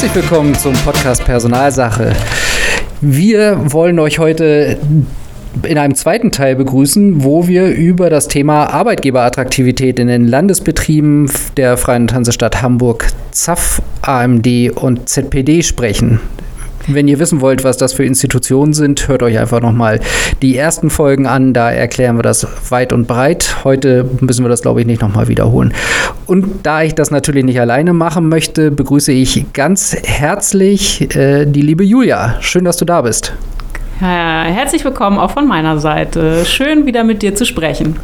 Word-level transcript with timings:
Herzlich 0.00 0.22
willkommen 0.22 0.54
zum 0.54 0.72
Podcast 0.72 1.26
Personalsache. 1.26 2.16
Wir 3.02 3.70
wollen 3.70 3.98
euch 3.98 4.18
heute 4.18 4.78
in 5.62 5.76
einem 5.76 5.94
zweiten 5.94 6.32
Teil 6.32 6.56
begrüßen, 6.56 7.22
wo 7.22 7.46
wir 7.46 7.66
über 7.66 8.08
das 8.08 8.26
Thema 8.26 8.64
Arbeitgeberattraktivität 8.72 9.98
in 9.98 10.06
den 10.08 10.26
Landesbetrieben 10.26 11.30
der 11.58 11.76
Freien 11.76 12.10
Hansestadt 12.10 12.62
Hamburg, 12.62 13.08
ZAF, 13.32 13.82
AMD 14.00 14.70
und 14.74 15.06
ZPD 15.06 15.62
sprechen. 15.62 16.18
Wenn 16.86 17.08
ihr 17.08 17.18
wissen 17.18 17.40
wollt, 17.40 17.62
was 17.62 17.76
das 17.76 17.92
für 17.92 18.04
Institutionen 18.04 18.72
sind, 18.72 19.06
hört 19.08 19.22
euch 19.22 19.38
einfach 19.38 19.60
nochmal 19.60 20.00
die 20.42 20.56
ersten 20.56 20.90
Folgen 20.90 21.26
an. 21.26 21.52
Da 21.52 21.70
erklären 21.70 22.16
wir 22.16 22.22
das 22.22 22.46
weit 22.70 22.92
und 22.92 23.06
breit. 23.06 23.64
Heute 23.64 24.08
müssen 24.20 24.44
wir 24.44 24.48
das, 24.48 24.62
glaube 24.62 24.80
ich, 24.80 24.86
nicht 24.86 25.02
nochmal 25.02 25.28
wiederholen. 25.28 25.74
Und 26.26 26.64
da 26.64 26.82
ich 26.82 26.94
das 26.94 27.10
natürlich 27.10 27.44
nicht 27.44 27.60
alleine 27.60 27.92
machen 27.92 28.28
möchte, 28.28 28.70
begrüße 28.70 29.12
ich 29.12 29.52
ganz 29.52 29.96
herzlich 30.04 31.14
äh, 31.14 31.44
die 31.44 31.62
liebe 31.62 31.84
Julia. 31.84 32.36
Schön, 32.40 32.64
dass 32.64 32.76
du 32.76 32.84
da 32.84 33.02
bist. 33.02 33.34
Herzlich 34.00 34.82
willkommen 34.82 35.18
auch 35.18 35.32
von 35.32 35.46
meiner 35.46 35.78
Seite. 35.78 36.46
Schön 36.46 36.86
wieder 36.86 37.04
mit 37.04 37.20
dir 37.20 37.34
zu 37.34 37.44
sprechen. 37.44 37.96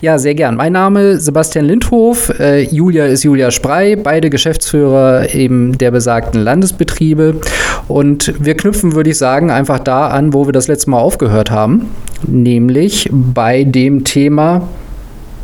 Ja, 0.00 0.18
sehr 0.18 0.34
gern. 0.34 0.56
Mein 0.56 0.72
Name 0.72 1.10
ist 1.10 1.26
Sebastian 1.26 1.66
Lindhof. 1.66 2.32
Äh, 2.40 2.62
Julia 2.62 3.04
ist 3.04 3.22
Julia 3.22 3.50
Sprey, 3.50 3.96
beide 3.96 4.30
Geschäftsführer 4.30 5.34
eben 5.34 5.76
der 5.76 5.90
besagten 5.90 6.40
Landesbetriebe. 6.40 7.38
Und 7.86 8.32
wir 8.42 8.56
knüpfen, 8.56 8.94
würde 8.94 9.10
ich 9.10 9.18
sagen, 9.18 9.50
einfach 9.50 9.78
da 9.78 10.08
an, 10.08 10.32
wo 10.32 10.46
wir 10.46 10.52
das 10.54 10.68
letzte 10.68 10.88
Mal 10.88 11.00
aufgehört 11.00 11.50
haben, 11.50 11.90
nämlich 12.26 13.10
bei 13.12 13.64
dem 13.64 14.04
Thema 14.04 14.68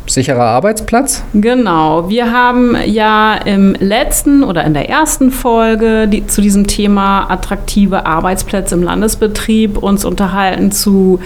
sicherer 0.09 0.43
Arbeitsplatz? 0.43 1.23
Genau. 1.33 2.09
Wir 2.09 2.31
haben 2.31 2.75
ja 2.85 3.35
im 3.35 3.73
letzten 3.79 4.43
oder 4.43 4.63
in 4.63 4.73
der 4.73 4.89
ersten 4.89 5.31
Folge 5.31 6.07
die, 6.07 6.25
zu 6.27 6.41
diesem 6.41 6.67
Thema 6.67 7.29
attraktive 7.29 8.05
Arbeitsplätze 8.05 8.75
im 8.75 8.83
Landesbetrieb 8.83 9.77
uns 9.77 10.05
unterhalten 10.05 10.71
zu 10.71 11.19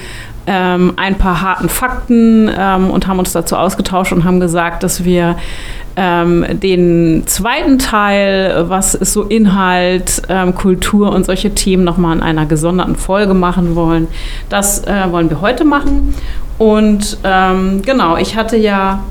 ähm, 0.45 0.93
ein 0.97 1.17
paar 1.17 1.41
harten 1.41 1.69
Fakten 1.69 2.51
ähm, 2.55 2.89
und 2.89 3.07
haben 3.07 3.19
uns 3.19 3.31
dazu 3.31 3.55
ausgetauscht 3.55 4.11
und 4.11 4.25
haben 4.25 4.39
gesagt, 4.39 4.83
dass 4.83 5.03
wir 5.05 5.37
ähm, 5.95 6.45
den 6.51 7.23
zweiten 7.27 7.79
Teil, 7.79 8.65
was 8.67 8.95
ist 8.95 9.13
so 9.13 9.23
Inhalt, 9.23 10.21
ähm, 10.29 10.55
Kultur 10.55 11.11
und 11.11 11.25
solche 11.25 11.53
Themen 11.53 11.83
nochmal 11.83 12.17
in 12.17 12.23
einer 12.23 12.45
gesonderten 12.45 12.95
Folge 12.95 13.33
machen 13.33 13.75
wollen. 13.75 14.07
Das 14.49 14.83
äh, 14.85 15.11
wollen 15.11 15.29
wir 15.29 15.41
heute 15.41 15.65
machen. 15.65 16.15
Und 16.57 17.17
ähm, 17.23 17.81
genau, 17.83 18.17
ich 18.17 18.35
hatte 18.35 18.57
ja, 18.57 19.03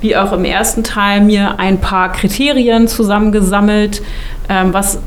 wie 0.00 0.16
auch 0.16 0.32
im 0.32 0.44
ersten 0.44 0.84
Teil, 0.84 1.20
mir 1.20 1.58
ein 1.58 1.80
paar 1.80 2.12
Kriterien 2.12 2.88
zusammengesammelt, 2.88 4.02
ähm, 4.48 4.72
was 4.72 4.98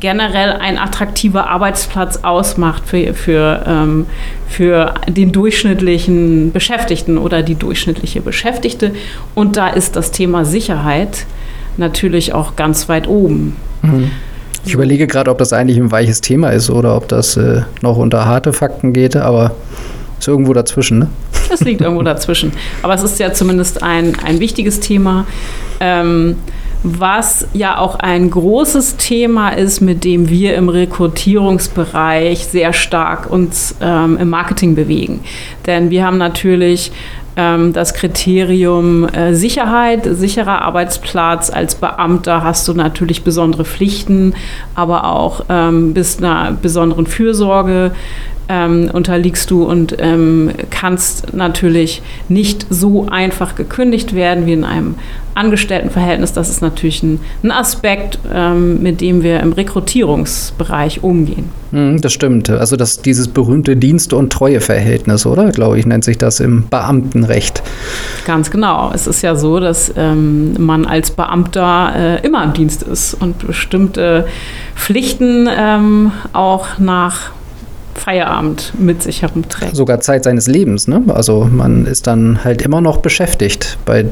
generell 0.00 0.52
ein 0.52 0.78
attraktiver 0.78 1.48
Arbeitsplatz 1.48 2.18
ausmacht 2.22 2.84
für, 2.86 3.14
für, 3.14 3.64
ähm, 3.66 4.06
für 4.48 4.94
den 5.08 5.32
durchschnittlichen 5.32 6.52
Beschäftigten 6.52 7.18
oder 7.18 7.42
die 7.42 7.54
durchschnittliche 7.54 8.20
Beschäftigte. 8.20 8.92
Und 9.34 9.56
da 9.56 9.68
ist 9.68 9.96
das 9.96 10.10
Thema 10.10 10.44
Sicherheit 10.44 11.26
natürlich 11.76 12.32
auch 12.34 12.56
ganz 12.56 12.88
weit 12.88 13.08
oben. 13.08 13.56
Mhm. 13.82 14.10
Ich 14.64 14.74
überlege 14.74 15.06
gerade, 15.06 15.30
ob 15.30 15.38
das 15.38 15.52
eigentlich 15.52 15.78
ein 15.78 15.90
weiches 15.90 16.20
Thema 16.20 16.50
ist 16.50 16.68
oder 16.68 16.96
ob 16.96 17.08
das 17.08 17.36
äh, 17.36 17.62
noch 17.80 17.96
unter 17.96 18.26
harte 18.26 18.52
Fakten 18.52 18.92
geht, 18.92 19.16
aber 19.16 19.52
ist 20.18 20.28
irgendwo 20.28 20.52
dazwischen, 20.52 20.98
ne? 20.98 21.08
Das 21.48 21.60
liegt 21.60 21.80
irgendwo 21.80 22.02
dazwischen. 22.04 22.52
Aber 22.82 22.94
es 22.94 23.02
ist 23.02 23.18
ja 23.18 23.32
zumindest 23.32 23.82
ein, 23.82 24.16
ein 24.24 24.40
wichtiges 24.40 24.80
Thema. 24.80 25.26
Ähm, 25.80 26.36
was 26.82 27.46
ja 27.52 27.78
auch 27.78 27.96
ein 27.96 28.30
großes 28.30 28.96
Thema 28.96 29.50
ist, 29.50 29.80
mit 29.80 30.04
dem 30.04 30.28
wir 30.28 30.54
im 30.54 30.68
Rekrutierungsbereich 30.68 32.46
sehr 32.46 32.72
stark 32.72 33.30
uns 33.30 33.74
ähm, 33.80 34.16
im 34.20 34.30
Marketing 34.30 34.74
bewegen. 34.74 35.20
Denn 35.66 35.90
wir 35.90 36.04
haben 36.04 36.18
natürlich 36.18 36.92
ähm, 37.36 37.72
das 37.72 37.94
Kriterium 37.94 39.08
äh, 39.08 39.34
Sicherheit, 39.34 40.08
sicherer 40.10 40.62
Arbeitsplatz. 40.62 41.50
Als 41.50 41.74
Beamter 41.74 42.42
hast 42.42 42.66
du 42.68 42.74
natürlich 42.74 43.22
besondere 43.22 43.64
Pflichten, 43.64 44.34
aber 44.74 45.04
auch 45.04 45.44
ähm, 45.48 45.94
bis 45.94 46.18
einer 46.18 46.52
besonderen 46.52 47.06
Fürsorge 47.06 47.92
ähm, 48.48 48.90
unterliegst 48.92 49.50
du 49.50 49.62
und 49.64 49.96
ähm, 49.98 50.50
kannst 50.70 51.34
natürlich 51.34 52.02
nicht 52.28 52.66
so 52.70 53.06
einfach 53.08 53.54
gekündigt 53.54 54.14
werden 54.14 54.46
wie 54.46 54.54
in 54.54 54.64
einem 54.64 54.96
Angestelltenverhältnis. 55.38 56.32
Das 56.32 56.50
ist 56.50 56.60
natürlich 56.60 57.02
ein, 57.02 57.20
ein 57.42 57.50
Aspekt, 57.50 58.18
ähm, 58.32 58.82
mit 58.82 59.00
dem 59.00 59.22
wir 59.22 59.40
im 59.40 59.52
Rekrutierungsbereich 59.52 61.02
umgehen. 61.02 61.50
Hm, 61.70 62.00
das 62.00 62.12
stimmt. 62.12 62.50
Also 62.50 62.76
das, 62.76 63.02
dieses 63.02 63.28
berühmte 63.28 63.76
Dienst- 63.76 64.12
und 64.12 64.32
Treueverhältnis, 64.32 65.26
oder? 65.26 65.50
Glaube 65.50 65.78
ich, 65.78 65.86
nennt 65.86 66.04
sich 66.04 66.18
das 66.18 66.40
im 66.40 66.64
Beamtenrecht. 66.68 67.62
Ganz 68.26 68.50
genau. 68.50 68.90
Es 68.94 69.06
ist 69.06 69.22
ja 69.22 69.36
so, 69.36 69.60
dass 69.60 69.92
ähm, 69.96 70.54
man 70.58 70.84
als 70.86 71.10
Beamter 71.10 71.92
äh, 71.94 72.26
immer 72.26 72.42
im 72.44 72.52
Dienst 72.52 72.82
ist 72.82 73.14
und 73.14 73.46
bestimmte 73.46 74.26
Pflichten 74.74 75.48
ähm, 75.50 76.12
auch 76.32 76.78
nach 76.78 77.30
Feierabend 77.94 78.72
mit 78.78 79.02
sich 79.02 79.22
herumträgt. 79.22 79.76
Sogar 79.76 80.00
Zeit 80.00 80.24
seines 80.24 80.46
Lebens, 80.46 80.88
ne? 80.88 81.02
Also 81.08 81.48
man 81.50 81.84
ist 81.84 82.06
dann 82.06 82.44
halt 82.44 82.62
immer 82.62 82.80
noch 82.80 82.98
beschäftigt 82.98 83.76
bei 83.84 84.06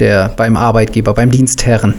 der, 0.00 0.28
beim 0.36 0.56
Arbeitgeber, 0.56 1.14
beim 1.14 1.30
Dienstherren. 1.30 1.94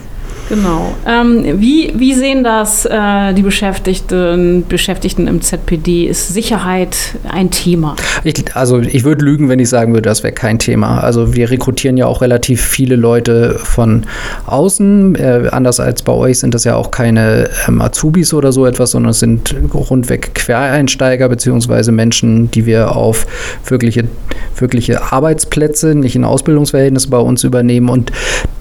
Genau. 0.49 0.93
Ähm, 1.07 1.59
wie, 1.59 1.93
wie 1.95 2.13
sehen 2.13 2.43
das 2.43 2.85
äh, 2.85 3.33
die 3.33 3.41
Beschäftigten, 3.41 4.63
Beschäftigten 4.67 5.27
im 5.27 5.41
ZPD? 5.41 6.05
Ist 6.05 6.33
Sicherheit 6.33 6.97
ein 7.27 7.49
Thema? 7.49 7.95
Ich, 8.23 8.55
also 8.55 8.79
ich 8.79 9.03
würde 9.03 9.25
lügen, 9.25 9.49
wenn 9.49 9.59
ich 9.59 9.69
sagen 9.69 9.93
würde, 9.93 10.07
das 10.07 10.23
wäre 10.23 10.33
kein 10.33 10.59
Thema. 10.59 10.99
Also 10.99 11.33
wir 11.33 11.49
rekrutieren 11.49 11.97
ja 11.97 12.05
auch 12.05 12.21
relativ 12.21 12.61
viele 12.61 12.95
Leute 12.95 13.55
von 13.57 14.03
außen. 14.45 15.15
Äh, 15.15 15.49
anders 15.51 15.79
als 15.79 16.03
bei 16.03 16.13
euch 16.13 16.39
sind 16.39 16.53
das 16.53 16.63
ja 16.63 16.75
auch 16.75 16.91
keine 16.91 17.49
ähm, 17.67 17.81
Azubis 17.81 18.33
oder 18.33 18.51
so 18.51 18.65
etwas, 18.65 18.91
sondern 18.91 19.11
es 19.11 19.19
sind 19.19 19.55
rundweg 19.73 20.35
Quereinsteiger 20.35 21.27
beziehungsweise 21.27 21.91
Menschen, 21.91 22.51
die 22.51 22.65
wir 22.65 22.95
auf 22.95 23.25
wirkliche, 23.67 24.05
wirkliche 24.57 25.11
Arbeitsplätze, 25.11 25.95
nicht 25.95 26.15
in 26.15 26.23
Ausbildungsverhältnisse 26.23 27.09
bei 27.09 27.17
uns 27.17 27.43
übernehmen. 27.43 27.89
Und 27.89 28.11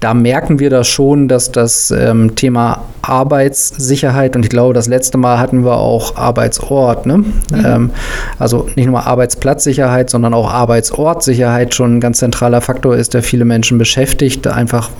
da 0.00 0.14
merken 0.14 0.58
wir 0.58 0.70
das 0.70 0.88
schon, 0.88 1.28
dass 1.28 1.52
das 1.52 1.73
das 1.74 1.90
ähm, 1.90 2.36
Thema 2.36 2.84
Arbeitssicherheit 3.02 4.36
und 4.36 4.44
ich 4.44 4.50
glaube, 4.50 4.74
das 4.74 4.86
letzte 4.86 5.18
Mal 5.18 5.38
hatten 5.38 5.64
wir 5.64 5.76
auch 5.76 6.16
Arbeitsort. 6.16 7.06
Ne? 7.06 7.18
Mhm. 7.18 7.26
Ähm, 7.52 7.90
also 8.38 8.68
nicht 8.76 8.86
nur 8.86 9.06
Arbeitsplatzsicherheit, 9.06 10.08
sondern 10.08 10.34
auch 10.34 10.50
Arbeitsortsicherheit 10.50 11.74
schon 11.74 11.96
ein 11.96 12.00
ganz 12.00 12.18
zentraler 12.18 12.60
Faktor 12.60 12.96
ist, 12.96 13.14
der 13.14 13.22
viele 13.22 13.44
Menschen 13.44 13.76
beschäftigt. 13.78 14.46
Einfach, 14.46 14.90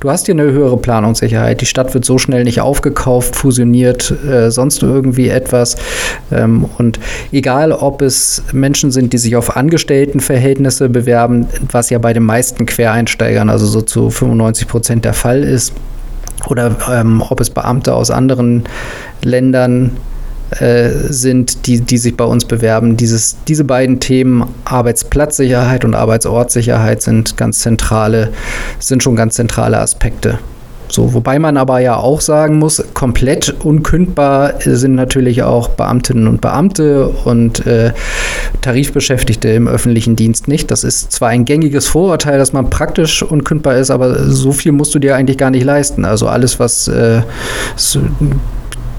du 0.00 0.10
hast 0.10 0.26
hier 0.26 0.34
eine 0.34 0.44
höhere 0.44 0.76
Planungssicherheit. 0.76 1.60
Die 1.60 1.66
Stadt 1.66 1.94
wird 1.94 2.04
so 2.04 2.18
schnell 2.18 2.44
nicht 2.44 2.60
aufgekauft, 2.60 3.34
fusioniert, 3.34 4.12
äh, 4.24 4.50
sonst 4.50 4.82
irgendwie 4.82 5.28
etwas. 5.28 5.76
Ähm, 6.30 6.66
und 6.78 7.00
egal, 7.32 7.72
ob 7.72 8.02
es 8.02 8.42
Menschen 8.52 8.90
sind, 8.92 9.12
die 9.12 9.18
sich 9.18 9.34
auf 9.36 9.56
Angestelltenverhältnisse 9.56 10.88
bewerben, 10.88 11.46
was 11.72 11.90
ja 11.90 11.98
bei 11.98 12.12
den 12.12 12.22
meisten 12.22 12.66
Quereinsteigern, 12.66 13.50
also 13.50 13.66
so 13.66 13.82
zu 13.82 14.10
95 14.10 14.68
Prozent 14.68 15.04
der 15.04 15.14
Fall 15.14 15.42
ist, 15.46 15.72
oder 16.48 16.76
ähm, 16.90 17.22
ob 17.28 17.40
es 17.40 17.50
Beamte 17.50 17.94
aus 17.94 18.10
anderen 18.10 18.64
Ländern 19.22 19.96
äh, 20.50 20.90
sind, 21.08 21.66
die, 21.66 21.80
die 21.80 21.98
sich 21.98 22.16
bei 22.16 22.24
uns 22.24 22.44
bewerben. 22.44 22.96
Dieses, 22.96 23.36
diese 23.48 23.64
beiden 23.64 23.98
Themen, 23.98 24.44
Arbeitsplatzsicherheit 24.64 25.84
und 25.84 25.94
Arbeitsortsicherheit, 25.94 27.02
sind 27.02 27.36
ganz 27.36 27.60
zentrale, 27.60 28.32
sind 28.78 29.02
schon 29.02 29.16
ganz 29.16 29.34
zentrale 29.34 29.78
Aspekte. 29.78 30.38
So, 30.88 31.14
wobei 31.14 31.38
man 31.38 31.56
aber 31.56 31.80
ja 31.80 31.96
auch 31.96 32.20
sagen 32.20 32.58
muss, 32.58 32.82
komplett 32.94 33.54
unkündbar 33.64 34.54
sind 34.60 34.94
natürlich 34.94 35.42
auch 35.42 35.68
Beamtinnen 35.68 36.28
und 36.28 36.40
Beamte 36.40 37.08
und 37.08 37.66
äh, 37.66 37.92
Tarifbeschäftigte 38.62 39.48
im 39.48 39.68
öffentlichen 39.68 40.16
Dienst 40.16 40.48
nicht. 40.48 40.70
Das 40.70 40.84
ist 40.84 41.12
zwar 41.12 41.30
ein 41.30 41.44
gängiges 41.44 41.86
Vorurteil, 41.86 42.38
dass 42.38 42.52
man 42.52 42.70
praktisch 42.70 43.22
unkündbar 43.22 43.76
ist, 43.76 43.90
aber 43.90 44.30
so 44.30 44.52
viel 44.52 44.72
musst 44.72 44.94
du 44.94 44.98
dir 44.98 45.16
eigentlich 45.16 45.38
gar 45.38 45.50
nicht 45.50 45.64
leisten. 45.64 46.04
Also 46.04 46.28
alles, 46.28 46.58
was 46.60 46.88
äh, 46.88 47.22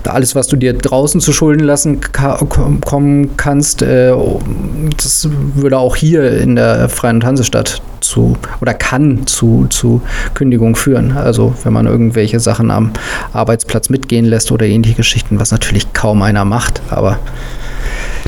alles, 0.08 0.36
was 0.36 0.48
du 0.48 0.56
dir 0.56 0.74
draußen 0.74 1.22
zu 1.22 1.34
Schulden 1.34 1.64
lassen 1.64 2.00
kommen 2.12 3.38
kannst, 3.38 3.82
äh, 3.82 4.14
das 4.98 5.30
würde 5.56 5.78
auch 5.78 5.96
hier 5.96 6.32
in 6.40 6.56
der 6.56 6.90
Freien 6.90 7.24
Hansestadt 7.24 7.82
zu 8.00 8.38
oder 8.62 8.74
kann 8.74 9.26
zu, 9.28 9.68
zu 9.70 10.02
Kündigung 10.34 10.76
führen. 10.76 11.18
Also 11.18 11.54
wenn 11.64 11.74
man 11.74 11.86
irgendwelche 11.86 12.40
Sachen 12.40 12.72
am 12.72 12.92
Arbeitsplatz 13.34 13.90
mitgehen 13.90 14.26
lässt 14.26 14.52
oder 14.52 14.66
ähnliche 14.66 14.96
Geschichten, 14.96 15.40
was 15.40 15.52
natürlich 15.52 15.94
kaum 15.94 16.22
einer 16.22 16.46
macht, 16.46 16.82
aber 16.90 17.20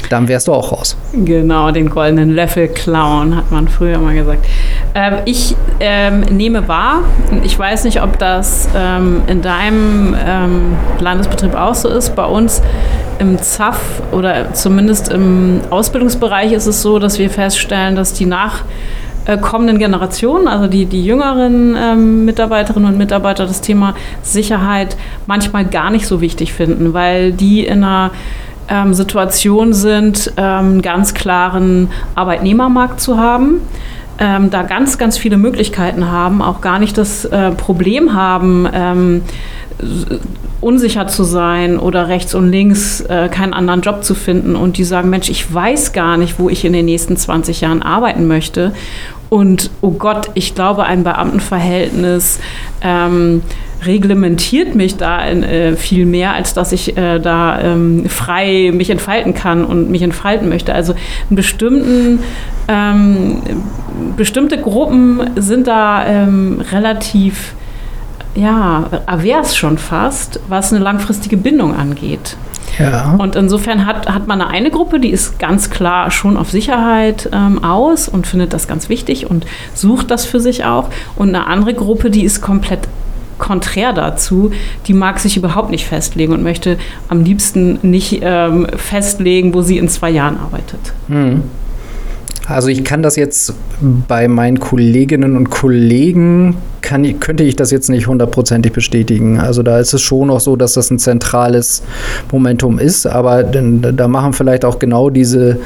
dann 0.10 0.28
wärst 0.28 0.48
du 0.48 0.54
auch 0.54 0.72
raus. 0.72 0.98
Genau, 1.14 1.72
den 1.72 1.90
goldenen 1.90 2.32
Löffel 2.32 2.68
klauen, 2.68 3.36
hat 3.36 3.52
man 3.52 3.68
früher 3.68 4.00
mal 4.00 4.16
gesagt. 4.16 4.46
Ähm, 4.96 5.18
ich 5.26 5.56
ähm, 5.80 6.22
nehme 6.22 6.68
wahr, 6.68 7.04
ich 7.44 7.58
weiß 7.58 7.84
nicht, 7.84 8.02
ob 8.02 8.18
das 8.18 8.68
ähm, 8.76 9.22
in 9.28 9.42
deinem 9.42 10.16
ähm, 10.26 10.78
Landesbetrieb 11.00 11.54
auch 11.56 11.76
so 11.76 11.90
ist. 11.90 12.16
Bei 12.16 12.26
uns 12.26 12.62
im 13.20 13.38
ZAF 13.38 13.80
oder 14.12 14.54
zumindest 14.54 15.10
im 15.10 15.62
Ausbildungsbereich 15.70 16.54
ist 16.54 16.66
es 16.66 16.82
so, 16.82 17.00
dass 17.00 17.20
wir 17.20 17.30
feststellen, 17.30 17.96
dass 17.96 18.14
die 18.14 18.26
nachkommenden 18.26 19.78
Generationen, 19.78 20.48
also 20.48 20.68
die, 20.68 20.86
die 20.86 21.06
jüngeren 21.06 21.76
ähm, 21.78 22.26
Mitarbeiterinnen 22.26 22.90
und 22.90 22.98
Mitarbeiter, 22.98 23.46
das 23.46 23.62
Thema 23.62 23.94
Sicherheit 24.24 24.98
manchmal 25.28 25.66
gar 25.66 25.92
nicht 25.92 26.08
so 26.08 26.20
wichtig 26.20 26.52
finden, 26.52 26.94
weil 26.94 27.32
die 27.32 27.66
in 27.66 27.84
einer 27.84 28.12
ähm, 28.70 28.94
Situation 28.94 29.74
sind, 29.74 30.34
ähm, 30.38 30.82
ganz 30.82 31.14
klaren 31.14 31.90
Arbeitnehmermarkt 32.16 33.00
zu 33.00 33.20
haben 33.20 33.62
ähm, 34.20 34.50
da 34.50 34.64
ganz, 34.64 34.98
ganz 34.98 35.18
viele 35.18 35.38
Möglichkeiten 35.38 36.12
haben, 36.12 36.42
auch 36.42 36.62
gar 36.62 36.80
nicht 36.80 36.98
das 36.98 37.26
äh, 37.26 37.52
Problem 37.52 38.14
haben, 38.14 38.68
ähm, 38.74 39.22
unsicher 40.62 41.08
zu 41.08 41.24
sein 41.24 41.80
oder 41.80 42.10
rechts 42.10 42.36
und 42.36 42.52
links 42.52 43.00
äh, 43.02 43.30
keinen 43.30 43.54
anderen 43.54 43.82
Job 43.82 44.04
zu 44.04 44.14
finden 44.14 44.58
und 44.58 44.78
die 44.78 44.84
sagen, 44.84 45.10
Mensch, 45.10 45.30
ich 45.30 45.54
weiß 45.54 45.94
gar 45.94 46.18
nicht, 46.18 46.38
wo 46.38 46.50
ich 46.50 46.66
in 46.66 46.74
den 46.74 46.86
nächsten 46.86 47.16
20 47.16 47.62
Jahren 47.62 47.82
arbeiten 47.82 48.28
möchte. 48.28 48.74
Und 49.30 49.70
oh 49.82 49.92
Gott, 49.92 50.32
ich 50.34 50.56
glaube, 50.56 50.84
ein 50.84 51.04
Beamtenverhältnis 51.04 52.40
ähm, 52.82 53.42
reglementiert 53.86 54.76
mich 54.76 54.98
da 54.98 55.24
in, 55.26 55.44
äh, 55.44 55.76
viel 55.76 56.06
mehr, 56.06 56.34
als 56.34 56.54
dass 56.54 56.72
ich 56.72 56.98
äh, 56.98 57.20
da 57.20 57.60
ähm, 57.62 58.06
frei 58.08 58.72
mich 58.74 58.90
entfalten 58.90 59.34
kann 59.34 59.64
und 59.64 59.90
mich 59.90 60.02
entfalten 60.02 60.50
möchte. 60.50 60.74
Also 60.74 60.94
in 61.30 61.36
bestimmten 61.36 62.20
ähm, 62.68 63.42
bestimmte 64.16 64.58
Gruppen 64.58 65.22
sind 65.38 65.68
da 65.68 66.06
ähm, 66.06 66.62
relativ 66.72 67.54
ja, 68.36 68.86
avers 69.06 69.56
schon 69.56 69.78
fast, 69.78 70.40
was 70.48 70.72
eine 70.72 70.84
langfristige 70.84 71.38
Bindung 71.38 71.76
angeht. 71.76 72.38
Ja. 72.78 73.16
Und 73.18 73.36
insofern 73.36 73.86
hat, 73.86 74.08
hat 74.08 74.28
man 74.28 74.42
eine 74.42 74.72
Gruppe, 74.72 75.00
die 75.00 75.10
ist 75.10 75.40
ganz 75.40 75.70
klar 75.70 76.12
schon 76.12 76.38
auf 76.38 76.50
Sicherheit 76.50 77.30
ähm, 77.34 77.64
aus 77.64 78.08
und 78.08 78.28
findet 78.28 78.54
das 78.54 78.68
ganz 78.68 78.88
wichtig 78.88 79.30
und 79.30 79.46
sucht 79.74 80.12
das 80.12 80.26
für 80.26 80.40
sich 80.40 80.64
auch. 80.64 80.90
Und 81.16 81.30
eine 81.30 81.48
andere 81.48 81.74
Gruppe, 81.74 82.10
die 82.10 82.24
ist 82.24 82.42
komplett 82.42 82.88
konträr 83.40 83.94
dazu, 83.94 84.52
die 84.88 84.94
mag 84.94 85.20
sich 85.20 85.38
überhaupt 85.38 85.72
nicht 85.72 85.86
festlegen 85.86 86.34
und 86.34 86.44
möchte 86.44 86.78
am 87.08 87.24
liebsten 87.24 87.80
nicht 87.82 88.20
ähm, 88.22 88.68
festlegen, 88.76 89.54
wo 89.54 89.62
sie 89.62 89.78
in 89.78 89.90
zwei 89.90 90.12
Jahren 90.12 90.38
arbeitet. 90.38 90.94
Mhm. 91.08 91.44
Also 92.50 92.70
ich 92.70 92.84
kann 92.84 93.04
das 93.04 93.16
jetzt 93.16 93.54
bei 94.08 94.28
meinen 94.28 94.60
Kolleginnen 94.60 95.38
und 95.38 95.52
Kollegen, 95.52 96.56
kann, 96.82 97.20
könnte 97.20 97.44
ich 97.44 97.56
das 97.56 97.70
jetzt 97.70 97.90
nicht 97.90 98.08
hundertprozentig 98.08 98.74
bestätigen. 98.74 99.40
Also 99.40 99.62
da 99.62 99.80
ist 99.80 99.94
es 99.94 100.02
schon 100.02 100.32
auch 100.32 100.40
so, 100.40 100.56
dass 100.56 100.74
das 100.74 100.90
ein 100.90 100.98
zentrales 100.98 101.84
Momentum 102.32 102.80
ist, 102.80 103.06
aber 103.06 103.44
da 103.44 104.08
machen 104.08 104.34
vielleicht 104.34 104.66
auch 104.66 104.80
genau 104.80 105.12
diese 105.12 105.60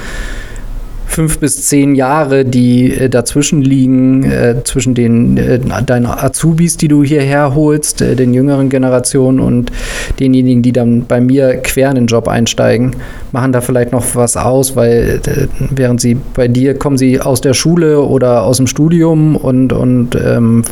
fünf 1.14 1.38
bis 1.38 1.68
zehn 1.68 1.94
Jahre, 1.94 2.44
die 2.44 2.92
äh, 2.92 3.08
dazwischen 3.08 3.62
liegen, 3.62 4.24
äh, 4.24 4.64
zwischen 4.64 4.96
den 4.96 5.38
äh, 5.38 5.60
deinen 5.60 6.08
Azubis, 6.08 6.76
die 6.78 6.88
du 6.88 7.04
hierher 7.04 7.54
holst, 7.54 8.02
äh, 8.02 8.16
den 8.16 8.34
jüngeren 8.34 8.70
Generationen 8.70 9.40
und 9.40 9.72
denjenigen, 10.20 10.64
die 10.64 10.72
dann 10.72 11.06
bei 11.06 11.22
mir 11.22 11.58
quer 11.58 11.90
in 11.90 11.96
den 11.96 12.08
Job 12.08 12.28
einsteigen, 12.28 12.96
machen 13.32 13.52
da 13.52 13.62
vielleicht 13.62 13.92
noch 13.92 14.04
was 14.16 14.36
aus, 14.38 14.76
weil 14.76 15.22
äh, 15.28 15.48
während 15.70 16.02
sie 16.02 16.16
bei 16.16 16.48
dir 16.48 16.74
kommen 16.80 16.98
sie 16.98 17.22
aus 17.22 17.42
der 17.42 17.54
Schule 17.54 18.02
oder 18.02 18.44
aus 18.44 18.58
dem 18.58 18.66
Studium 18.66 19.36
und, 19.36 19.72
und 19.72 20.16
ähm, 20.16 20.64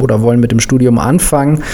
oder 0.00 0.22
wollen 0.22 0.38
mit 0.38 0.52
dem 0.52 0.60
Studium 0.60 1.00
anfangen 1.00 1.64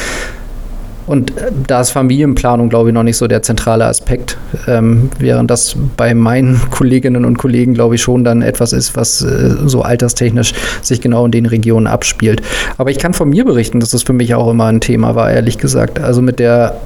und 1.06 1.36
äh, 1.36 1.50
da 1.66 1.80
ist 1.80 1.90
Familienplanung, 1.90 2.68
glaube 2.68 2.90
ich, 2.90 2.94
noch 2.94 3.02
nicht 3.02 3.16
so 3.16 3.26
der 3.26 3.42
zentrale 3.42 3.86
Aspekt, 3.86 4.36
ähm, 4.66 5.10
während 5.18 5.50
das 5.50 5.76
bei 5.96 6.14
meinen 6.14 6.60
Kolleginnen 6.70 7.24
und 7.24 7.38
Kollegen, 7.38 7.74
glaube 7.74 7.96
ich, 7.96 8.02
schon 8.02 8.24
dann 8.24 8.42
etwas 8.42 8.72
ist, 8.72 8.96
was 8.96 9.22
äh, 9.22 9.56
so 9.64 9.82
alterstechnisch 9.82 10.52
sich 10.82 11.00
genau 11.00 11.24
in 11.26 11.32
den 11.32 11.46
Regionen 11.46 11.86
abspielt. 11.86 12.42
Aber 12.78 12.90
ich 12.90 12.98
kann 12.98 13.14
von 13.14 13.28
mir 13.28 13.44
berichten, 13.44 13.80
dass 13.80 13.90
das 13.90 14.02
für 14.02 14.12
mich 14.12 14.34
auch 14.34 14.50
immer 14.50 14.66
ein 14.66 14.80
Thema 14.80 15.14
war, 15.14 15.30
ehrlich 15.30 15.58
gesagt. 15.58 16.00
Also 16.00 16.22
mit 16.22 16.38
der, 16.38 16.76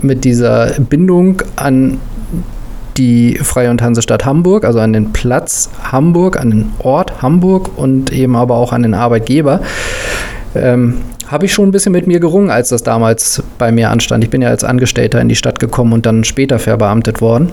mit 0.00 0.24
dieser 0.24 0.72
Bindung 0.80 1.42
an 1.56 1.98
die 2.96 3.38
Freie 3.42 3.70
und 3.70 3.80
Hansestadt 3.80 4.24
Hamburg, 4.24 4.64
also 4.64 4.80
an 4.80 4.92
den 4.92 5.12
Platz 5.12 5.70
Hamburg, 5.82 6.38
an 6.38 6.50
den 6.50 6.72
Ort 6.80 7.22
Hamburg 7.22 7.70
und 7.76 8.12
eben 8.12 8.36
aber 8.36 8.56
auch 8.56 8.72
an 8.72 8.82
den 8.82 8.94
Arbeitgeber. 8.94 9.60
Ähm, 10.54 10.96
habe 11.32 11.46
ich 11.46 11.52
schon 11.54 11.70
ein 11.70 11.72
bisschen 11.72 11.92
mit 11.92 12.06
mir 12.06 12.20
gerungen, 12.20 12.50
als 12.50 12.68
das 12.68 12.82
damals 12.82 13.42
bei 13.56 13.72
mir 13.72 13.90
anstand. 13.90 14.22
Ich 14.22 14.28
bin 14.28 14.42
ja 14.42 14.50
als 14.50 14.64
Angestellter 14.64 15.18
in 15.20 15.30
die 15.30 15.34
Stadt 15.34 15.58
gekommen 15.58 15.94
und 15.94 16.04
dann 16.04 16.24
später 16.24 16.58
verbeamtet 16.58 17.22
worden. 17.22 17.50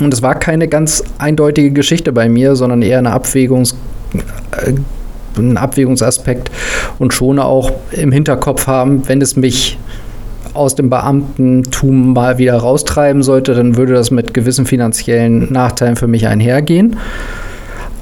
Und 0.00 0.14
es 0.14 0.22
war 0.22 0.36
keine 0.36 0.68
ganz 0.68 1.02
eindeutige 1.18 1.72
Geschichte 1.72 2.12
bei 2.12 2.28
mir, 2.28 2.54
sondern 2.54 2.82
eher 2.82 2.98
eine 2.98 3.10
Abwägungs, 3.10 3.76
äh, 4.52 4.74
ein 5.36 5.56
Abwägungsaspekt 5.56 6.52
und 7.00 7.12
schon 7.12 7.40
auch 7.40 7.72
im 7.90 8.12
Hinterkopf 8.12 8.68
haben, 8.68 9.08
wenn 9.08 9.20
es 9.20 9.34
mich 9.34 9.76
aus 10.52 10.76
dem 10.76 10.88
Beamtentum 10.88 12.12
mal 12.12 12.38
wieder 12.38 12.56
raustreiben 12.56 13.24
sollte, 13.24 13.54
dann 13.54 13.76
würde 13.76 13.94
das 13.94 14.12
mit 14.12 14.34
gewissen 14.34 14.66
finanziellen 14.66 15.52
Nachteilen 15.52 15.96
für 15.96 16.06
mich 16.06 16.28
einhergehen. 16.28 16.96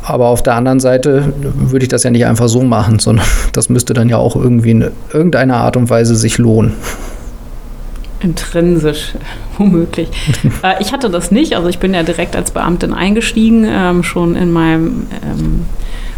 Aber 0.02 0.28
auf 0.28 0.42
der 0.42 0.54
anderen 0.54 0.80
Seite 0.80 1.32
würde 1.54 1.84
ich 1.84 1.88
das 1.88 2.02
ja 2.02 2.10
nicht 2.10 2.26
einfach 2.26 2.48
so 2.48 2.62
machen, 2.62 2.98
sondern 2.98 3.24
das 3.52 3.68
müsste 3.68 3.94
dann 3.94 4.08
ja 4.08 4.18
auch 4.18 4.36
irgendwie 4.36 4.70
in 4.70 4.90
irgendeiner 5.12 5.58
Art 5.58 5.76
und 5.76 5.90
Weise 5.90 6.16
sich 6.16 6.38
lohnen. 6.38 6.74
Intrinsisch, 8.20 9.14
womöglich. 9.58 10.08
äh, 10.62 10.80
ich 10.80 10.92
hatte 10.92 11.10
das 11.10 11.30
nicht, 11.30 11.56
also 11.56 11.68
ich 11.68 11.78
bin 11.78 11.94
ja 11.94 12.02
direkt 12.02 12.36
als 12.36 12.50
Beamtin 12.50 12.92
eingestiegen, 12.92 13.64
ähm, 13.68 14.02
schon 14.02 14.36
in 14.36 14.52
meinem, 14.52 15.06
ähm, 15.24 15.66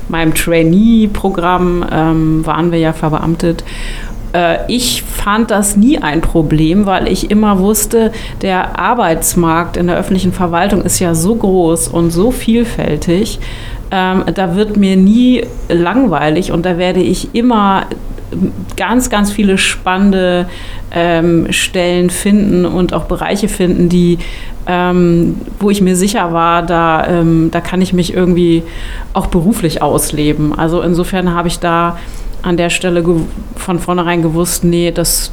meinem 0.08 0.34
Trainee-Programm 0.34 1.84
ähm, 1.90 2.46
waren 2.46 2.72
wir 2.72 2.78
ja 2.78 2.92
verbeamtet 2.92 3.64
äh, 4.34 4.70
ich 4.70 5.02
fand 5.02 5.50
das 5.50 5.76
nie 5.76 5.98
ein 5.98 6.20
Problem, 6.20 6.84
weil 6.86 7.08
ich 7.08 7.30
immer 7.30 7.60
wusste, 7.60 8.12
der 8.42 8.78
Arbeitsmarkt 8.78 9.76
in 9.76 9.86
der 9.86 9.96
öffentlichen 9.96 10.32
Verwaltung 10.32 10.82
ist 10.82 10.98
ja 10.98 11.14
so 11.14 11.36
groß 11.36 11.88
und 11.88 12.10
so 12.10 12.30
vielfältig. 12.30 13.38
Ähm, 13.96 14.24
da 14.34 14.56
wird 14.56 14.76
mir 14.76 14.96
nie 14.96 15.44
langweilig 15.68 16.50
und 16.50 16.66
da 16.66 16.78
werde 16.78 17.00
ich 17.00 17.32
immer 17.32 17.86
ganz, 18.76 19.08
ganz 19.08 19.30
viele 19.30 19.56
spannende 19.56 20.48
ähm, 20.90 21.46
Stellen 21.50 22.10
finden 22.10 22.66
und 22.66 22.92
auch 22.92 23.04
Bereiche 23.04 23.46
finden, 23.46 23.88
die, 23.88 24.18
ähm, 24.66 25.36
wo 25.60 25.70
ich 25.70 25.80
mir 25.80 25.94
sicher 25.94 26.32
war, 26.32 26.64
da, 26.64 27.06
ähm, 27.06 27.50
da 27.52 27.60
kann 27.60 27.80
ich 27.80 27.92
mich 27.92 28.12
irgendwie 28.12 28.64
auch 29.12 29.28
beruflich 29.28 29.80
ausleben. 29.80 30.58
Also 30.58 30.82
insofern 30.82 31.32
habe 31.32 31.46
ich 31.46 31.60
da 31.60 31.96
an 32.42 32.56
der 32.56 32.70
Stelle 32.70 33.04
von 33.54 33.78
vornherein 33.78 34.22
gewusst, 34.22 34.64
nee, 34.64 34.90
das, 34.90 35.30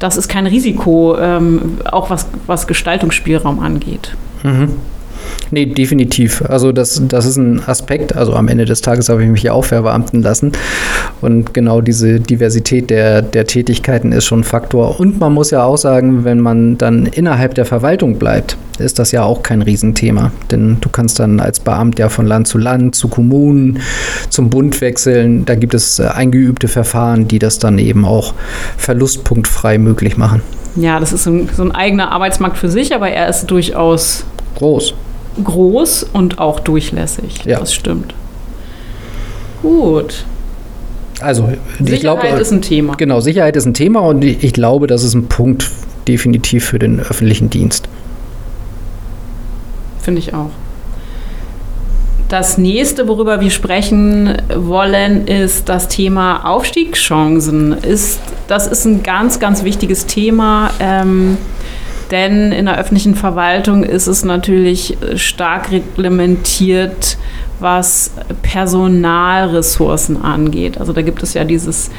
das 0.00 0.16
ist 0.16 0.28
kein 0.28 0.48
Risiko, 0.48 1.16
ähm, 1.16 1.78
auch 1.84 2.10
was, 2.10 2.26
was 2.48 2.66
Gestaltungsspielraum 2.66 3.60
angeht. 3.60 4.16
Mhm. 4.42 4.72
Nee, 5.50 5.66
definitiv. 5.66 6.42
Also 6.42 6.72
das, 6.72 7.00
das 7.08 7.24
ist 7.24 7.36
ein 7.36 7.62
Aspekt. 7.66 8.14
Also 8.14 8.34
am 8.34 8.48
Ende 8.48 8.64
des 8.64 8.82
Tages 8.82 9.08
habe 9.08 9.22
ich 9.22 9.30
mich 9.30 9.42
ja 9.42 9.52
auch 9.52 9.64
verbeamten 9.64 10.22
lassen. 10.22 10.52
Und 11.20 11.54
genau 11.54 11.80
diese 11.80 12.20
Diversität 12.20 12.90
der, 12.90 13.22
der 13.22 13.46
Tätigkeiten 13.46 14.12
ist 14.12 14.26
schon 14.26 14.40
ein 14.40 14.44
Faktor. 14.44 15.00
Und 15.00 15.18
man 15.20 15.32
muss 15.32 15.50
ja 15.50 15.64
auch 15.64 15.78
sagen, 15.78 16.24
wenn 16.24 16.40
man 16.40 16.76
dann 16.76 17.06
innerhalb 17.06 17.54
der 17.54 17.64
Verwaltung 17.64 18.18
bleibt, 18.18 18.58
ist 18.78 18.98
das 18.98 19.10
ja 19.10 19.24
auch 19.24 19.42
kein 19.42 19.62
Riesenthema. 19.62 20.32
Denn 20.50 20.78
du 20.80 20.88
kannst 20.90 21.18
dann 21.18 21.40
als 21.40 21.60
Beamt 21.60 21.98
ja 21.98 22.08
von 22.08 22.26
Land 22.26 22.46
zu 22.46 22.58
Land, 22.58 22.94
zu 22.94 23.08
Kommunen, 23.08 23.80
zum 24.28 24.50
Bund 24.50 24.80
wechseln. 24.80 25.46
Da 25.46 25.54
gibt 25.54 25.74
es 25.74 25.98
äh, 25.98 26.06
eingeübte 26.06 26.68
Verfahren, 26.68 27.26
die 27.26 27.38
das 27.38 27.58
dann 27.58 27.78
eben 27.78 28.04
auch 28.04 28.34
verlustpunktfrei 28.76 29.78
möglich 29.78 30.16
machen. 30.18 30.42
Ja, 30.76 31.00
das 31.00 31.12
ist 31.12 31.24
so 31.24 31.30
ein, 31.30 31.48
so 31.56 31.62
ein 31.62 31.72
eigener 31.72 32.12
Arbeitsmarkt 32.12 32.58
für 32.58 32.68
sich, 32.68 32.94
aber 32.94 33.08
er 33.08 33.28
ist 33.28 33.46
durchaus 33.46 34.24
groß 34.56 34.94
groß 35.42 36.04
und 36.12 36.38
auch 36.38 36.60
durchlässig. 36.60 37.44
Ja. 37.44 37.60
Das 37.60 37.74
stimmt. 37.74 38.14
Gut. 39.62 40.24
Also, 41.20 41.48
Sicherheit 41.78 41.92
ich 41.92 42.00
glaube, 42.00 42.26
ist 42.26 42.52
ein 42.52 42.62
Thema. 42.62 42.94
Genau, 42.94 43.20
Sicherheit 43.20 43.56
ist 43.56 43.66
ein 43.66 43.74
Thema 43.74 44.00
und 44.00 44.22
ich 44.24 44.52
glaube, 44.52 44.86
das 44.86 45.02
ist 45.02 45.14
ein 45.14 45.26
Punkt 45.26 45.68
definitiv 46.06 46.64
für 46.64 46.78
den 46.78 47.00
öffentlichen 47.00 47.50
Dienst. 47.50 47.88
Finde 50.00 50.20
ich 50.20 50.32
auch. 50.32 50.50
Das 52.28 52.58
nächste, 52.58 53.08
worüber 53.08 53.40
wir 53.40 53.50
sprechen 53.50 54.36
wollen, 54.54 55.26
ist 55.26 55.68
das 55.68 55.88
Thema 55.88 56.44
Aufstiegschancen. 56.44 57.72
Ist, 57.72 58.20
das 58.48 58.66
ist 58.66 58.84
ein 58.84 59.02
ganz, 59.02 59.40
ganz 59.40 59.64
wichtiges 59.64 60.06
Thema. 60.06 60.70
Ähm, 60.78 61.38
denn 62.10 62.52
in 62.52 62.66
der 62.66 62.78
öffentlichen 62.78 63.14
Verwaltung 63.14 63.82
ist 63.84 64.06
es 64.06 64.24
natürlich 64.24 64.96
stark 65.16 65.70
reglementiert, 65.70 67.18
was 67.60 68.12
Personalressourcen 68.42 70.22
angeht. 70.22 70.78
Also 70.78 70.92
da 70.92 71.02
gibt 71.02 71.22
es 71.22 71.34
ja 71.34 71.44
dieses 71.44 71.90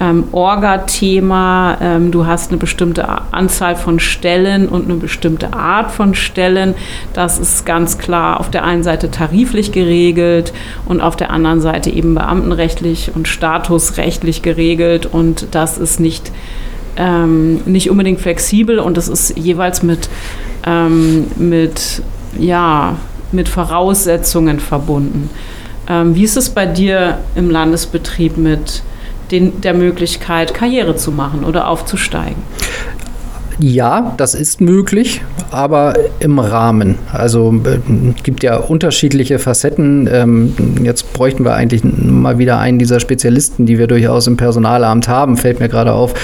ähm, 0.00 0.24
Orga-Thema. 0.32 1.76
Ähm, 1.80 2.10
du 2.10 2.26
hast 2.26 2.50
eine 2.50 2.58
bestimmte 2.58 3.06
Anzahl 3.32 3.76
von 3.76 4.00
Stellen 4.00 4.68
und 4.68 4.84
eine 4.84 4.94
bestimmte 4.94 5.52
Art 5.52 5.90
von 5.90 6.14
Stellen. 6.14 6.74
Das 7.12 7.38
ist 7.38 7.66
ganz 7.66 7.98
klar 7.98 8.40
auf 8.40 8.50
der 8.50 8.64
einen 8.64 8.82
Seite 8.82 9.10
tariflich 9.10 9.72
geregelt 9.72 10.52
und 10.86 11.00
auf 11.00 11.16
der 11.16 11.30
anderen 11.30 11.60
Seite 11.60 11.90
eben 11.90 12.14
beamtenrechtlich 12.14 13.12
und 13.14 13.28
statusrechtlich 13.28 14.42
geregelt. 14.42 15.06
Und 15.06 15.48
das 15.54 15.76
ist 15.76 16.00
nicht, 16.00 16.32
ähm, 17.00 17.62
nicht 17.64 17.90
unbedingt 17.90 18.20
flexibel 18.20 18.78
und 18.78 18.96
das 18.96 19.08
ist 19.08 19.36
jeweils 19.38 19.82
mit, 19.82 20.10
ähm, 20.66 21.26
mit, 21.36 22.02
ja, 22.38 22.96
mit 23.32 23.48
Voraussetzungen 23.48 24.60
verbunden. 24.60 25.30
Ähm, 25.88 26.14
wie 26.14 26.24
ist 26.24 26.36
es 26.36 26.50
bei 26.50 26.66
dir 26.66 27.18
im 27.34 27.50
Landesbetrieb 27.50 28.36
mit 28.36 28.82
den, 29.30 29.62
der 29.62 29.72
Möglichkeit, 29.72 30.52
Karriere 30.52 30.94
zu 30.94 31.10
machen 31.10 31.44
oder 31.44 31.68
aufzusteigen? 31.68 32.42
Ja, 33.62 34.14
das 34.16 34.34
ist 34.34 34.62
möglich, 34.62 35.20
aber 35.50 35.94
im 36.18 36.38
Rahmen. 36.38 36.96
Also 37.12 37.54
es 37.62 37.74
äh, 37.74 37.78
gibt 38.22 38.42
ja 38.42 38.56
unterschiedliche 38.56 39.38
Facetten. 39.38 40.08
Ähm, 40.10 40.54
jetzt 40.82 41.12
bräuchten 41.12 41.44
wir 41.44 41.54
eigentlich 41.54 41.82
mal 41.84 42.38
wieder 42.38 42.58
einen 42.58 42.78
dieser 42.78 43.00
Spezialisten, 43.00 43.66
die 43.66 43.78
wir 43.78 43.86
durchaus 43.86 44.26
im 44.26 44.38
Personalamt 44.38 45.08
haben, 45.08 45.36
fällt 45.36 45.60
mir 45.60 45.68
gerade 45.68 45.92
auf, 45.92 46.14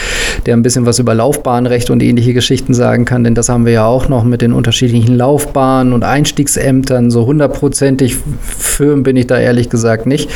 der 0.46 0.56
ein 0.56 0.62
bisschen 0.62 0.86
was 0.86 0.98
über 0.98 1.14
Laufbahnrecht 1.14 1.90
und 1.90 2.02
ähnliche 2.02 2.32
Geschichten 2.32 2.72
sagen 2.72 3.04
kann, 3.04 3.22
denn 3.22 3.34
das 3.34 3.50
haben 3.50 3.66
wir 3.66 3.72
ja 3.72 3.86
auch 3.86 4.08
noch 4.08 4.24
mit 4.24 4.40
den 4.40 4.52
unterschiedlichen 4.52 5.14
Laufbahnen 5.14 5.92
und 5.92 6.04
Einstiegsämtern. 6.04 7.10
So 7.10 7.26
hundertprozentig 7.26 8.16
firm 8.40 9.02
bin 9.02 9.16
ich 9.16 9.26
da 9.26 9.38
ehrlich 9.38 9.68
gesagt 9.68 10.06
nicht. 10.06 10.30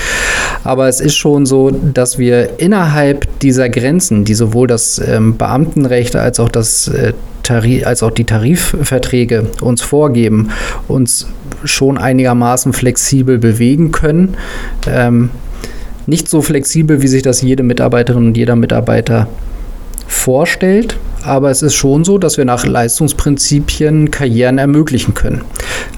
Aber 0.65 0.89
es 0.89 1.01
ist 1.01 1.17
schon 1.17 1.47
so, 1.47 1.71
dass 1.71 2.19
wir 2.19 2.61
innerhalb 2.61 3.39
dieser 3.41 3.69
Grenzen, 3.69 4.25
die 4.25 4.35
sowohl 4.35 4.67
das 4.67 4.99
ähm, 4.99 5.37
Beamtenrecht 5.37 6.17
als 6.17 6.39
auch 6.41 6.49
das 6.49 6.89
äh, 6.89 7.13
Tarif, 7.43 7.87
als 7.87 8.03
auch 8.03 8.11
die 8.11 8.25
Tarifverträge 8.25 9.47
uns 9.61 9.83
vorgeben, 9.83 10.51
uns 10.89 11.27
schon 11.65 11.99
einigermaßen 11.99 12.73
flexibel 12.73 13.39
bewegen 13.39 13.93
können. 13.93 14.37
Ähm, 14.87 15.31
nicht 16.07 16.29
so 16.29 16.43
flexibel, 16.43 17.03
wie 17.03 17.09
sich 17.09 17.23
das 17.23 17.43
jede 17.43 17.63
Mitarbeiterin 17.63 18.27
und 18.27 18.37
jeder 18.37 18.57
Mitarbeiter 18.57 19.29
vorstellt, 20.07 20.97
aber 21.23 21.51
es 21.51 21.63
ist 21.63 21.75
schon 21.75 22.05
so, 22.05 22.19
dass 22.19 22.37
wir 22.37 22.45
nach 22.45 22.67
Leistungsprinzipien 22.67 24.11
Karrieren 24.11 24.59
ermöglichen 24.59 25.15
können. 25.15 25.43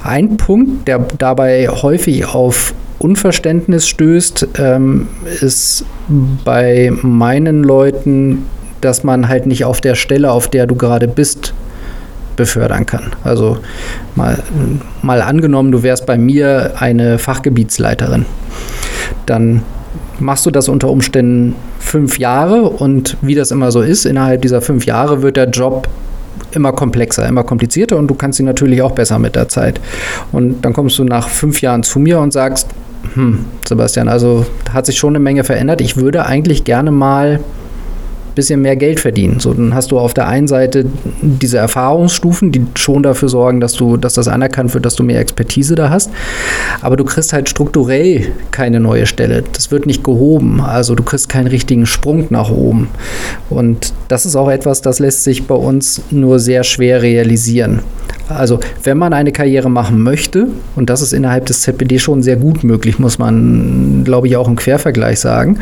Ein 0.02 0.36
Punkt, 0.36 0.86
der 0.88 0.98
dabei 1.18 1.68
häufig 1.68 2.26
auf 2.26 2.74
Unverständnis 3.02 3.88
stößt, 3.88 4.48
ähm, 4.58 5.08
ist 5.40 5.84
bei 6.44 6.92
meinen 7.02 7.64
Leuten 7.64 8.46
dass 8.82 9.04
man 9.04 9.28
halt 9.28 9.46
nicht 9.46 9.64
auf 9.64 9.80
der 9.80 9.94
Stelle, 9.94 10.30
auf 10.30 10.48
der 10.48 10.66
du 10.66 10.74
gerade 10.74 11.08
bist, 11.08 11.54
befördern 12.36 12.84
kann. 12.84 13.12
Also 13.24 13.58
mal, 14.16 14.42
mal 15.02 15.22
angenommen, 15.22 15.72
du 15.72 15.82
wärst 15.82 16.04
bei 16.04 16.18
mir 16.18 16.72
eine 16.78 17.18
Fachgebietsleiterin. 17.18 18.26
Dann 19.26 19.62
machst 20.18 20.44
du 20.46 20.50
das 20.50 20.68
unter 20.68 20.88
Umständen 20.90 21.54
fünf 21.78 22.18
Jahre 22.18 22.62
und 22.62 23.16
wie 23.22 23.34
das 23.34 23.50
immer 23.50 23.70
so 23.70 23.80
ist, 23.80 24.04
innerhalb 24.04 24.42
dieser 24.42 24.60
fünf 24.60 24.86
Jahre 24.86 25.22
wird 25.22 25.36
der 25.36 25.48
Job 25.48 25.88
immer 26.52 26.72
komplexer, 26.72 27.26
immer 27.28 27.44
komplizierter 27.44 27.96
und 27.96 28.08
du 28.08 28.14
kannst 28.14 28.40
ihn 28.40 28.46
natürlich 28.46 28.82
auch 28.82 28.92
besser 28.92 29.18
mit 29.18 29.36
der 29.36 29.48
Zeit. 29.48 29.80
Und 30.32 30.62
dann 30.62 30.72
kommst 30.72 30.98
du 30.98 31.04
nach 31.04 31.28
fünf 31.28 31.60
Jahren 31.60 31.82
zu 31.82 31.98
mir 31.98 32.18
und 32.18 32.32
sagst, 32.32 32.68
hm, 33.14 33.44
Sebastian, 33.66 34.08
also 34.08 34.46
hat 34.72 34.86
sich 34.86 34.98
schon 34.98 35.12
eine 35.12 35.22
Menge 35.22 35.44
verändert. 35.44 35.80
Ich 35.80 35.96
würde 35.96 36.26
eigentlich 36.26 36.64
gerne 36.64 36.90
mal 36.90 37.40
bisschen 38.34 38.62
mehr 38.62 38.76
Geld 38.76 39.00
verdienen. 39.00 39.40
So, 39.40 39.52
dann 39.54 39.74
hast 39.74 39.90
du 39.90 39.98
auf 39.98 40.14
der 40.14 40.28
einen 40.28 40.48
Seite 40.48 40.86
diese 41.20 41.58
Erfahrungsstufen, 41.58 42.52
die 42.52 42.64
schon 42.74 43.02
dafür 43.02 43.28
sorgen, 43.28 43.60
dass 43.60 43.74
du, 43.74 43.96
dass 43.96 44.14
das 44.14 44.28
anerkannt 44.28 44.74
wird, 44.74 44.86
dass 44.86 44.96
du 44.96 45.02
mehr 45.02 45.20
Expertise 45.20 45.74
da 45.74 45.90
hast. 45.90 46.10
Aber 46.80 46.96
du 46.96 47.04
kriegst 47.04 47.32
halt 47.32 47.48
strukturell 47.48 48.32
keine 48.50 48.80
neue 48.80 49.06
Stelle. 49.06 49.44
Das 49.52 49.70
wird 49.70 49.86
nicht 49.86 50.02
gehoben. 50.04 50.60
Also 50.60 50.94
du 50.94 51.02
kriegst 51.02 51.28
keinen 51.28 51.46
richtigen 51.46 51.86
Sprung 51.86 52.26
nach 52.30 52.50
oben. 52.50 52.88
Und 53.50 53.92
das 54.08 54.26
ist 54.26 54.36
auch 54.36 54.50
etwas, 54.50 54.82
das 54.82 54.98
lässt 54.98 55.24
sich 55.24 55.46
bei 55.46 55.54
uns 55.54 56.02
nur 56.10 56.38
sehr 56.38 56.64
schwer 56.64 57.02
realisieren. 57.02 57.80
Also 58.36 58.60
wenn 58.82 58.98
man 58.98 59.12
eine 59.12 59.32
Karriere 59.32 59.70
machen 59.70 60.02
möchte, 60.02 60.48
und 60.76 60.90
das 60.90 61.02
ist 61.02 61.12
innerhalb 61.12 61.46
des 61.46 61.62
ZPD 61.62 61.98
schon 61.98 62.22
sehr 62.22 62.36
gut 62.36 62.64
möglich, 62.64 62.98
muss 62.98 63.18
man, 63.18 64.02
glaube 64.04 64.26
ich, 64.26 64.36
auch 64.36 64.48
im 64.48 64.56
Quervergleich 64.56 65.20
sagen, 65.20 65.58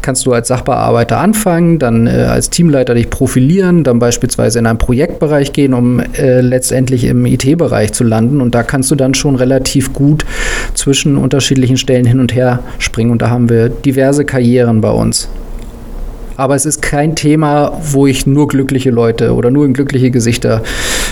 kannst 0.00 0.26
du 0.26 0.32
als 0.32 0.48
Sachbearbeiter 0.48 1.18
anfangen, 1.18 1.78
dann 1.78 2.06
äh, 2.06 2.26
als 2.30 2.50
Teamleiter 2.50 2.94
dich 2.94 3.10
profilieren, 3.10 3.84
dann 3.84 3.98
beispielsweise 3.98 4.58
in 4.58 4.66
einen 4.66 4.78
Projektbereich 4.78 5.52
gehen, 5.52 5.74
um 5.74 6.00
äh, 6.00 6.40
letztendlich 6.40 7.04
im 7.04 7.24
IT-Bereich 7.26 7.92
zu 7.92 8.04
landen. 8.04 8.40
Und 8.40 8.54
da 8.54 8.62
kannst 8.62 8.90
du 8.90 8.94
dann 8.94 9.14
schon 9.14 9.36
relativ 9.36 9.92
gut 9.92 10.24
zwischen 10.74 11.16
unterschiedlichen 11.16 11.76
Stellen 11.76 12.06
hin 12.06 12.20
und 12.20 12.34
her 12.34 12.60
springen. 12.78 13.10
Und 13.10 13.22
da 13.22 13.30
haben 13.30 13.48
wir 13.48 13.68
diverse 13.68 14.24
Karrieren 14.24 14.80
bei 14.80 14.90
uns. 14.90 15.28
Aber 16.42 16.56
es 16.56 16.66
ist 16.66 16.82
kein 16.82 17.14
Thema, 17.14 17.70
wo 17.92 18.08
ich 18.08 18.26
nur 18.26 18.48
glückliche 18.48 18.90
Leute 18.90 19.32
oder 19.32 19.52
nur 19.52 19.64
in 19.64 19.74
glückliche 19.74 20.10
Gesichter 20.10 20.64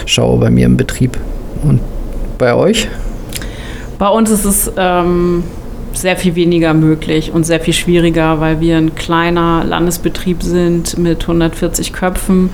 schaue 0.05 0.41
bei 0.41 0.51
mir 0.51 0.67
im 0.67 0.77
Betrieb. 0.77 1.17
Und 1.63 1.79
bei 2.37 2.53
euch? 2.53 2.89
Bei 3.97 4.09
uns 4.09 4.29
ist 4.29 4.45
es 4.45 4.73
ähm, 4.77 5.45
sehr 5.93 6.17
viel 6.17 6.35
weniger 6.35 6.75
möglich 6.75 7.31
und 7.33 7.47
sehr 7.47 7.61
viel 7.61 7.75
schwieriger, 7.75 8.41
weil 8.41 8.61
wir 8.61 8.77
ein 8.77 8.97
kleiner 8.97 9.63
Landesbetrieb 9.63 10.43
sind 10.43 10.99
mit 10.99 11.23
140 11.23 11.93
Köpfen, 11.93 12.51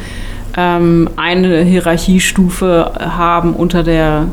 ähm, 0.55 1.09
eine 1.17 1.63
Hierarchiestufe 1.63 2.93
haben 2.99 3.55
unter 3.55 3.85
der, 3.85 4.27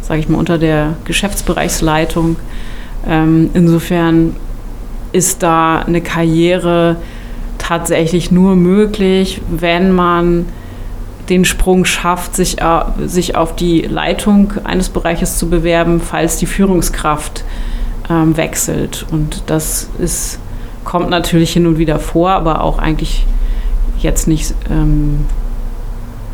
sage 0.00 0.20
ich 0.20 0.28
mal, 0.28 0.38
unter 0.38 0.58
der 0.58 0.94
Geschäftsbereichsleitung. 1.06 2.36
Ähm, 3.08 3.50
insofern 3.52 4.36
ist 5.10 5.42
da 5.42 5.80
eine 5.80 6.00
Karriere 6.00 6.94
tatsächlich 7.70 8.32
nur 8.32 8.56
möglich, 8.56 9.40
wenn 9.48 9.92
man 9.92 10.46
den 11.28 11.44
Sprung 11.44 11.84
schafft, 11.84 12.34
sich, 12.34 12.60
äh, 12.60 12.80
sich 13.06 13.36
auf 13.36 13.54
die 13.54 13.82
Leitung 13.82 14.54
eines 14.64 14.88
Bereiches 14.88 15.38
zu 15.38 15.48
bewerben, 15.48 16.00
falls 16.00 16.36
die 16.38 16.46
Führungskraft 16.46 17.44
ähm, 18.10 18.36
wechselt. 18.36 19.06
Und 19.12 19.44
das 19.46 19.88
ist, 20.00 20.40
kommt 20.84 21.10
natürlich 21.10 21.52
hin 21.52 21.68
und 21.68 21.78
wieder 21.78 22.00
vor, 22.00 22.30
aber 22.30 22.64
auch 22.64 22.80
eigentlich 22.80 23.24
jetzt 24.00 24.26
nicht, 24.26 24.52
ähm, 24.68 25.26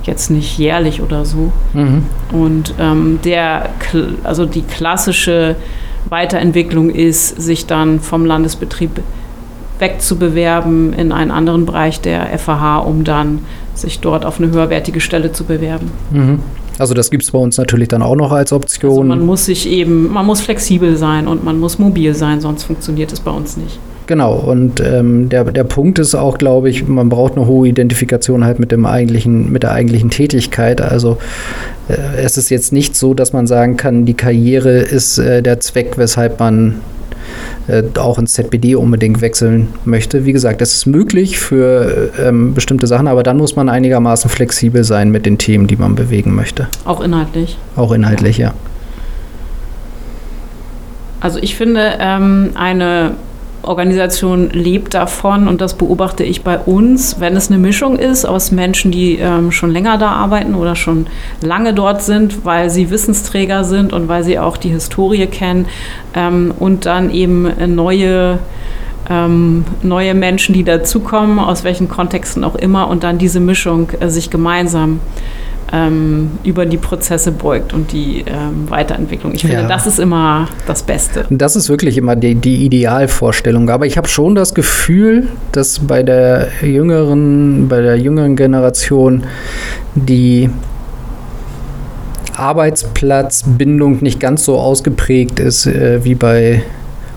jetzt 0.05 0.31
nicht 0.31 0.57
jährlich 0.57 1.03
oder 1.03 1.27
so. 1.27 1.53
Mhm. 1.75 2.07
Und 2.33 2.73
ähm, 2.81 3.19
der, 3.27 3.69
also 4.25 4.47
die 4.47 4.63
klassische 4.63 5.57
Weiterentwicklung 6.09 6.89
ist, 6.89 7.43
sich 7.43 7.67
dann 7.67 8.01
vom 8.01 8.25
Landesbetrieb 8.25 9.03
wegzubewerben 9.79 10.93
in 10.93 11.13
einen 11.13 11.31
anderen 11.31 11.67
Bereich 11.67 12.01
der 12.01 12.39
FAH, 12.39 12.79
um 12.79 13.05
dann 13.05 13.41
sich 13.75 14.01
dort 14.01 14.25
auf 14.25 14.41
eine 14.41 14.51
höherwertige 14.51 15.01
Stelle 15.01 15.33
zu 15.33 15.45
bewerben. 15.45 15.91
Mhm. 16.11 16.41
Also 16.79 16.93
das 16.95 17.11
gibt 17.11 17.23
es 17.23 17.31
bei 17.31 17.39
uns 17.39 17.57
natürlich 17.57 17.89
dann 17.89 18.03
auch 18.03 18.17
noch 18.17 18.33
als 18.33 18.53
Option. 18.53 18.91
Also 18.91 19.05
man 19.05 19.25
muss 19.25 19.47
sich 19.47 19.69
eben, 19.69 20.13
man 20.13 20.27
muss 20.27 20.41
flexibel 20.41 20.97
sein 20.97 21.27
und 21.27 21.45
man 21.45 21.59
muss 21.59 21.79
mobil 21.79 22.15
sein, 22.15 22.41
sonst 22.41 22.65
funktioniert 22.65 23.13
es 23.13 23.21
bei 23.21 23.31
uns 23.31 23.57
nicht. 23.57 23.79
Genau, 24.07 24.35
und 24.35 24.81
ähm, 24.81 25.29
der, 25.29 25.45
der 25.45 25.65
Punkt 25.65 25.99
ist 25.99 26.15
auch, 26.15 26.39
glaube 26.39 26.71
ich, 26.71 26.87
man 26.87 27.09
braucht 27.09 27.37
eine 27.37 27.47
hohe 27.47 27.67
Identifikation 27.67 28.45
halt 28.45 28.61
mit 28.61 28.71
dem 28.71 28.87
eigentlichen, 28.87 29.51
mit 29.51 29.65
der 29.65 29.73
eigentlichen 29.73 30.11
Tätigkeit. 30.11 30.81
Also 30.81 31.19
äh, 31.89 32.23
es 32.23 32.39
ist 32.39 32.49
jetzt 32.51 32.73
nicht 32.73 32.95
so, 32.95 33.15
dass 33.15 33.33
man 33.33 33.49
sagen 33.49 33.77
kann, 33.77 34.05
die 34.05 34.15
Karriere 34.15 34.79
ist 34.79 35.19
äh, 35.19 35.43
der 35.43 35.59
Zweck, 35.59 35.99
weshalb 35.99 36.39
man 36.39 36.77
äh, 37.69 37.83
auch 37.99 38.19
ins 38.19 38.35
ZBD 38.35 38.77
unbedingt 38.77 39.21
wechseln 39.21 39.69
möchte. 39.85 40.25
Wie 40.25 40.33
gesagt, 40.33 40.63
es 40.63 40.75
ist 40.75 40.87
möglich 40.87 41.39
für 41.39 42.11
ähm, 42.19 42.55
bestimmte 42.55 42.87
Sachen, 42.87 43.09
aber 43.09 43.23
dann 43.23 43.37
muss 43.37 43.57
man 43.57 43.69
einigermaßen 43.69 44.31
flexibel 44.31 44.85
sein 44.85 45.11
mit 45.11 45.27
den 45.27 45.39
Themen, 45.39 45.67
die 45.67 45.77
man 45.77 45.95
bewegen 45.95 46.35
möchte. 46.35 46.69
Auch 46.85 47.01
inhaltlich. 47.01 47.59
Auch 47.77 47.93
inhaltlich, 47.93 48.39
ja. 48.39 48.49
ja. 48.49 48.55
Also 51.21 51.39
ich 51.41 51.57
finde, 51.57 51.95
ähm, 51.99 52.51
eine 52.55 53.13
Organisation 53.67 54.51
lebt 54.51 54.95
davon 54.95 55.49
und 55.49 55.61
das 55.61 55.75
beobachte 55.75 56.25
ich 56.25 56.43
bei 56.43 56.59
uns, 56.59 57.21
wenn 57.21 57.37
es 57.37 57.51
eine 57.51 57.59
Mischung 57.59 57.97
ist 57.97 58.25
aus 58.25 58.53
Menschen, 58.53 58.91
die 58.91 59.19
ähm, 59.19 59.53
schon 59.53 59.71
länger 59.71 59.99
da 59.99 60.11
arbeiten 60.11 60.55
oder 60.55 60.77
schon 60.77 61.07
lange 61.41 61.75
dort 61.75 62.03
sind, 62.03 62.45
weil 62.45 62.71
sie 62.71 62.91
Wissensträger 62.91 63.65
sind 63.65 63.93
und 63.93 64.09
weil 64.09 64.25
sie 64.25 64.39
auch 64.39 64.57
die 64.57 64.71
Historie 64.71 65.27
kennen 65.27 65.67
ähm, 66.15 66.55
und 66.59 66.87
dann 66.87 67.11
eben 67.11 67.51
neue 67.75 68.39
ähm, 69.09 69.65
neue 69.83 70.15
Menschen, 70.15 70.53
die 70.53 70.65
dazukommen, 70.65 71.39
aus 71.39 71.63
welchen 71.65 71.89
Kontexten 71.89 72.43
auch 72.43 72.57
immer, 72.57 72.89
und 72.89 73.05
dann 73.05 73.19
diese 73.19 73.41
Mischung 73.41 73.91
äh, 74.01 74.09
sich 74.09 74.31
gemeinsam 74.31 75.01
über 76.45 76.65
die 76.65 76.77
Prozesse 76.77 77.33
beugt 77.33 77.73
und 77.73 77.93
die 77.93 78.25
ähm, 78.27 78.71
Weiterentwicklung. 78.71 79.35
Ich 79.35 79.43
finde, 79.43 79.63
ja. 79.63 79.69
das 79.69 79.87
ist 79.87 79.99
immer 79.99 80.49
das 80.67 80.83
Beste. 80.85 81.27
Das 81.29 81.57
ist 81.57 81.69
wirklich 81.69 81.99
immer 81.99 82.15
die, 82.15 82.37
die 82.37 82.65
Idealvorstellung. 82.65 83.69
Aber 83.71 83.85
ich 83.85 83.97
habe 83.97 84.07
schon 84.07 84.35
das 84.35 84.55
Gefühl, 84.55 85.29
dass 85.53 85.81
bei 85.81 86.03
der 86.03 86.49
jüngeren, 86.63 87.69
bei 87.69 87.81
der 87.81 87.99
jüngeren 87.99 88.37
Generation 88.37 89.25
die 89.95 90.49
Arbeitsplatzbindung 92.37 94.03
nicht 94.03 94.21
ganz 94.21 94.45
so 94.45 94.59
ausgeprägt 94.59 95.41
ist 95.41 95.67
äh, 95.67 96.05
wie 96.05 96.15
bei 96.15 96.63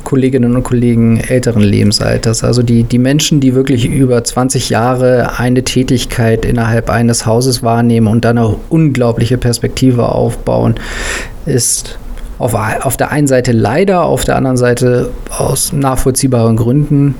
Kolleginnen 0.09 0.55
und 0.55 0.63
Kollegen 0.63 1.19
älteren 1.19 1.61
Lebensalters. 1.61 2.43
Also 2.43 2.63
die, 2.63 2.81
die 2.81 2.97
Menschen, 2.97 3.41
die 3.41 3.53
wirklich 3.53 3.85
über 3.85 4.23
20 4.23 4.71
Jahre 4.71 5.37
eine 5.37 5.63
Tätigkeit 5.63 6.45
innerhalb 6.45 6.89
eines 6.89 7.27
Hauses 7.27 7.61
wahrnehmen 7.61 8.07
und 8.07 8.25
dann 8.25 8.39
eine 8.39 8.55
unglaubliche 8.69 9.37
Perspektive 9.37 10.09
aufbauen, 10.09 10.73
ist 11.45 11.99
auf, 12.39 12.55
auf 12.55 12.97
der 12.97 13.11
einen 13.11 13.27
Seite 13.27 13.51
leider, 13.51 14.03
auf 14.03 14.25
der 14.25 14.35
anderen 14.35 14.57
Seite 14.57 15.11
aus 15.37 15.73
nachvollziehbaren 15.73 16.55
Gründen 16.55 17.13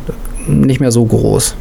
nicht 0.47 0.79
mehr 0.79 0.91
so 0.91 1.05
groß. 1.05 1.55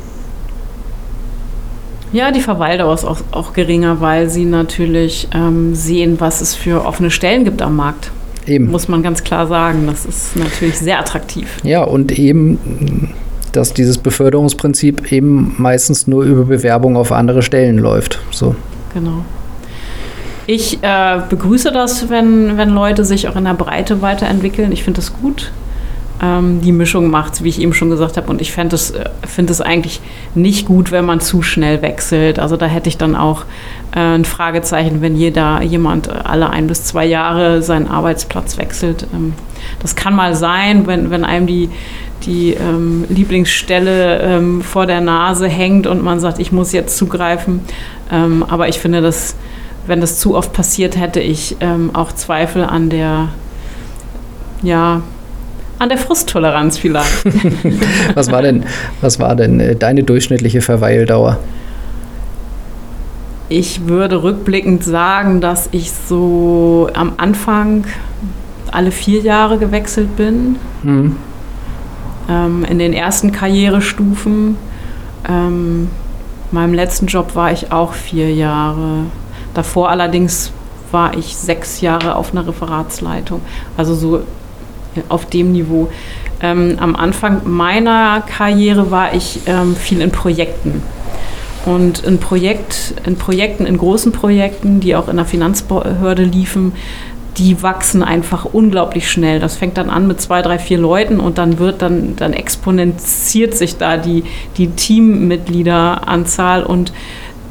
Ja, 2.10 2.30
die 2.30 2.40
Verweildauer 2.40 2.94
ist 2.94 3.04
auch, 3.04 3.18
auch 3.32 3.52
geringer, 3.52 4.00
weil 4.00 4.30
sie 4.30 4.46
natürlich 4.46 5.28
ähm, 5.34 5.74
sehen, 5.74 6.16
was 6.20 6.40
es 6.40 6.54
für 6.54 6.86
offene 6.86 7.10
Stellen 7.10 7.44
gibt 7.44 7.60
am 7.60 7.76
Markt. 7.76 8.12
Eben. 8.48 8.70
Muss 8.70 8.88
man 8.88 9.02
ganz 9.02 9.22
klar 9.22 9.46
sagen. 9.46 9.86
Das 9.86 10.04
ist 10.04 10.36
natürlich 10.36 10.78
sehr 10.78 10.98
attraktiv. 10.98 11.48
Ja, 11.62 11.82
und 11.84 12.18
eben, 12.18 13.14
dass 13.52 13.74
dieses 13.74 13.98
Beförderungsprinzip 13.98 15.12
eben 15.12 15.54
meistens 15.58 16.06
nur 16.06 16.24
über 16.24 16.44
Bewerbung 16.44 16.96
auf 16.96 17.12
andere 17.12 17.42
Stellen 17.42 17.78
läuft. 17.78 18.18
So. 18.30 18.56
Genau. 18.94 19.24
Ich 20.46 20.82
äh, 20.82 21.20
begrüße 21.28 21.72
das, 21.72 22.08
wenn, 22.08 22.56
wenn 22.56 22.70
Leute 22.70 23.04
sich 23.04 23.28
auch 23.28 23.36
in 23.36 23.44
der 23.44 23.54
Breite 23.54 24.00
weiterentwickeln. 24.00 24.72
Ich 24.72 24.82
finde 24.82 25.00
das 25.00 25.12
gut 25.12 25.52
ähm, 26.22 26.60
die 26.60 26.72
Mischung 26.72 27.10
macht, 27.10 27.42
wie 27.42 27.48
ich 27.48 27.60
eben 27.60 27.72
schon 27.72 27.90
gesagt 27.90 28.16
habe. 28.16 28.28
Und 28.28 28.40
ich 28.40 28.52
finde 28.52 28.76
es 28.76 28.90
äh, 28.90 29.08
find 29.26 29.48
eigentlich 29.60 30.00
nicht 30.34 30.66
gut, 30.66 30.90
wenn 30.90 31.04
man 31.04 31.20
zu 31.20 31.42
schnell 31.42 31.82
wechselt. 31.82 32.38
Also 32.38 32.56
da 32.56 32.66
hätte 32.66 32.88
ich 32.88 32.96
dann 32.96 33.14
auch 33.14 33.44
äh, 33.94 34.00
ein 34.00 34.24
Fragezeichen, 34.24 35.00
wenn 35.00 35.16
jeder 35.16 35.62
jemand 35.62 36.08
alle 36.08 36.50
ein 36.50 36.66
bis 36.66 36.84
zwei 36.84 37.06
Jahre 37.06 37.62
seinen 37.62 37.88
Arbeitsplatz 37.88 38.58
wechselt. 38.58 39.06
Ähm, 39.14 39.34
das 39.80 39.96
kann 39.96 40.14
mal 40.14 40.34
sein, 40.34 40.86
wenn, 40.86 41.10
wenn 41.10 41.24
einem 41.24 41.46
die, 41.46 41.70
die 42.24 42.54
ähm, 42.54 43.04
Lieblingsstelle 43.08 44.20
ähm, 44.20 44.62
vor 44.62 44.86
der 44.86 45.00
Nase 45.00 45.48
hängt 45.48 45.86
und 45.86 46.02
man 46.02 46.20
sagt, 46.20 46.38
ich 46.38 46.52
muss 46.52 46.72
jetzt 46.72 46.96
zugreifen. 46.96 47.60
Ähm, 48.10 48.44
aber 48.48 48.68
ich 48.68 48.78
finde, 48.78 49.00
dass 49.00 49.36
wenn 49.86 50.00
das 50.00 50.18
zu 50.18 50.36
oft 50.36 50.52
passiert, 50.52 50.98
hätte 50.98 51.20
ich 51.20 51.56
ähm, 51.60 51.90
auch 51.94 52.12
Zweifel 52.12 52.62
an 52.64 52.90
der 52.90 53.28
ja, 54.62 55.02
an 55.78 55.88
der 55.88 55.98
Frusttoleranz 55.98 56.78
vielleicht. 56.78 57.24
was 58.14 58.30
war 58.30 58.42
denn, 58.42 58.64
was 59.00 59.18
war 59.18 59.36
denn 59.36 59.60
äh, 59.60 59.76
deine 59.76 60.02
durchschnittliche 60.02 60.60
Verweildauer? 60.60 61.38
Ich 63.48 63.86
würde 63.86 64.22
rückblickend 64.22 64.84
sagen, 64.84 65.40
dass 65.40 65.68
ich 65.72 65.90
so 65.90 66.90
am 66.92 67.14
Anfang 67.16 67.84
alle 68.70 68.90
vier 68.90 69.22
Jahre 69.22 69.58
gewechselt 69.58 70.16
bin. 70.16 70.56
Mhm. 70.82 71.16
Ähm, 72.28 72.64
in 72.68 72.78
den 72.78 72.92
ersten 72.92 73.32
Karrierestufen. 73.32 74.56
Ähm, 75.26 75.88
meinem 76.50 76.74
letzten 76.74 77.06
Job 77.06 77.34
war 77.34 77.52
ich 77.52 77.72
auch 77.72 77.94
vier 77.94 78.32
Jahre. 78.34 79.04
Davor 79.54 79.88
allerdings 79.88 80.52
war 80.92 81.16
ich 81.16 81.36
sechs 81.36 81.80
Jahre 81.80 82.16
auf 82.16 82.32
einer 82.32 82.46
Referatsleitung. 82.46 83.40
Also 83.76 83.94
so 83.94 84.22
auf 85.08 85.26
dem 85.26 85.52
Niveau. 85.52 85.88
Ähm, 86.40 86.76
am 86.78 86.94
Anfang 86.94 87.42
meiner 87.44 88.22
Karriere 88.22 88.90
war 88.90 89.14
ich 89.14 89.40
ähm, 89.46 89.74
viel 89.74 90.00
in 90.00 90.10
Projekten. 90.12 90.82
Und 91.66 92.04
in, 92.04 92.18
Projekt, 92.18 92.94
in 93.04 93.16
Projekten, 93.16 93.66
in 93.66 93.76
großen 93.76 94.12
Projekten, 94.12 94.80
die 94.80 94.96
auch 94.96 95.08
in 95.08 95.16
der 95.16 95.26
Finanzbehörde 95.26 96.22
liefen, 96.22 96.72
die 97.38 97.62
wachsen 97.62 98.02
einfach 98.02 98.44
unglaublich 98.44 99.10
schnell. 99.10 99.38
Das 99.38 99.56
fängt 99.56 99.76
dann 99.78 99.90
an 99.90 100.06
mit 100.06 100.20
zwei, 100.20 100.42
drei, 100.42 100.58
vier 100.58 100.78
Leuten 100.78 101.20
und 101.20 101.38
dann 101.38 101.58
wird 101.58 101.82
dann, 101.82 102.16
dann 102.16 102.32
exponentiert 102.32 103.54
sich 103.54 103.76
da 103.76 103.96
die, 103.96 104.24
die 104.56 104.68
Teammitgliederanzahl 104.68 106.64
und 106.64 106.92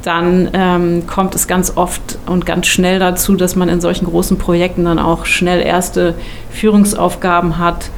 dann 0.08 0.48
ähm, 0.54 1.06
kommt 1.06 1.34
es 1.34 1.46
ganz 1.46 1.76
oft 1.76 2.18
und 2.24 2.46
ganz 2.46 2.66
schnell 2.66 2.98
dazu, 2.98 3.36
dass 3.36 3.56
man 3.56 3.68
in 3.68 3.82
solchen 3.82 4.06
großen 4.06 4.38
Projekten 4.38 4.86
dann 4.86 4.98
auch 4.98 5.26
schnell 5.26 5.60
erste 5.60 6.14
Führungsaufgaben 6.50 7.58
hat 7.58 7.90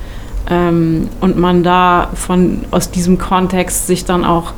ähm, 0.51 1.09
und 1.21 1.39
man 1.39 1.63
da 1.63 2.11
von, 2.15 2.65
aus 2.73 2.91
diesem 2.91 3.19
Kontext 3.19 3.87
sich 3.87 4.07
dann 4.07 4.25
auch 4.25 4.55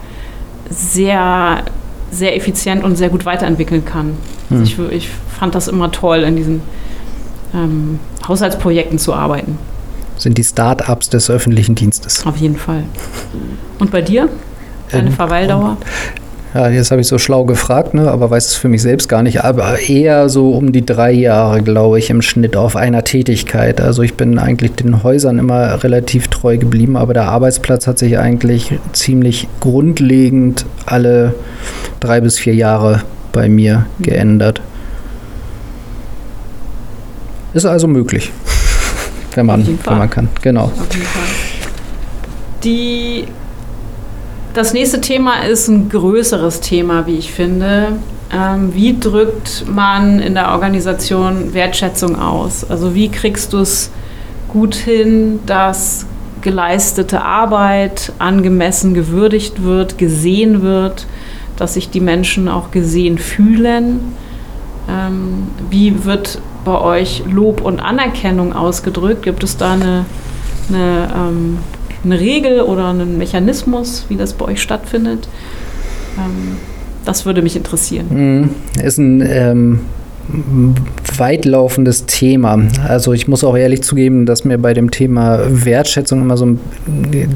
sehr, 0.71 1.65
sehr 2.11 2.35
effizient 2.37 2.85
und 2.85 2.97
sehr 2.97 3.11
gut 3.11 3.27
weiterentwickeln 3.27 3.85
kann. 3.85 4.15
Hm. 4.49 4.61
Also 4.61 4.89
ich, 4.89 4.97
ich, 4.97 5.11
fand 5.39 5.55
das 5.55 5.69
immer 5.69 5.93
toll, 5.93 6.21
in 6.21 6.37
diesen 6.37 6.63
ähm, 7.53 7.99
Haushaltsprojekten 8.27 8.99
zu 8.99 9.13
arbeiten. 9.13 9.59
Sind 10.17 10.39
die 10.39 10.45
Start-ups 10.45 11.11
des 11.11 11.29
öffentlichen 11.29 11.75
Dienstes. 11.75 12.25
Auf 12.25 12.39
jeden 12.39 12.57
Fall. 12.57 12.85
Und 13.79 13.91
bei 13.91 14.01
dir? 14.01 14.31
Deine 14.91 15.09
ähm, 15.09 15.13
Verweildauer? 15.13 15.77
Ja, 16.55 16.69
jetzt 16.69 16.91
habe 16.91 17.01
ich 17.01 17.07
so 17.07 17.17
schlau 17.17 17.45
gefragt, 17.45 17.95
ne, 17.95 18.11
aber 18.11 18.31
weiß 18.31 18.49
es 18.49 18.55
für 18.57 18.69
mich 18.69 18.83
selbst 18.83 19.09
gar 19.09 19.23
nicht. 19.23 19.43
Aber 19.43 19.79
eher 19.81 20.29
so 20.29 20.51
um 20.51 20.73
die 20.73 20.85
drei 20.85 21.11
Jahre, 21.11 21.63
glaube 21.63 21.99
ich, 21.99 22.11
im 22.11 22.21
Schnitt 22.21 22.57
auf 22.57 22.77
einer 22.77 23.05
Tätigkeit. 23.05 23.81
Also 23.81 24.03
ich 24.03 24.15
bin 24.15 24.39
eigentlich 24.39 24.73
den 24.73 25.03
Häusern 25.03 25.39
immer 25.39 25.83
relativ 25.83 26.29
treu 26.29 26.59
geblieben, 26.59 26.97
aber 26.99 27.15
der 27.15 27.25
Arbeitsplatz 27.25 27.87
hat 27.87 27.99
sich 27.99 28.19
eigentlich 28.19 28.79
ziemlich 28.93 29.49
grundlegend 29.61 30.67
alle 30.85 31.35
drei 32.01 32.21
bis 32.21 32.39
vier 32.39 32.55
Jahre 32.55 33.03
bei 33.33 33.49
mir 33.49 33.87
geändert. 34.01 34.61
Ist 37.55 37.65
also 37.65 37.87
möglich, 37.87 38.31
wenn 39.35 39.47
man, 39.47 39.67
wenn 39.67 39.99
man 39.99 40.11
kann. 40.11 40.29
Genau. 40.43 40.71
Die 42.63 43.25
das 44.55 44.73
nächste 44.73 45.01
Thema 45.01 45.45
ist 45.45 45.69
ein 45.69 45.89
größeres 45.89 46.61
Thema, 46.61 47.07
wie 47.07 47.17
ich 47.17 47.33
finde. 47.33 47.93
Ähm, 48.33 48.75
wie 48.75 48.99
drückt 48.99 49.65
man 49.69 50.19
in 50.19 50.35
der 50.35 50.51
Organisation 50.53 51.55
Wertschätzung 51.55 52.19
aus? 52.19 52.69
Also 52.69 52.95
wie 52.95 53.09
kriegst 53.09 53.53
du 53.53 53.59
es 53.59 53.91
gut 54.49 54.75
hin, 54.75 55.41
dass 55.47 56.07
geleistete 56.41 57.23
Arbeit 57.23 58.13
angemessen 58.19 58.95
gewürdigt 58.95 59.63
wird, 59.63 59.97
gesehen 59.97 60.63
wird, 60.63 61.07
dass 61.57 61.75
sich 61.75 61.91
die 61.91 62.01
Menschen 62.01 62.49
auch 62.49 62.71
gesehen 62.71 63.19
fühlen? 63.19 64.15
Ähm, 64.89 65.47
wie 65.71 66.05
wird 66.05 66.41
bei 66.65 66.79
euch 66.81 67.23
Lob 67.31 67.61
und 67.61 67.81
Anerkennung 67.81 68.53
ausgedrückt? 68.53 69.23
Gibt 69.23 69.45
es 69.45 69.57
da 69.57 69.73
eine, 69.73 70.05
eine 70.69 71.09
ähm, 71.15 71.59
eine 72.05 72.19
Regel 72.19 72.61
oder 72.61 72.89
einen 72.89 73.19
Mechanismus, 73.19 74.07
wie 74.09 74.17
das 74.17 74.33
bei 74.33 74.47
euch 74.47 74.61
stattfindet? 74.61 75.29
Ähm, 76.19 76.57
das 77.05 77.27
würde 77.27 77.43
mich 77.43 77.57
interessieren. 77.57 78.07
Mhm. 78.11 78.51
Ist 78.83 78.99
ein 78.99 79.23
ähm, 79.27 79.81
weitlaufendes 81.17 82.07
Thema. 82.07 82.61
Also 82.87 83.13
ich 83.13 83.29
muss 83.29 83.45
auch 83.45 83.57
ehrlich 83.57 83.83
zugeben, 83.83 84.25
dass 84.27 84.45
mir 84.45 84.59
bei 84.59 84.73
dem 84.73 84.91
Thema 84.91 85.41
Wertschätzung 85.49 86.23
immer 86.23 86.37
so 86.37 86.57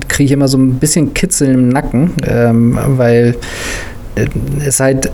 kriege 0.09 0.25
ich 0.25 0.33
immer 0.33 0.49
so 0.49 0.59
ein 0.59 0.75
bisschen 0.75 1.15
Kitzel 1.15 1.49
im 1.49 1.69
Nacken, 1.69 2.13
ähm, 2.27 2.79
weil 2.87 3.37
äh, 4.15 4.27
es 4.65 4.81
halt 4.81 5.11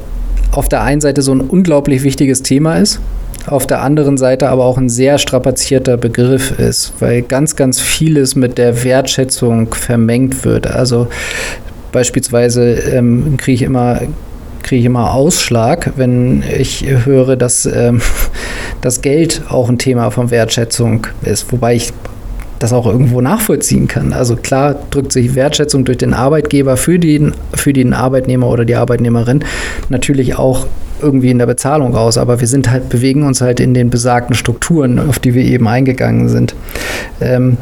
auf 0.50 0.68
der 0.68 0.82
einen 0.82 1.00
Seite 1.00 1.22
so 1.22 1.32
ein 1.32 1.40
unglaublich 1.40 2.02
wichtiges 2.02 2.42
Thema 2.42 2.76
ist 2.76 3.00
auf 3.46 3.66
der 3.66 3.82
anderen 3.82 4.16
Seite 4.16 4.48
aber 4.48 4.64
auch 4.64 4.78
ein 4.78 4.88
sehr 4.88 5.18
strapazierter 5.18 5.96
Begriff 5.96 6.58
ist, 6.58 6.92
weil 7.00 7.22
ganz, 7.22 7.56
ganz 7.56 7.80
vieles 7.80 8.36
mit 8.36 8.58
der 8.58 8.84
Wertschätzung 8.84 9.74
vermengt 9.74 10.44
wird. 10.44 10.66
Also 10.66 11.08
beispielsweise 11.90 12.72
ähm, 12.72 13.36
kriege 13.36 13.54
ich 13.54 13.62
immer 13.62 14.00
kriege 14.62 14.80
ich 14.80 14.86
immer 14.86 15.12
Ausschlag, 15.12 15.92
wenn 15.96 16.44
ich 16.56 16.86
höre, 17.04 17.34
dass 17.36 17.66
ähm, 17.66 18.00
das 18.80 19.02
Geld 19.02 19.42
auch 19.48 19.68
ein 19.68 19.78
Thema 19.78 20.10
von 20.10 20.30
Wertschätzung 20.30 21.06
ist, 21.24 21.52
wobei 21.52 21.74
ich 21.74 21.92
das 22.60 22.72
auch 22.72 22.86
irgendwo 22.86 23.20
nachvollziehen 23.20 23.88
kann. 23.88 24.12
Also 24.12 24.36
klar 24.36 24.76
drückt 24.90 25.12
sich 25.12 25.34
Wertschätzung 25.34 25.84
durch 25.84 25.98
den 25.98 26.14
Arbeitgeber 26.14 26.76
für 26.76 26.98
den, 26.98 27.34
für 27.54 27.72
den 27.72 27.92
Arbeitnehmer 27.92 28.48
oder 28.48 28.64
die 28.64 28.76
Arbeitnehmerin 28.76 29.44
natürlich 29.88 30.38
auch 30.38 30.66
irgendwie 31.02 31.30
in 31.30 31.38
der 31.38 31.46
Bezahlung 31.46 31.94
raus, 31.94 32.18
aber 32.18 32.40
wir 32.40 32.46
sind 32.46 32.70
halt, 32.70 32.88
bewegen 32.88 33.24
uns 33.24 33.40
halt 33.40 33.60
in 33.60 33.74
den 33.74 33.90
besagten 33.90 34.34
Strukturen, 34.34 34.98
auf 34.98 35.18
die 35.18 35.34
wir 35.34 35.44
eben 35.44 35.68
eingegangen 35.68 36.28
sind. 36.28 36.54
Ähm, 37.20 37.56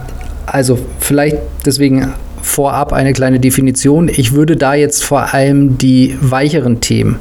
also 0.47 0.79
vielleicht 0.99 1.39
deswegen 1.65 2.13
vorab 2.43 2.93
eine 2.93 3.13
kleine 3.13 3.41
Definition. 3.41 4.09
Ich 4.09 4.33
würde 4.33 4.57
da 4.57 4.75
jetzt 4.75 5.05
vor 5.05 5.35
allem 5.35 5.79
die 5.79 6.17
weicheren 6.21 6.81
Themen 6.81 7.17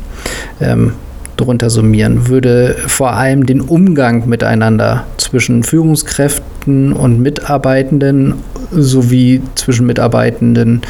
ähm, 0.61 0.93
drunter 1.37 1.69
summieren, 1.69 2.27
würde 2.27 2.75
vor 2.87 3.13
allem 3.13 3.45
den 3.45 3.61
Umgang 3.61 4.27
miteinander 4.27 5.05
zwischen 5.17 5.63
Führungskräften 5.63 6.93
und 6.93 7.19
Mitarbeitenden 7.19 8.35
sowie 8.71 9.41
zwischen 9.55 9.85
Mitarbeitenden 9.85 10.81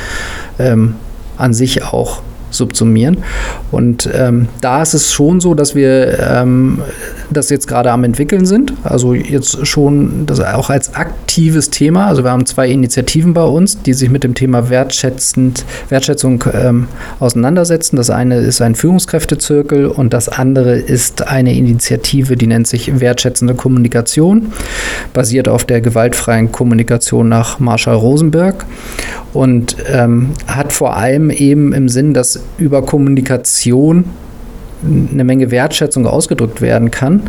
ähm, 0.57 0.95
an 1.37 1.53
sich 1.53 1.83
auch 1.83 2.21
subsumieren. 2.49 3.17
Und 3.71 4.09
ähm, 4.13 4.47
da 4.61 4.81
ist 4.81 4.93
es 4.93 5.11
schon 5.11 5.39
so, 5.39 5.53
dass 5.53 5.75
wir 5.75 6.19
ähm, 6.19 6.81
das 7.29 7.49
jetzt 7.49 7.67
gerade 7.67 7.91
am 7.91 8.03
entwickeln 8.03 8.45
sind. 8.45 8.73
Also 8.83 9.13
jetzt 9.13 9.65
schon 9.67 10.25
das 10.25 10.39
auch 10.39 10.69
als 10.69 10.95
aktives 10.95 11.69
Thema. 11.69 12.07
Also 12.07 12.23
wir 12.23 12.31
haben 12.31 12.45
zwei 12.45 12.69
Initiativen 12.69 13.33
bei 13.33 13.43
uns, 13.43 13.81
die 13.81 13.93
sich 13.93 14.09
mit 14.09 14.23
dem 14.23 14.33
Thema 14.33 14.69
wertschätzend, 14.69 15.65
Wertschätzung 15.89 16.43
ähm, 16.53 16.87
auseinandersetzen. 17.19 17.95
Das 17.95 18.09
eine 18.09 18.37
ist 18.37 18.61
ein 18.61 18.75
Führungskräftezirkel 18.75 19.87
und 19.87 20.13
das 20.13 20.29
andere 20.29 20.75
ist 20.75 21.27
eine 21.27 21.55
Initiative, 21.55 22.35
die 22.35 22.47
nennt 22.47 22.67
sich 22.67 22.99
Wertschätzende 22.99 23.53
Kommunikation, 23.53 24.53
basiert 25.13 25.47
auf 25.47 25.65
der 25.65 25.81
gewaltfreien 25.81 26.51
Kommunikation 26.51 27.29
nach 27.29 27.59
Marshall 27.59 27.95
Rosenberg 27.95 28.65
und 29.33 29.75
ähm, 29.91 30.31
hat 30.47 30.73
vor 30.73 30.95
allem 30.95 31.29
eben 31.29 31.73
im 31.73 31.89
Sinn, 31.89 32.13
dass 32.13 32.43
über 32.57 32.81
Kommunikation 32.81 34.05
eine 34.83 35.23
Menge 35.23 35.51
Wertschätzung 35.51 36.07
ausgedrückt 36.07 36.61
werden 36.61 36.89
kann, 36.91 37.23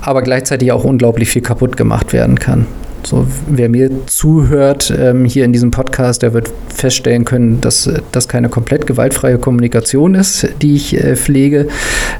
aber 0.00 0.22
gleichzeitig 0.22 0.72
auch 0.72 0.84
unglaublich 0.84 1.28
viel 1.28 1.42
kaputt 1.42 1.76
gemacht 1.76 2.12
werden 2.12 2.38
kann. 2.38 2.66
So, 3.04 3.26
wer 3.48 3.68
mir 3.68 3.90
zuhört 4.06 4.92
ähm, 4.96 5.24
hier 5.24 5.44
in 5.44 5.52
diesem 5.52 5.72
Podcast, 5.72 6.22
der 6.22 6.34
wird 6.34 6.52
feststellen 6.72 7.24
können, 7.24 7.60
dass 7.60 7.90
das 8.12 8.28
keine 8.28 8.48
komplett 8.48 8.86
gewaltfreie 8.86 9.38
Kommunikation 9.38 10.14
ist, 10.14 10.46
die 10.62 10.76
ich 10.76 10.96
äh, 10.96 11.16
pflege. 11.16 11.66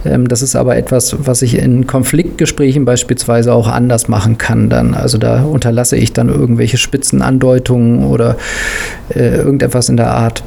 Ähm, 0.04 0.26
das 0.26 0.42
ist 0.42 0.56
aber 0.56 0.76
etwas, 0.76 1.16
was 1.20 1.42
ich 1.42 1.56
in 1.56 1.86
Konfliktgesprächen 1.86 2.84
beispielsweise 2.84 3.54
auch 3.54 3.68
anders 3.68 4.08
machen 4.08 4.38
kann. 4.38 4.70
Dann. 4.70 4.94
Also 4.94 5.18
da 5.18 5.44
unterlasse 5.44 5.96
ich 5.96 6.12
dann 6.12 6.28
irgendwelche 6.28 6.78
Spitzenandeutungen 6.78 8.04
oder 8.04 8.36
äh, 9.14 9.36
irgendetwas 9.36 9.88
in 9.88 9.96
der 9.96 10.10
Art 10.10 10.42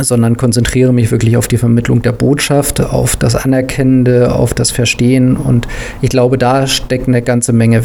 sondern 0.00 0.36
konzentriere 0.36 0.92
mich 0.92 1.10
wirklich 1.10 1.36
auf 1.36 1.48
die 1.48 1.58
Vermittlung 1.58 2.02
der 2.02 2.12
Botschaft, 2.12 2.80
auf 2.80 3.16
das 3.16 3.34
Anerkennende, 3.34 4.32
auf 4.32 4.54
das 4.54 4.70
Verstehen. 4.70 5.36
Und 5.36 5.66
ich 6.00 6.10
glaube, 6.10 6.38
da 6.38 6.66
steckt 6.66 7.08
eine 7.08 7.22
ganze 7.22 7.52
Menge 7.52 7.84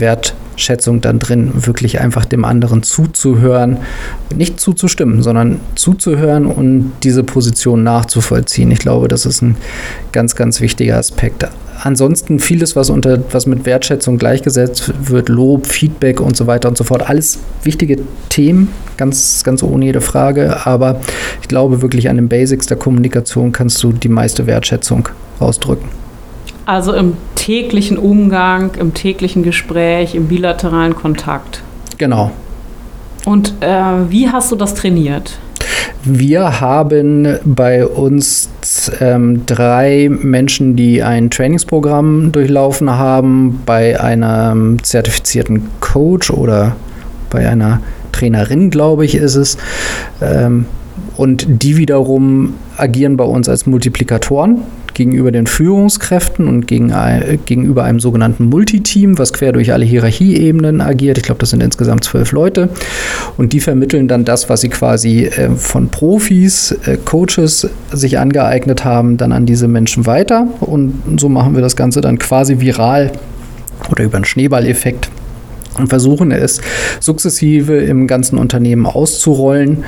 Wertschätzung 0.53 1.01
dann 1.01 1.19
drin, 1.19 1.51
wirklich 1.65 1.99
einfach 1.99 2.25
dem 2.25 2.45
anderen 2.45 2.83
zuzuhören, 2.83 3.77
nicht 4.35 4.59
zuzustimmen, 4.59 5.23
sondern 5.23 5.59
zuzuhören 5.75 6.45
und 6.45 6.91
diese 7.03 7.23
Position 7.23 7.83
nachzuvollziehen. 7.83 8.71
Ich 8.71 8.79
glaube, 8.79 9.07
das 9.07 9.25
ist 9.25 9.41
ein 9.41 9.57
ganz, 10.11 10.35
ganz 10.35 10.61
wichtiger 10.61 10.97
Aspekt 10.97 11.47
ansonsten 11.81 12.39
vieles, 12.39 12.75
was 12.75 12.89
unter 12.89 13.19
was 13.31 13.45
mit 13.45 13.65
Wertschätzung 13.65 14.17
gleichgesetzt 14.17 14.93
wird, 15.01 15.27
Lob, 15.27 15.67
Feedback 15.67 16.21
und 16.21 16.37
so 16.37 16.47
weiter 16.47 16.69
und 16.69 16.77
so 16.77 16.85
fort, 16.85 17.09
alles 17.09 17.39
wichtige 17.63 17.97
Themen, 18.29 18.69
ganz, 18.95 19.43
ganz 19.43 19.63
ohne 19.63 19.85
jede 19.85 19.99
Frage. 19.99 20.65
Aber 20.65 21.01
ich 21.41 21.47
glaube 21.49 21.81
wirklich 21.81 22.09
an 22.09 22.15
den 22.15 22.29
Basics 22.29 22.67
der 22.67 22.77
Kommunikation 22.77 23.51
kannst 23.51 23.83
du 23.83 23.91
die 23.91 24.07
meiste 24.07 24.47
Wertschätzung 24.47 25.09
ausdrücken. 25.39 26.02
Also 26.65 26.93
im 26.93 27.17
täglichen 27.35 27.97
Umgang, 27.97 28.71
im 28.79 28.93
täglichen 28.93 29.43
Gespräch, 29.43 30.15
im 30.15 30.27
bilateralen 30.27 30.95
Kontakt. 30.95 31.61
Genau. 31.97 32.31
Und 33.25 33.53
äh, 33.61 34.09
wie 34.09 34.29
hast 34.29 34.51
du 34.51 34.55
das 34.55 34.73
trainiert? 34.73 35.39
Wir 36.05 36.59
haben 36.59 37.37
bei 37.45 37.85
uns 37.85 38.49
ähm, 38.99 39.45
drei 39.45 40.09
Menschen, 40.09 40.75
die 40.75 41.01
ein 41.01 41.29
Trainingsprogramm 41.29 42.33
durchlaufen 42.33 42.89
haben, 42.89 43.61
bei 43.65 43.99
einem 43.99 44.83
zertifizierten 44.83 45.69
Coach 45.79 46.29
oder 46.29 46.75
bei 47.29 47.47
einer 47.47 47.79
Trainerin, 48.11 48.69
glaube 48.69 49.05
ich, 49.05 49.15
ist 49.15 49.35
es. 49.35 49.57
Ähm, 50.21 50.65
und 51.15 51.45
die 51.47 51.77
wiederum 51.77 52.55
agieren 52.75 53.15
bei 53.15 53.23
uns 53.23 53.47
als 53.47 53.65
Multiplikatoren 53.65 54.63
gegenüber 54.93 55.31
den 55.31 55.47
Führungskräften 55.47 56.47
und 56.47 56.67
gegen, 56.67 56.91
äh, 56.91 57.37
gegenüber 57.45 57.83
einem 57.83 57.99
sogenannten 57.99 58.45
Multiteam, 58.45 59.17
was 59.17 59.33
quer 59.33 59.51
durch 59.51 59.73
alle 59.73 59.85
Hierarchieebenen 59.85 60.81
agiert. 60.81 61.17
Ich 61.17 61.23
glaube, 61.23 61.39
das 61.39 61.49
sind 61.49 61.63
insgesamt 61.63 62.03
zwölf 62.03 62.31
Leute. 62.31 62.69
Und 63.37 63.53
die 63.53 63.59
vermitteln 63.59 64.07
dann 64.07 64.25
das, 64.25 64.49
was 64.49 64.61
sie 64.61 64.69
quasi 64.69 65.25
äh, 65.25 65.49
von 65.51 65.89
Profis, 65.89 66.71
äh, 66.85 66.97
Coaches 67.03 67.69
sich 67.91 68.19
angeeignet 68.19 68.85
haben, 68.85 69.17
dann 69.17 69.31
an 69.31 69.45
diese 69.45 69.67
Menschen 69.67 70.05
weiter. 70.05 70.47
Und 70.59 71.19
so 71.19 71.29
machen 71.29 71.55
wir 71.55 71.61
das 71.61 71.75
Ganze 71.75 72.01
dann 72.01 72.19
quasi 72.19 72.59
viral 72.59 73.11
oder 73.89 74.03
über 74.03 74.15
einen 74.15 74.25
Schneeballeffekt 74.25 75.09
und 75.77 75.87
versuchen 75.87 76.31
es 76.31 76.61
sukzessive 76.99 77.77
im 77.77 78.07
ganzen 78.07 78.37
Unternehmen 78.37 78.85
auszurollen 78.85 79.83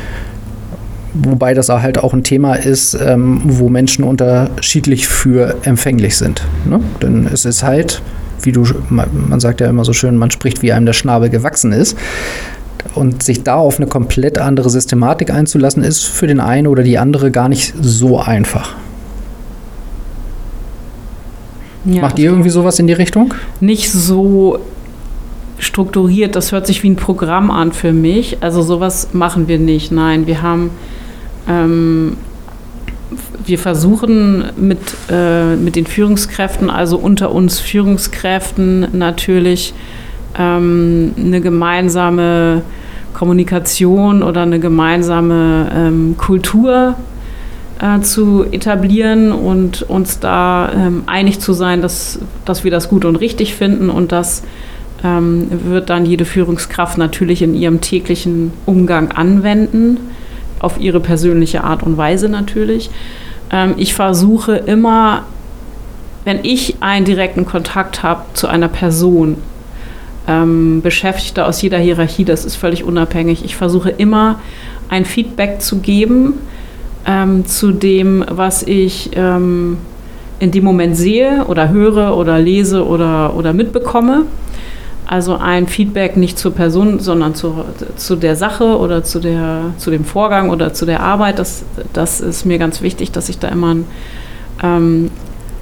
wobei 1.24 1.54
das 1.54 1.70
halt 1.70 1.98
auch 1.98 2.14
ein 2.14 2.24
Thema 2.24 2.56
ist, 2.56 2.94
ähm, 2.94 3.42
wo 3.46 3.70
Menschen 3.70 4.04
unterschiedlich 4.04 5.08
für 5.08 5.56
empfänglich 5.64 6.18
sind. 6.18 6.44
Ne? 6.66 6.80
Denn 7.02 7.28
es 7.32 7.46
ist 7.46 7.64
halt, 7.64 8.02
wie 8.42 8.52
du, 8.52 8.66
man 8.90 9.40
sagt 9.40 9.62
ja 9.62 9.68
immer 9.68 9.86
so 9.86 9.94
schön, 9.94 10.18
man 10.18 10.32
spricht, 10.32 10.62
wie 10.62 10.74
einem 10.74 10.86
der 10.86 10.94
Schnabel 10.94 11.30
gewachsen 11.30 11.72
ist. 11.72 11.98
Und 12.94 13.24
sich 13.24 13.44
da 13.44 13.56
auf 13.56 13.78
eine 13.78 13.88
komplett 13.88 14.38
andere 14.38 14.70
Systematik 14.70 15.32
einzulassen, 15.32 15.84
ist 15.84 16.04
für 16.04 16.28
den 16.28 16.40
einen 16.40 16.68
oder 16.68 16.84
die 16.84 16.98
andere 16.98 17.32
gar 17.32 17.50
nicht 17.50 17.74
so 17.82 18.20
einfach. 18.20 18.76
Ja, 21.84 22.02
Macht 22.02 22.20
ihr 22.20 22.30
irgendwie 22.30 22.50
sowas 22.50 22.80
in 22.80 22.88
die 22.88 22.94
Richtung? 22.94 23.34
Nicht 23.60 23.92
so 23.92 24.60
strukturiert, 25.58 26.36
das 26.36 26.52
hört 26.52 26.68
sich 26.68 26.84
wie 26.84 26.90
ein 26.90 26.96
Programm 26.96 27.52
an 27.52 27.72
für 27.72 27.94
mich. 27.94 28.38
Also 28.42 28.62
sowas 28.62 29.10
machen 29.14 29.48
wir 29.48 29.60
nicht. 29.60 29.92
Nein, 29.92 30.28
wir 30.28 30.42
haben 30.42 30.72
ähm, 31.48 32.18
wir 33.46 33.60
versuchen 33.60 34.46
mit, 34.58 34.80
äh, 35.10 35.56
mit 35.56 35.76
den 35.76 35.86
Führungskräften, 35.86 36.70
also 36.70 36.98
unter 36.98 37.32
uns 37.32 37.60
Führungskräften 37.60 38.88
natürlich 38.94 39.74
ähm, 40.38 41.14
eine 41.18 41.42
gemeinsame 41.42 42.64
Kommunikation 43.14 44.24
oder 44.24 44.42
eine 44.42 44.60
gemeinsame 44.60 45.72
ähm, 45.74 46.16
Kultur 46.18 46.96
äh, 47.80 48.02
zu 48.02 48.46
etablieren 48.52 49.32
und 49.32 49.84
uns 49.84 50.20
da 50.20 50.72
ähm, 50.76 51.04
einig 51.06 51.40
zu 51.40 51.54
sein, 51.54 51.82
dass, 51.82 52.20
dass 52.44 52.64
wir 52.64 52.72
das 52.72 52.90
gut 52.90 53.06
und 53.06 53.16
richtig 53.18 53.56
finden 53.56 53.90
und 53.90 54.12
das 54.12 54.44
ähm, 55.04 55.48
wird 55.66 55.90
dann 55.90 56.06
jede 56.06 56.26
Führungskraft 56.26 56.98
natürlich 56.98 57.42
in 57.42 57.54
ihrem 57.54 57.80
täglichen 57.82 58.52
Umgang 58.66 59.12
anwenden 59.12 59.98
auf 60.60 60.80
ihre 60.80 61.00
persönliche 61.00 61.64
Art 61.64 61.84
und 61.84 61.98
Weise 61.98 62.30
natürlich. 62.30 62.90
Ähm, 63.52 63.76
ich 63.78 63.94
versuche 63.94 64.56
immer, 64.56 65.24
wenn 66.24 66.40
ich 66.44 66.78
einen 66.80 67.06
direkten 67.06 67.46
Kontakt 67.46 68.04
habe 68.04 68.22
zu 68.34 68.48
einer 68.48 68.68
Person, 68.68 69.38
ähm, 70.28 70.82
Beschäftigte 70.82 71.46
aus 71.46 71.62
jeder 71.62 71.78
Hierarchie, 71.78 72.26
das 72.26 72.46
ist 72.46 72.56
völlig 72.56 72.84
unabhängig. 72.84 73.46
Ich 73.46 73.56
versuche 73.56 73.92
immer 73.92 74.40
ein 74.90 75.06
Feedback 75.06 75.62
zu 75.62 75.80
geben 75.80 76.34
ähm, 77.06 77.46
zu 77.46 77.72
dem, 77.72 78.26
was 78.28 78.64
ich 78.64 79.12
ähm, 79.16 79.78
in 80.40 80.52
dem 80.52 80.64
Moment 80.64 80.98
sehe 80.98 81.46
oder 81.48 81.70
höre 81.70 82.18
oder 82.18 82.40
lese 82.40 82.86
oder, 82.86 83.36
oder 83.36 83.54
mitbekomme. 83.54 84.24
Also 85.08 85.38
ein 85.38 85.68
Feedback 85.68 86.18
nicht 86.18 86.40
zur 86.40 86.52
Person, 86.54 87.00
sondern 87.00 87.36
zu, 87.36 87.64
zu 87.96 88.16
der 88.16 88.36
Sache 88.36 88.78
oder 88.78 89.04
zu, 89.04 89.20
der, 89.20 89.74
zu 89.78 89.92
dem 89.92 90.04
Vorgang 90.04 90.50
oder 90.50 90.74
zu 90.74 90.86
der 90.86 91.02
Arbeit. 91.02 91.38
Das, 91.38 91.64
das 91.94 92.22
ist 92.22 92.46
mir 92.46 92.58
ganz 92.58 92.82
wichtig, 92.82 93.12
dass 93.12 93.30
ich 93.30 93.38
da 93.38 93.50
immer, 93.50 93.76
ähm, 94.64 95.12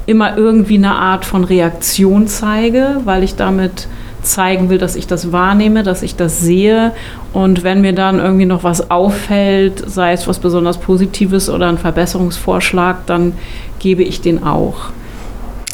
immer 0.06 0.38
irgendwie 0.38 0.78
eine 0.78 0.96
Art 0.96 1.26
von 1.26 1.44
Reaktion 1.44 2.28
zeige, 2.28 3.02
weil 3.04 3.24
ich 3.24 3.36
damit 3.36 3.88
zeigen 4.22 4.70
will, 4.70 4.78
dass 4.78 4.96
ich 4.96 5.08
das 5.08 5.34
wahrnehme, 5.34 5.84
dass 5.84 6.02
ich 6.02 6.16
das 6.16 6.40
sehe. 6.40 6.94
Und 7.34 7.64
wenn 7.64 7.82
mir 7.82 7.94
dann 7.94 8.20
irgendwie 8.20 8.46
noch 8.46 8.64
was 8.64 8.90
auffällt, 8.90 9.84
sei 9.86 10.14
es 10.14 10.28
was 10.28 10.40
besonders 10.40 10.78
Positives 10.78 11.50
oder 11.50 11.68
ein 11.68 11.78
Verbesserungsvorschlag, 11.78 13.06
dann 13.06 13.34
gebe 13.80 14.04
ich 14.04 14.22
den 14.22 14.44
auch. 14.44 14.92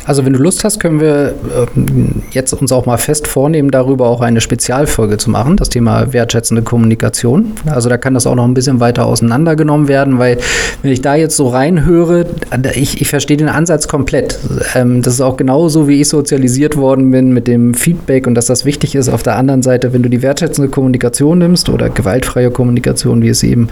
Also 0.09 0.25
wenn 0.25 0.33
du 0.33 0.39
Lust 0.39 0.63
hast, 0.63 0.79
können 0.79 0.99
wir 0.99 1.35
ähm, 1.77 2.23
jetzt 2.31 2.51
uns 2.53 2.71
auch 2.71 2.87
mal 2.87 2.97
fest 2.97 3.27
vornehmen, 3.27 3.69
darüber 3.69 4.07
auch 4.07 4.21
eine 4.21 4.41
Spezialfolge 4.41 5.17
zu 5.17 5.29
machen, 5.29 5.55
das 5.55 5.69
Thema 5.69 6.11
wertschätzende 6.11 6.63
Kommunikation. 6.63 7.51
Also 7.67 7.89
da 7.89 7.97
kann 7.99 8.15
das 8.15 8.25
auch 8.25 8.33
noch 8.33 8.45
ein 8.45 8.55
bisschen 8.55 8.79
weiter 8.79 9.05
auseinandergenommen 9.05 9.87
werden, 9.87 10.17
weil 10.17 10.39
wenn 10.81 10.91
ich 10.91 11.03
da 11.03 11.13
jetzt 11.13 11.37
so 11.37 11.49
reinhöre, 11.49 12.25
ich, 12.73 13.01
ich 13.01 13.07
verstehe 13.07 13.37
den 13.37 13.49
Ansatz 13.49 13.87
komplett. 13.87 14.39
Ähm, 14.73 15.03
das 15.03 15.13
ist 15.13 15.21
auch 15.21 15.37
genauso, 15.37 15.87
wie 15.87 16.01
ich 16.01 16.09
sozialisiert 16.09 16.75
worden 16.75 17.11
bin 17.11 17.31
mit 17.31 17.45
dem 17.45 17.75
Feedback 17.75 18.25
und 18.25 18.33
dass 18.33 18.47
das 18.47 18.65
wichtig 18.65 18.95
ist. 18.95 19.09
Auf 19.09 19.21
der 19.21 19.35
anderen 19.35 19.61
Seite, 19.61 19.93
wenn 19.93 20.01
du 20.01 20.09
die 20.09 20.23
wertschätzende 20.23 20.71
Kommunikation 20.71 21.37
nimmst 21.37 21.69
oder 21.69 21.87
gewaltfreie 21.87 22.49
Kommunikation, 22.49 23.21
wie 23.21 23.29
es 23.29 23.43
eben 23.43 23.67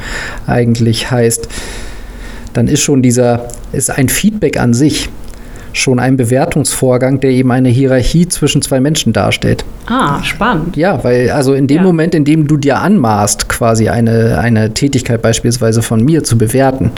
eigentlich 0.45 1.09
heißt, 1.09 1.49
dann 2.53 2.67
ist 2.67 2.81
schon 2.81 3.01
dieser, 3.01 3.47
ist 3.71 3.89
ein 3.89 4.07
Feedback 4.07 4.59
an 4.59 4.75
sich 4.75 5.09
schon 5.77 5.99
ein 5.99 6.17
Bewertungsvorgang, 6.17 7.19
der 7.19 7.31
eben 7.31 7.51
eine 7.51 7.69
Hierarchie 7.69 8.27
zwischen 8.27 8.61
zwei 8.61 8.79
Menschen 8.79 9.13
darstellt. 9.13 9.63
Ah, 9.87 10.21
spannend. 10.21 10.75
Ja, 10.75 11.01
weil 11.03 11.29
also 11.31 11.53
in 11.53 11.67
dem 11.67 11.77
ja. 11.77 11.83
Moment, 11.83 12.13
in 12.13 12.25
dem 12.25 12.47
du 12.47 12.57
dir 12.57 12.79
anmaßt, 12.79 13.47
quasi 13.47 13.87
eine, 13.87 14.37
eine 14.39 14.73
Tätigkeit 14.73 15.21
beispielsweise 15.21 15.81
von 15.81 16.03
mir 16.03 16.23
zu 16.23 16.37
bewerten, 16.37 16.91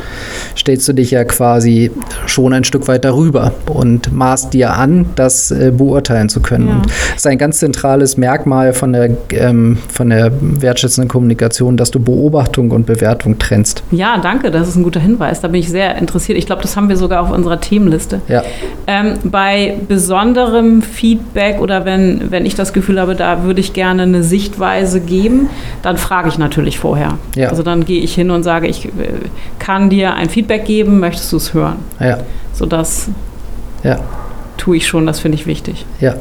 stellst 0.57 0.87
du 0.87 0.93
dich 0.93 1.11
ja 1.11 1.23
quasi 1.23 1.91
schon 2.25 2.51
ein 2.53 2.63
Stück 2.63 2.87
weit 2.87 3.05
darüber 3.05 3.53
und 3.67 4.11
maßt 4.11 4.53
dir 4.53 4.73
an, 4.73 5.05
das 5.15 5.51
äh, 5.51 5.71
beurteilen 5.75 6.29
zu 6.29 6.41
können. 6.41 6.67
Ja. 6.67 6.73
Und 6.75 6.85
das 6.85 7.17
ist 7.17 7.27
ein 7.27 7.37
ganz 7.37 7.59
zentrales 7.59 8.17
Merkmal 8.17 8.73
von 8.73 8.93
der, 8.93 9.11
ähm, 9.31 9.77
von 9.87 10.09
der 10.09 10.31
wertschätzenden 10.39 11.09
Kommunikation, 11.09 11.77
dass 11.77 11.91
du 11.91 11.99
Beobachtung 11.99 12.71
und 12.71 12.87
Bewertung 12.87 13.37
trennst. 13.37 13.83
Ja, 13.91 14.17
danke, 14.17 14.49
das 14.49 14.67
ist 14.67 14.75
ein 14.75 14.83
guter 14.83 14.99
Hinweis. 14.99 15.41
Da 15.41 15.47
bin 15.47 15.59
ich 15.59 15.69
sehr 15.69 15.95
interessiert. 15.97 16.39
Ich 16.39 16.47
glaube, 16.47 16.63
das 16.63 16.75
haben 16.75 16.89
wir 16.89 16.97
sogar 16.97 17.21
auf 17.21 17.31
unserer 17.31 17.61
Themenliste. 17.61 18.21
Ja. 18.27 18.43
Ähm, 18.87 19.15
bei 19.23 19.77
besonderem 19.87 20.81
Feedback 20.81 21.59
oder 21.61 21.85
wenn, 21.85 22.31
wenn 22.31 22.45
ich 22.45 22.55
das 22.55 22.73
Gefühl 22.73 22.99
habe, 22.99 23.15
da 23.15 23.43
würde 23.43 23.59
ich 23.59 23.73
gerne 23.73 24.03
eine 24.03 24.23
Sichtweise 24.23 24.99
geben, 24.99 25.49
dann 25.81 25.97
frage 25.97 26.29
ich 26.29 26.37
natürlich 26.37 26.79
vorher. 26.79 27.17
Ja. 27.35 27.49
Also 27.49 27.61
dann 27.63 27.85
gehe 27.85 28.01
ich 28.01 28.15
hin 28.15 28.31
und 28.31 28.43
sage, 28.43 28.67
ich 28.67 28.85
äh, 28.85 28.89
kann 29.59 29.89
dir 29.89 30.15
ein 30.15 30.29
Feedback 30.29 30.65
geben, 30.65 30.99
möchtest 30.99 31.31
du 31.31 31.37
es 31.37 31.53
hören? 31.53 31.77
Ja. 31.99 32.19
Sodass 32.53 33.09
ja. 33.83 33.99
tue 34.57 34.77
ich 34.77 34.87
schon, 34.87 35.05
das 35.05 35.19
finde 35.19 35.37
ich 35.37 35.45
wichtig. 35.45 35.85
Ja. 35.99 36.15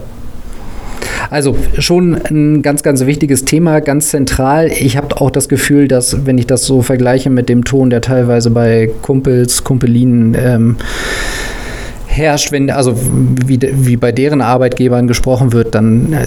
Also 1.30 1.56
schon 1.78 2.14
ein 2.30 2.62
ganz, 2.62 2.82
ganz 2.82 3.04
wichtiges 3.04 3.44
Thema, 3.44 3.80
ganz 3.80 4.08
zentral. 4.08 4.68
Ich 4.68 4.96
habe 4.96 5.20
auch 5.20 5.30
das 5.30 5.48
Gefühl, 5.48 5.88
dass, 5.88 6.26
wenn 6.26 6.38
ich 6.38 6.46
das 6.46 6.64
so 6.64 6.80
vergleiche 6.82 7.28
mit 7.28 7.48
dem 7.48 7.64
Ton, 7.64 7.90
der 7.90 8.00
teilweise 8.00 8.50
bei 8.50 8.90
Kumpels, 9.02 9.64
Kumpelinen 9.64 10.34
ähm, 10.38 10.76
herrscht, 12.18 12.52
wenn, 12.52 12.70
also 12.70 12.94
wie, 13.46 13.58
wie 13.60 13.96
bei 13.96 14.12
deren 14.12 14.40
Arbeitgebern 14.40 15.06
gesprochen 15.06 15.52
wird, 15.52 15.74
dann 15.74 16.12
äh, 16.12 16.26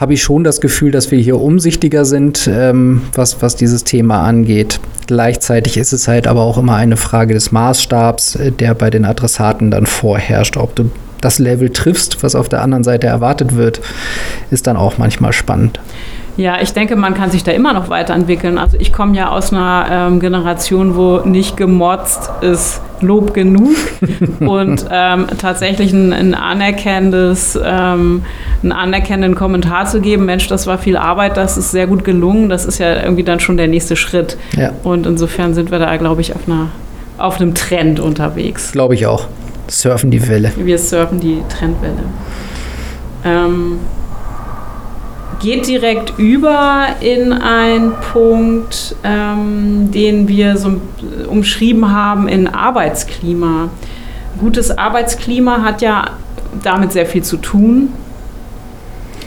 habe 0.00 0.14
ich 0.14 0.22
schon 0.22 0.44
das 0.44 0.60
Gefühl, 0.60 0.90
dass 0.90 1.10
wir 1.10 1.18
hier 1.18 1.40
umsichtiger 1.40 2.04
sind, 2.04 2.48
ähm, 2.52 3.02
was, 3.14 3.42
was 3.42 3.56
dieses 3.56 3.84
Thema 3.84 4.22
angeht. 4.22 4.80
Gleichzeitig 5.06 5.76
ist 5.76 5.92
es 5.92 6.08
halt 6.08 6.26
aber 6.26 6.42
auch 6.42 6.56
immer 6.56 6.76
eine 6.76 6.96
Frage 6.96 7.34
des 7.34 7.52
Maßstabs, 7.52 8.36
äh, 8.36 8.52
der 8.52 8.74
bei 8.74 8.90
den 8.90 9.04
Adressaten 9.04 9.70
dann 9.70 9.86
vorherrscht. 9.86 10.56
Ob 10.56 10.74
du 10.74 10.90
das 11.20 11.38
Level 11.38 11.70
triffst, 11.70 12.22
was 12.22 12.34
auf 12.34 12.48
der 12.48 12.62
anderen 12.62 12.84
Seite 12.84 13.06
erwartet 13.06 13.56
wird, 13.56 13.80
ist 14.50 14.66
dann 14.66 14.76
auch 14.76 14.96
manchmal 14.96 15.32
spannend. 15.32 15.78
Ja, 16.36 16.60
ich 16.60 16.72
denke, 16.72 16.96
man 16.96 17.14
kann 17.14 17.30
sich 17.30 17.44
da 17.44 17.52
immer 17.52 17.72
noch 17.72 17.88
weiterentwickeln. 17.90 18.56
Also 18.58 18.76
ich 18.78 18.92
komme 18.92 19.16
ja 19.16 19.30
aus 19.30 19.52
einer 19.52 19.86
ähm, 19.90 20.20
Generation, 20.20 20.96
wo 20.96 21.18
nicht 21.18 21.56
gemotzt 21.56 22.30
ist 22.40 22.80
Lob 23.02 23.32
genug 23.32 23.74
und 24.40 24.84
ähm, 24.90 25.26
tatsächlich 25.38 25.92
ein, 25.92 26.12
ein 26.12 26.34
anerkennendes, 26.34 27.58
ähm, 27.62 28.24
einen 28.62 28.72
anerkennenden 28.72 29.34
Kommentar 29.34 29.86
zu 29.86 30.00
geben, 30.00 30.26
Mensch, 30.26 30.48
das 30.48 30.66
war 30.66 30.76
viel 30.76 30.98
Arbeit, 30.98 31.38
das 31.38 31.56
ist 31.56 31.70
sehr 31.70 31.86
gut 31.86 32.04
gelungen, 32.04 32.50
das 32.50 32.66
ist 32.66 32.78
ja 32.78 33.02
irgendwie 33.02 33.24
dann 33.24 33.40
schon 33.40 33.56
der 33.56 33.68
nächste 33.68 33.96
Schritt. 33.96 34.36
Ja. 34.56 34.72
Und 34.82 35.06
insofern 35.06 35.54
sind 35.54 35.70
wir 35.70 35.78
da, 35.78 35.96
glaube 35.96 36.20
ich, 36.20 36.34
auf, 36.34 36.42
einer, 36.46 36.68
auf 37.16 37.40
einem 37.40 37.54
Trend 37.54 38.00
unterwegs. 38.00 38.72
Glaube 38.72 38.94
ich 38.94 39.06
auch 39.06 39.26
surfen 39.70 40.10
die 40.10 40.28
Welle. 40.28 40.52
Wir 40.56 40.78
surfen 40.78 41.20
die 41.20 41.42
Trendwelle. 41.48 42.02
Ähm, 43.24 43.78
geht 45.40 45.66
direkt 45.66 46.18
über 46.18 46.86
in 47.00 47.32
einen 47.32 47.92
Punkt, 48.12 48.94
ähm, 49.02 49.90
den 49.90 50.28
wir 50.28 50.56
so 50.56 50.80
umschrieben 51.28 51.90
haben 51.92 52.28
in 52.28 52.46
Arbeitsklima. 52.46 53.70
Gutes 54.38 54.76
Arbeitsklima 54.76 55.62
hat 55.62 55.82
ja 55.82 56.10
damit 56.62 56.92
sehr 56.92 57.06
viel 57.06 57.22
zu 57.22 57.36
tun, 57.38 57.88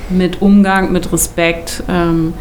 mit 0.09 0.41
Umgang, 0.41 0.91
mit 0.91 1.11
Respekt. 1.11 1.83
Ähm, 1.89 2.33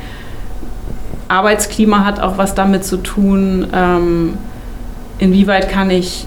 Arbeitsklima 1.28 2.04
hat 2.04 2.20
auch 2.20 2.36
was 2.38 2.54
damit 2.54 2.84
zu 2.84 2.98
tun, 2.98 3.66
ähm, 3.72 4.34
inwieweit 5.18 5.68
kann 5.68 5.90
ich 5.90 6.26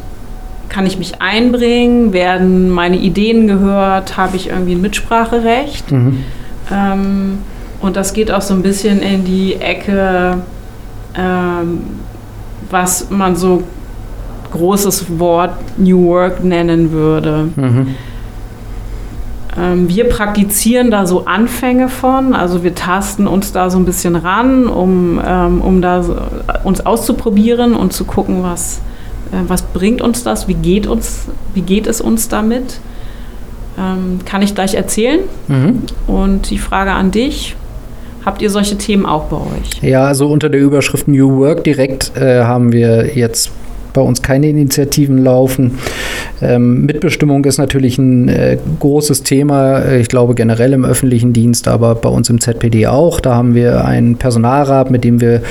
kann 0.67 0.86
ich 0.88 0.97
mich 0.97 1.21
einbringen? 1.21 2.12
Werden 2.12 2.69
meine 2.69 2.97
Ideen 2.97 3.47
gehört? 3.47 4.17
Habe 4.17 4.36
ich 4.36 4.49
irgendwie 4.49 4.73
ein 4.73 4.81
Mitspracherecht? 4.81 5.91
Mhm. 5.91 6.23
Ähm, 6.71 7.39
und 7.82 7.95
das 7.95 8.13
geht 8.13 8.32
auch 8.32 8.41
so 8.41 8.54
ein 8.54 8.62
bisschen 8.62 9.01
in 9.01 9.25
die 9.25 9.56
Ecke, 9.56 10.39
ähm, 11.15 11.82
was 12.69 13.10
man 13.10 13.36
so 13.36 13.63
großes 14.51 15.19
Wort 15.19 15.54
New 15.78 16.08
Work 16.08 16.43
nennen 16.43 16.91
würde. 16.91 17.49
Mhm. 17.56 17.95
Ähm, 19.58 19.88
wir 19.89 20.10
praktizieren 20.10 20.91
da 20.91 21.06
so 21.06 21.25
Anfänge 21.25 21.88
von, 21.88 22.34
also 22.34 22.63
wir 22.63 22.75
tasten 22.75 23.28
uns 23.28 23.51
da 23.51 23.69
so 23.69 23.78
ein 23.78 23.86
bisschen 23.86 24.15
ran, 24.15 24.67
um, 24.67 25.21
ähm, 25.25 25.62
um 25.62 25.82
da 25.82 26.04
so, 26.04 26.15
uns 26.63 26.86
auszuprobieren 26.86 27.73
und 27.73 27.93
zu 27.93 28.06
gucken, 28.06 28.43
was, 28.43 28.82
äh, 29.32 29.38
was 29.47 29.62
bringt 29.62 30.01
uns 30.01 30.23
das? 30.23 30.47
Wie 30.47 30.56
geht, 30.56 30.88
uns, 30.88 31.28
wie 31.54 31.62
geht 31.62 31.88
es 31.88 32.01
uns 32.01 32.28
damit? 32.28 32.80
Ähm, 33.77 34.19
kann 34.25 34.41
ich 34.41 34.55
gleich 34.55 34.75
erzählen. 34.75 35.19
Mhm. 35.47 35.83
Und 36.07 36.49
die 36.49 36.57
Frage 36.57 36.91
an 36.91 37.11
dich, 37.11 37.55
Habt 38.25 38.41
ihr 38.41 38.49
solche 38.49 38.75
Themen 38.75 39.05
auch 39.05 39.25
bei 39.25 39.38
euch? 39.38 39.83
Ja, 39.83 40.05
also 40.05 40.27
unter 40.27 40.49
der 40.49 40.59
Überschrift 40.59 41.07
New 41.07 41.38
Work 41.38 41.63
direkt 41.63 42.17
äh, 42.17 42.41
haben 42.41 42.71
wir 42.71 43.15
jetzt 43.15 43.51
bei 43.93 44.01
uns 44.01 44.23
keine 44.23 44.49
Initiativen 44.49 45.19
laufen. 45.23 45.77
Ähm, 46.41 46.85
Mitbestimmung 46.85 47.45
ist 47.45 47.59
natürlich 47.59 47.99
ein 47.99 48.27
äh, 48.27 48.57
großes 48.79 49.21
Thema, 49.23 49.79
äh, 49.79 50.01
ich 50.01 50.09
glaube 50.09 50.33
generell 50.33 50.73
im 50.73 50.85
öffentlichen 50.85 51.33
Dienst, 51.33 51.67
aber 51.67 51.93
bei 51.95 52.09
uns 52.09 52.29
im 52.29 52.41
ZPD 52.41 52.88
auch. 52.88 53.19
Da 53.19 53.35
haben 53.35 53.53
wir 53.53 53.85
einen 53.85 54.17
Personalrat, 54.17 54.89
mit 54.89 55.03
dem 55.03 55.21
wir 55.21 55.41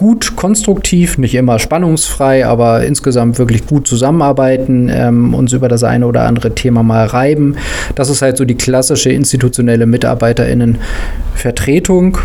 gut 0.00 0.34
konstruktiv, 0.34 1.16
nicht 1.18 1.34
immer 1.34 1.58
spannungsfrei, 1.58 2.46
aber 2.46 2.86
insgesamt 2.86 3.38
wirklich 3.38 3.66
gut 3.66 3.86
zusammenarbeiten, 3.86 4.90
ähm, 4.90 5.34
uns 5.34 5.52
über 5.52 5.68
das 5.68 5.84
eine 5.84 6.06
oder 6.06 6.22
andere 6.22 6.54
Thema 6.54 6.82
mal 6.82 7.04
reiben. 7.04 7.56
Das 7.96 8.08
ist 8.08 8.22
halt 8.22 8.38
so 8.38 8.46
die 8.46 8.54
klassische 8.54 9.10
institutionelle 9.10 9.84
MitarbeiterInnenvertretung, 9.84 12.16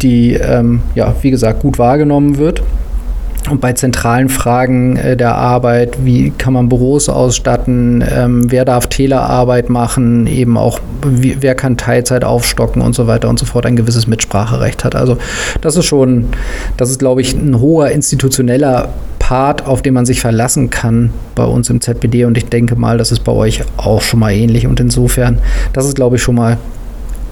die, 0.00 0.32
ähm, 0.32 0.80
ja, 0.94 1.14
wie 1.20 1.30
gesagt, 1.30 1.60
gut 1.60 1.78
wahrgenommen 1.78 2.38
wird. 2.38 2.62
Und 3.48 3.60
bei 3.60 3.72
zentralen 3.72 4.28
Fragen 4.28 4.96
äh, 4.96 5.16
der 5.16 5.34
Arbeit, 5.34 6.04
wie 6.04 6.30
kann 6.30 6.52
man 6.52 6.68
Büros 6.68 7.08
ausstatten, 7.08 8.04
ähm, 8.08 8.50
wer 8.50 8.64
darf 8.64 8.88
Telearbeit 8.88 9.70
machen, 9.70 10.26
eben 10.26 10.56
auch, 10.56 10.80
wie, 11.04 11.36
wer 11.40 11.54
kann 11.54 11.76
Teilzeit 11.76 12.24
aufstocken 12.24 12.82
und 12.82 12.94
so 12.94 13.06
weiter 13.06 13.28
und 13.28 13.38
so 13.38 13.46
fort, 13.46 13.66
ein 13.66 13.76
gewisses 13.76 14.06
Mitspracherecht 14.06 14.84
hat. 14.84 14.94
Also 14.94 15.16
das 15.60 15.76
ist 15.76 15.86
schon, 15.86 16.26
das 16.76 16.90
ist, 16.90 16.98
glaube 16.98 17.20
ich, 17.20 17.34
ein 17.34 17.60
hoher 17.60 17.90
institutioneller 17.90 18.88
Part, 19.18 19.66
auf 19.66 19.80
den 19.80 19.94
man 19.94 20.06
sich 20.06 20.20
verlassen 20.20 20.70
kann 20.70 21.10
bei 21.34 21.44
uns 21.44 21.70
im 21.70 21.80
ZBD. 21.80 22.24
Und 22.24 22.36
ich 22.36 22.46
denke 22.46 22.74
mal, 22.76 22.98
das 22.98 23.12
ist 23.12 23.20
bei 23.20 23.32
euch 23.32 23.62
auch 23.76 24.02
schon 24.02 24.20
mal 24.20 24.32
ähnlich. 24.32 24.66
Und 24.66 24.80
insofern, 24.80 25.38
das 25.72 25.86
ist, 25.86 25.94
glaube 25.94 26.16
ich, 26.16 26.22
schon 26.22 26.34
mal 26.34 26.58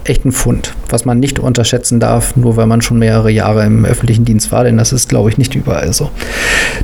echt 0.05 0.25
ein 0.25 0.31
Fund, 0.31 0.73
was 0.89 1.05
man 1.05 1.19
nicht 1.19 1.39
unterschätzen 1.39 1.99
darf, 1.99 2.35
nur 2.35 2.57
weil 2.57 2.67
man 2.67 2.81
schon 2.81 2.99
mehrere 2.99 3.31
Jahre 3.31 3.65
im 3.65 3.85
öffentlichen 3.85 4.25
Dienst 4.25 4.51
war, 4.51 4.63
denn 4.63 4.77
das 4.77 4.93
ist, 4.93 5.09
glaube 5.09 5.29
ich, 5.29 5.37
nicht 5.37 5.55
überall 5.55 5.93
so. 5.93 6.09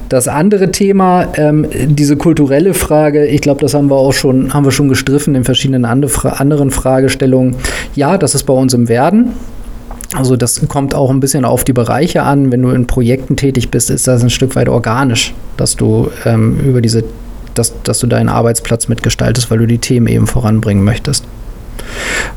Das 0.10 0.28
andere 0.28 0.72
Thema, 0.72 1.28
ähm, 1.36 1.68
diese 1.72 2.18
kulturelle 2.18 2.74
Frage, 2.74 3.26
ich 3.26 3.42
glaube, 3.42 3.62
das 3.62 3.74
haben 3.74 3.90
wir 3.90 3.96
auch 3.96 4.14
schon, 4.14 4.54
haben 4.54 4.66
wir 4.66 4.72
schon 4.72 4.90
gestriffen 4.90 5.36
in 5.36 5.44
verschiedenen 5.44 5.86
anderen 5.86 6.72
Fragestellungen. 6.72 7.56
Ja, 7.96 8.18
das 8.18 8.36
ist 8.36 8.44
bei 8.44 8.54
uns 8.54 8.74
im 8.74 8.88
Werden. 8.88 9.34
Also 10.16 10.38
das 10.38 10.66
kommt 10.68 10.96
auch 10.96 11.10
ein 11.10 11.20
bisschen 11.20 11.46
auf 11.46 11.64
die 11.64 11.74
Bereiche 11.74 12.24
an. 12.24 12.52
Wenn 12.52 12.62
du 12.62 12.70
in 12.70 12.88
Projekten 12.88 13.36
tätig 13.36 13.70
bist, 13.70 13.90
ist 13.90 14.08
das 14.08 14.24
ein 14.24 14.30
Stück 14.30 14.56
weit 14.56 14.70
organisch, 14.70 15.34
dass 15.58 15.76
du 15.76 16.10
ähm, 16.26 16.60
über 16.60 16.82
diese, 16.82 17.04
dass, 17.54 17.74
dass 17.84 18.00
du 18.00 18.08
deinen 18.08 18.30
Arbeitsplatz 18.30 18.88
mitgestaltest, 18.88 19.52
weil 19.52 19.58
du 19.58 19.68
die 19.68 19.80
Themen 19.80 20.08
eben 20.08 20.28
voranbringen 20.28 20.84
möchtest. 20.84 21.26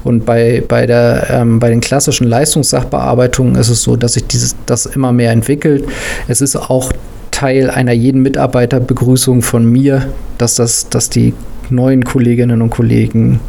Und 0.05 0.25
bei, 0.25 0.63
bei, 0.67 0.87
der, 0.87 1.29
ähm, 1.31 1.59
bei 1.59 1.71
den 1.71 1.81
klassischen 1.81 2.27
Leistungssachbearbeitungen 2.27 3.57
ist 3.57 3.69
es 3.69 3.83
so, 3.83 3.97
dass 3.97 4.15
sich 4.15 4.27
dieses, 4.27 4.57
das 4.67 4.87
immer 4.87 5.13
mehr 5.13 5.33
entwickelt. 5.33 5.85
Es 6.29 6.41
ist 6.41 6.57
auch 6.57 6.93
Teil 7.31 7.71
einer 7.71 7.93
jeden 7.93 8.23
Mitarbeiterbegrüßung 8.23 9.43
von 9.43 9.65
mir, 9.65 10.09
dass, 10.39 10.55
das, 10.57 10.89
dass 10.89 11.11
die 11.11 11.35
neuen 11.71 12.05
Kolleginnen 12.05 12.63
und 12.63 12.71
Kollegen 12.71 13.41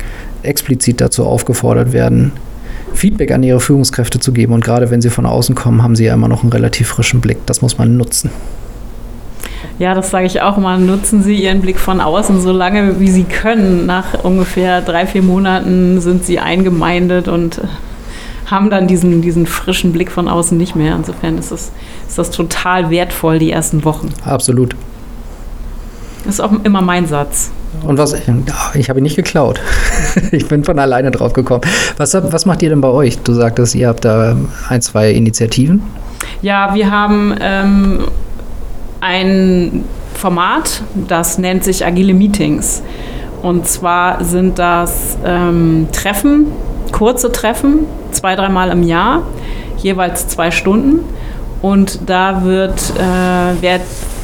explizit 0.43 1.01
dazu 1.01 1.25
aufgefordert 1.25 1.93
werden, 1.93 2.31
Feedback 2.93 3.31
an 3.31 3.43
ihre 3.43 3.59
Führungskräfte 3.59 4.19
zu 4.19 4.31
geben. 4.31 4.53
Und 4.53 4.63
gerade 4.63 4.89
wenn 4.91 5.01
sie 5.01 5.09
von 5.09 5.25
außen 5.25 5.55
kommen, 5.55 5.83
haben 5.83 5.95
sie 5.95 6.05
ja 6.05 6.13
immer 6.13 6.27
noch 6.27 6.43
einen 6.43 6.51
relativ 6.51 6.87
frischen 6.89 7.21
Blick. 7.21 7.37
Das 7.45 7.61
muss 7.61 7.77
man 7.77 7.97
nutzen. 7.97 8.29
Ja, 9.79 9.93
das 9.93 10.09
sage 10.09 10.25
ich 10.25 10.41
auch 10.41 10.57
immer. 10.57 10.77
Nutzen 10.77 11.23
Sie 11.23 11.35
Ihren 11.35 11.61
Blick 11.61 11.79
von 11.79 12.01
außen 12.01 12.41
so 12.41 12.51
lange, 12.51 12.99
wie 12.99 13.09
Sie 13.09 13.23
können. 13.23 13.85
Nach 13.85 14.23
ungefähr 14.23 14.81
drei, 14.81 15.07
vier 15.07 15.23
Monaten 15.23 16.01
sind 16.01 16.25
Sie 16.25 16.37
eingemeindet 16.37 17.29
und 17.29 17.61
haben 18.45 18.69
dann 18.69 18.87
diesen, 18.87 19.21
diesen 19.21 19.45
frischen 19.45 19.93
Blick 19.93 20.11
von 20.11 20.27
außen 20.27 20.57
nicht 20.57 20.75
mehr. 20.75 20.95
Insofern 20.95 21.37
ist 21.37 21.51
das, 21.51 21.71
ist 22.07 22.17
das 22.17 22.29
total 22.29 22.89
wertvoll, 22.89 23.39
die 23.39 23.51
ersten 23.51 23.85
Wochen. 23.85 24.09
Absolut. 24.25 24.75
Das 26.25 26.35
ist 26.35 26.41
auch 26.41 26.51
immer 26.63 26.81
mein 26.81 27.07
Satz. 27.07 27.51
Und 27.83 27.97
was, 27.97 28.13
ich 28.73 28.89
habe 28.89 28.99
ihn 28.99 29.03
nicht 29.03 29.15
geklaut. 29.15 29.61
ich 30.31 30.47
bin 30.47 30.65
von 30.65 30.77
alleine 30.77 31.11
drauf 31.11 31.31
gekommen. 31.31 31.61
Was, 31.95 32.13
was 32.13 32.45
macht 32.45 32.61
ihr 32.63 32.69
denn 32.69 32.81
bei 32.81 32.89
euch? 32.89 33.19
Du 33.19 33.33
sagtest, 33.33 33.75
ihr 33.75 33.87
habt 33.87 34.03
da 34.03 34.35
ein, 34.67 34.81
zwei 34.81 35.11
Initiativen. 35.11 35.81
Ja, 36.41 36.73
wir 36.73 36.91
haben 36.91 37.35
ähm, 37.39 37.99
ein 39.01 39.83
Format, 40.13 40.81
das 41.07 41.37
nennt 41.37 41.63
sich 41.63 41.85
Agile 41.85 42.13
Meetings. 42.13 42.81
Und 43.41 43.67
zwar 43.67 44.23
sind 44.23 44.59
das 44.59 45.17
ähm, 45.25 45.87
Treffen, 45.93 46.47
kurze 46.91 47.31
Treffen, 47.31 47.85
zwei, 48.11 48.35
dreimal 48.35 48.69
im 48.69 48.83
Jahr, 48.83 49.23
jeweils 49.77 50.27
zwei 50.27 50.51
Stunden. 50.51 50.99
Und 51.61 51.99
da 52.05 52.43
wird, 52.43 52.93
äh, 52.97 53.61
werd, 53.61 53.81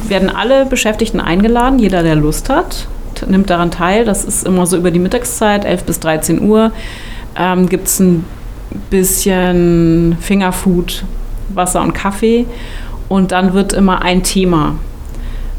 werden 0.08 0.30
alle 0.30 0.66
Beschäftigten 0.66 1.20
eingeladen, 1.20 1.78
jeder, 1.78 2.02
der 2.02 2.16
Lust 2.16 2.48
hat, 2.48 2.86
nimmt 3.26 3.50
daran 3.50 3.70
teil. 3.70 4.04
Das 4.04 4.24
ist 4.24 4.46
immer 4.46 4.66
so 4.66 4.76
über 4.76 4.90
die 4.90 4.98
Mittagszeit, 4.98 5.64
11 5.64 5.84
bis 5.84 6.00
13 6.00 6.42
Uhr. 6.42 6.72
Ähm, 7.38 7.68
Gibt 7.68 7.88
es 7.88 8.00
ein 8.00 8.24
bisschen 8.90 10.16
Fingerfood, 10.20 11.04
Wasser 11.54 11.82
und 11.82 11.92
Kaffee. 11.92 12.46
Und 13.08 13.32
dann 13.32 13.54
wird 13.54 13.72
immer 13.72 14.02
ein 14.02 14.22
Thema 14.22 14.76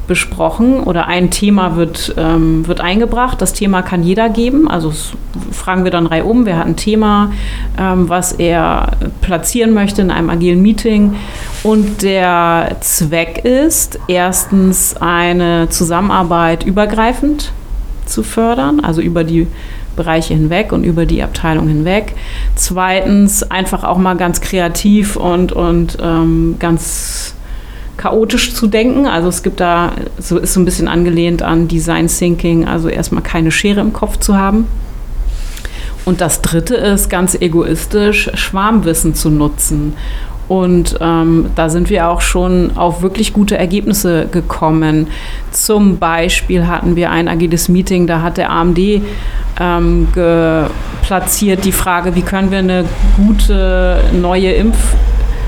besprochen 0.07 0.79
oder 0.79 1.07
ein 1.07 1.29
Thema 1.29 1.75
wird, 1.75 2.15
ähm, 2.17 2.65
wird 2.65 2.79
eingebracht. 2.81 3.41
Das 3.41 3.53
Thema 3.53 3.81
kann 3.81 4.03
jeder 4.03 4.29
geben. 4.29 4.67
Also 4.69 4.93
fragen 5.51 5.83
wir 5.83 5.91
dann 5.91 6.07
reihum, 6.07 6.45
wer 6.45 6.57
hat 6.57 6.65
ein 6.65 6.77
Thema, 6.77 7.31
ähm, 7.77 8.07
was 8.09 8.31
er 8.31 8.91
platzieren 9.21 9.73
möchte 9.73 10.01
in 10.01 10.09
einem 10.09 10.29
agilen 10.29 10.61
Meeting. 10.61 11.15
Und 11.63 12.01
der 12.01 12.77
Zweck 12.79 13.43
ist, 13.43 13.99
erstens 14.07 14.95
eine 14.97 15.67
Zusammenarbeit 15.69 16.65
übergreifend 16.65 17.51
zu 18.05 18.23
fördern, 18.23 18.79
also 18.79 19.01
über 19.01 19.25
die 19.25 19.47
Bereiche 19.97 20.33
hinweg 20.33 20.71
und 20.71 20.85
über 20.85 21.05
die 21.05 21.21
Abteilung 21.21 21.67
hinweg. 21.67 22.15
Zweitens 22.55 23.43
einfach 23.43 23.83
auch 23.83 23.97
mal 23.97 24.15
ganz 24.15 24.39
kreativ 24.39 25.17
und, 25.17 25.51
und 25.51 25.97
ähm, 26.01 26.55
ganz 26.59 27.33
chaotisch 27.97 28.53
zu 28.53 28.67
denken. 28.67 29.05
Also 29.05 29.27
es 29.29 29.43
gibt 29.43 29.59
da, 29.59 29.91
so 30.19 30.37
ist 30.37 30.53
so 30.53 30.59
ein 30.59 30.65
bisschen 30.65 30.87
angelehnt 30.87 31.41
an 31.41 31.67
Design 31.67 32.07
Thinking, 32.07 32.65
also 32.65 32.87
erstmal 32.87 33.23
keine 33.23 33.51
Schere 33.51 33.81
im 33.81 33.93
Kopf 33.93 34.17
zu 34.17 34.37
haben. 34.37 34.67
Und 36.05 36.21
das 36.21 36.41
dritte 36.41 36.75
ist 36.75 37.09
ganz 37.09 37.35
egoistisch, 37.35 38.29
Schwarmwissen 38.33 39.13
zu 39.13 39.29
nutzen. 39.29 39.93
Und 40.47 40.97
ähm, 41.01 41.47
da 41.55 41.67
sind 41.67 41.89
wir 41.89 42.07
auch 42.07 42.21
schon 42.21 42.77
auf 42.77 43.01
wirklich 43.01 43.33
gute 43.33 43.57
Ergebnisse 43.57 44.27
gekommen. 44.31 45.07
Zum 45.51 45.97
Beispiel 45.97 46.67
hatten 46.67 46.95
wir 46.95 47.11
ein 47.11 47.27
agiles 47.27 47.67
Meeting, 47.67 48.07
da 48.07 48.21
hat 48.21 48.37
der 48.37 48.51
AMD 48.51 48.79
ähm, 49.59 50.07
platziert 51.01 51.65
die 51.65 51.73
Frage, 51.73 52.15
wie 52.15 52.21
können 52.21 52.51
wir 52.51 52.59
eine 52.59 52.85
gute 53.17 54.01
neue 54.13 54.53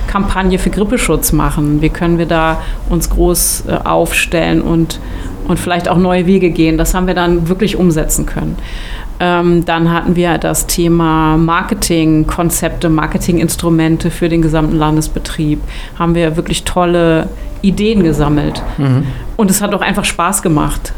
Impfkampagne 0.09 0.57
für 0.57 0.71
Grippeschutz 0.71 1.31
machen? 1.31 1.81
Wie 1.81 1.89
können 1.89 2.17
wir 2.17 2.25
da 2.25 2.61
uns 2.89 3.09
groß 3.11 3.65
äh, 3.67 3.87
aufstellen 3.87 4.61
und, 4.61 4.99
und 5.47 5.59
vielleicht 5.59 5.87
auch 5.87 5.97
neue 5.97 6.25
Wege 6.25 6.49
gehen? 6.49 6.77
Das 6.77 6.95
haben 6.95 7.05
wir 7.05 7.13
dann 7.13 7.47
wirklich 7.47 7.75
umsetzen 7.75 8.25
können. 8.25 8.57
Ähm, 9.19 9.65
dann 9.65 9.91
hatten 9.91 10.15
wir 10.15 10.37
das 10.39 10.65
Thema 10.65 11.37
Marketingkonzepte, 11.37 12.89
Marketinginstrumente 12.89 14.09
für 14.09 14.29
den 14.29 14.41
gesamten 14.41 14.77
Landesbetrieb. 14.77 15.61
Haben 15.99 16.15
wir 16.15 16.35
wirklich 16.35 16.63
tolle 16.63 17.29
Ideen 17.61 18.01
gesammelt. 18.01 18.63
Mhm. 18.77 19.03
Und 19.37 19.51
es 19.51 19.61
hat 19.61 19.73
auch 19.75 19.81
einfach 19.81 20.05
Spaß 20.05 20.41
gemacht. 20.41 20.93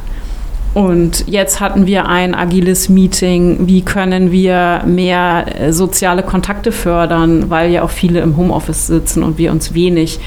Und 0.74 1.26
jetzt 1.28 1.60
hatten 1.60 1.86
wir 1.86 2.08
ein 2.08 2.34
agiles 2.34 2.88
Meeting. 2.88 3.68
Wie 3.68 3.82
können 3.82 4.32
wir 4.32 4.84
mehr 4.86 5.46
äh, 5.60 5.74
soziale 5.74 6.24
Kontakte 6.24 6.72
fördern, 6.72 7.50
weil 7.50 7.72
ja 7.72 7.84
auch 7.84 7.90
viele 7.90 8.22
im 8.22 8.38
Homeoffice 8.38 8.88
sitzen 8.88 9.24
und 9.24 9.38
wir 9.38 9.52
uns 9.52 9.74
wenig 9.74 10.20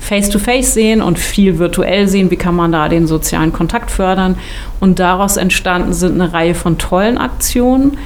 face-to-face 0.00 0.68
-face 0.68 0.72
sehen 0.72 1.02
und 1.02 1.18
viel 1.18 1.58
virtuell 1.58 2.06
sehen, 2.08 2.30
wie 2.30 2.36
kann 2.36 2.54
man 2.54 2.72
da 2.72 2.88
den 2.88 3.06
sozialen 3.06 3.52
Kontakt 3.52 3.90
fördern. 3.90 4.36
Und 4.80 4.98
daraus 4.98 5.38
entstanden 5.38 5.94
sind 5.94 6.20
eine 6.20 6.32
Reihe 6.32 6.54
von 6.54 6.76
tollen 6.76 7.16
Aktionen. 7.16 7.96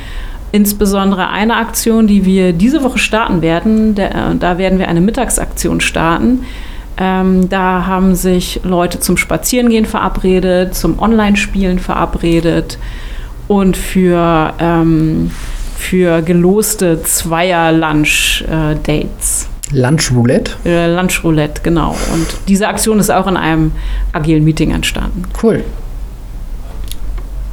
Insbesondere 0.53 1.29
eine 1.29 1.57
Aktion, 1.57 2.07
die 2.07 2.25
wir 2.25 2.53
diese 2.53 2.83
Woche 2.85 2.99
starten 2.99 3.43
werden. 3.43 3.97
Äh, 3.97 4.37
da 4.39 4.59
werden 4.59 4.79
wir 4.79 4.89
eine 4.89 5.01
Mittagsaktion 5.01 5.81
starten. 5.81 6.45
Ähm, 7.01 7.49
da 7.49 7.87
haben 7.87 8.15
sich 8.15 8.61
Leute 8.63 9.01
zum 9.01 9.17
Spazierengehen 9.17 9.87
verabredet, 9.87 10.75
zum 10.75 10.99
Online-Spielen 10.99 11.79
verabredet 11.79 12.77
und 13.49 13.75
für, 13.77 14.53
ähm, 14.61 15.31
für 15.77 16.21
geloste 16.21 17.03
Zweier-Lunch-Dates. 17.03 19.49
Äh, 19.73 19.73
Lunch 19.73 20.13
Roulette? 20.13 20.53
Äh, 20.67 20.95
Lunch 20.95 21.25
Roulette, 21.25 21.63
genau. 21.63 21.97
Und 22.13 22.27
diese 22.49 22.69
Aktion 22.69 22.99
ist 22.99 23.11
auch 23.11 23.27
in 23.27 23.39
einem 23.39 23.73
agilen 24.13 24.45
Meeting 24.45 24.73
entstanden. 24.73 25.23
Cool. 25.43 25.65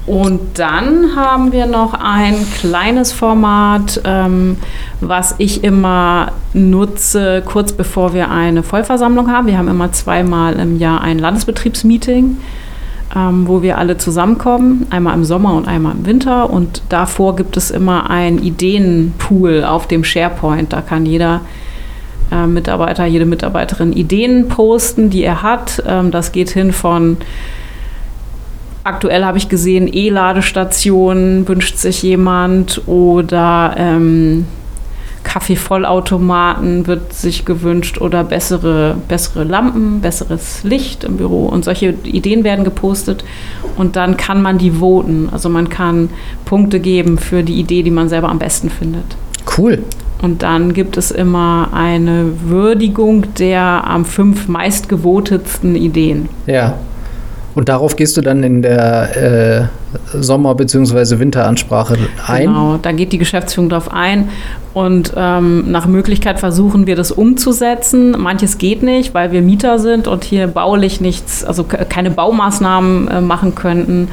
Und 0.08 0.58
dann 0.58 1.18
haben 1.18 1.52
wir 1.52 1.66
noch 1.66 1.94
ein 1.94 2.36
kleines 2.54 3.12
Format, 3.12 4.00
ähm, 4.06 4.56
was 5.02 5.36
ich 5.38 5.66
immer 5.66 6.32
nutze, 6.54 7.44
kurz 7.46 7.74
bevor 7.74 8.14
wir 8.14 8.32
eine 8.32 8.64
Vollversammlung 8.64 9.30
haben. 9.30 9.48
Wir 9.48 9.58
haben 9.58 9.68
immer 9.68 9.92
zweimal 9.92 10.54
im 10.54 10.80
Jahr 10.80 11.02
ein 11.02 11.20
Landesbetriebsmeeting, 11.20 12.38
ähm, 13.18 13.48
wo 13.50 13.62
wir 13.62 13.78
alle 13.78 13.98
zusammenkommen, 13.98 14.88
einmal 14.92 15.14
im 15.14 15.26
Sommer 15.26 15.56
und 15.56 15.68
einmal 15.68 15.96
im 15.96 16.06
Winter. 16.06 16.50
Und 16.50 16.84
davor 16.88 17.36
gibt 17.36 17.58
es 17.58 17.70
immer 17.70 18.10
ein 18.10 18.38
Ideenpool 18.38 19.66
auf 19.66 19.90
dem 19.90 20.06
SharePoint. 20.06 20.72
Da 20.72 20.82
kann 20.82 21.06
jeder 21.06 21.42
äh, 22.32 22.48
Mitarbeiter, 22.48 23.06
jede 23.06 23.26
Mitarbeiterin 23.26 23.92
Ideen 23.92 24.48
posten, 24.48 25.10
die 25.10 25.24
er 25.24 25.44
hat. 25.44 25.84
Ähm, 25.86 26.12
das 26.12 26.32
geht 26.32 26.50
hin 26.50 26.72
von 26.72 27.18
aktuell 28.88 29.26
habe 29.26 29.38
ich 29.38 29.50
gesehen, 29.50 29.90
E-Ladestationen 29.92 31.48
wünscht 31.48 31.78
sich 31.78 32.02
jemand 32.04 32.82
oder 32.88 33.76
ähm, 33.78 34.46
Kaffeevollautomaten 35.28 36.88
wird 36.88 37.12
sich 37.12 37.44
gewünscht 37.44 38.00
oder 38.00 38.24
bessere, 38.24 38.96
bessere 39.08 39.44
Lampen, 39.44 40.00
besseres 40.00 40.64
Licht 40.64 41.04
im 41.04 41.18
Büro 41.18 41.48
und 41.48 41.66
solche 41.66 41.94
Ideen 42.06 42.46
werden 42.46 42.64
gepostet 42.64 43.26
und 43.76 43.98
dann 43.98 44.16
kann 44.16 44.42
man 44.42 44.58
die 44.58 44.80
voten. 44.80 45.28
Also 45.32 45.50
man 45.50 45.68
kann 45.68 46.10
Punkte 46.46 46.80
geben 46.80 47.18
für 47.18 47.44
die 47.44 47.60
Idee, 47.60 47.84
die 47.84 47.92
man 47.92 48.08
selber 48.08 48.30
am 48.30 48.40
besten 48.40 48.70
findet. 48.70 49.18
Cool. 49.58 49.84
Und 50.22 50.44
dann 50.44 50.74
gibt 50.74 50.98
es 50.98 51.12
immer 51.12 51.70
eine 51.74 52.32
Würdigung 52.46 53.34
der 53.38 53.84
am 53.86 54.06
fünf 54.06 54.48
meistgevotetsten 54.48 55.76
Ideen. 55.76 56.30
Ja. 56.48 56.76
Und 57.58 57.70
darauf 57.70 57.96
gehst 57.96 58.16
du 58.16 58.22
dann 58.22 58.44
in 58.44 58.62
der 58.62 59.70
äh, 60.14 60.22
Sommer- 60.22 60.54
bzw. 60.54 61.18
Winteransprache 61.18 61.98
ein? 62.28 62.46
Genau, 62.46 62.78
da 62.80 62.92
geht 62.92 63.12
die 63.14 63.18
Geschäftsführung 63.18 63.68
darauf 63.68 63.92
ein. 63.92 64.30
Und 64.76 65.14
ähm, 65.18 65.72
nach 65.72 65.88
Möglichkeit 65.88 66.40
versuchen 66.40 66.86
wir 66.86 66.96
das 66.96 67.12
umzusetzen. 67.12 68.12
Manches 68.12 68.60
geht 68.60 68.84
nicht, 68.84 69.16
weil 69.16 69.32
wir 69.32 69.42
Mieter 69.42 69.80
sind 69.80 70.08
und 70.08 70.24
hier 70.24 70.46
baulich 70.46 71.02
nichts, 71.02 71.44
also 71.44 71.64
keine 71.64 72.12
Baumaßnahmen 72.12 73.08
äh, 73.08 73.22
machen 73.22 73.56
könnten. 73.56 74.10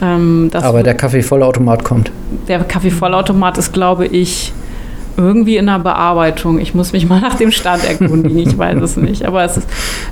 Ähm, 0.00 0.48
Aber 0.54 0.84
der 0.84 0.94
Kaffeevollautomat 0.94 1.82
kommt. 1.82 2.12
Der 2.46 2.60
Kaffeevollautomat 2.60 3.58
ist, 3.58 3.72
glaube 3.72 4.06
ich, 4.06 4.52
irgendwie 5.18 5.56
in 5.56 5.66
der 5.66 5.80
Bearbeitung. 5.80 6.58
Ich 6.58 6.74
muss 6.74 6.92
mich 6.92 7.06
mal 7.08 7.20
nach 7.20 7.34
dem 7.34 7.50
Stand 7.50 7.84
erkundigen, 7.84 8.38
ich 8.38 8.56
weiß 8.56 8.80
es 8.80 8.96
nicht. 8.96 9.26
Aber 9.26 9.44
es, 9.44 9.58
ist, 9.58 9.68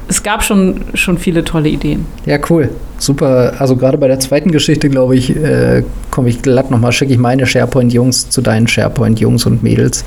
es 0.09 0.23
gab 0.23 0.43
schon, 0.43 0.83
schon 0.95 1.17
viele 1.17 1.45
tolle 1.45 1.69
Ideen. 1.69 2.05
Ja, 2.27 2.39
cool. 2.51 2.71
Super. 2.99 3.55
Also 3.59 3.77
gerade 3.77 3.97
bei 3.99 4.09
der 4.09 4.21
zweiten 4.21 4.51
Geschichte, 4.51 4.89
glaube 4.89 5.17
ich, 5.17 5.35
äh, 5.35 5.85
komme 6.11 6.29
ich 6.29 6.43
glatt 6.43 6.71
nochmal, 6.71 6.93
schicke 6.93 7.13
ich 7.13 7.19
meine 7.19 7.47
SharePoint-Jungs 7.47 8.31
zu 8.31 8.43
deinen 8.43 8.67
SharePoint-Jungs 8.67 9.47
und 9.47 9.63
Mädels. 9.63 10.05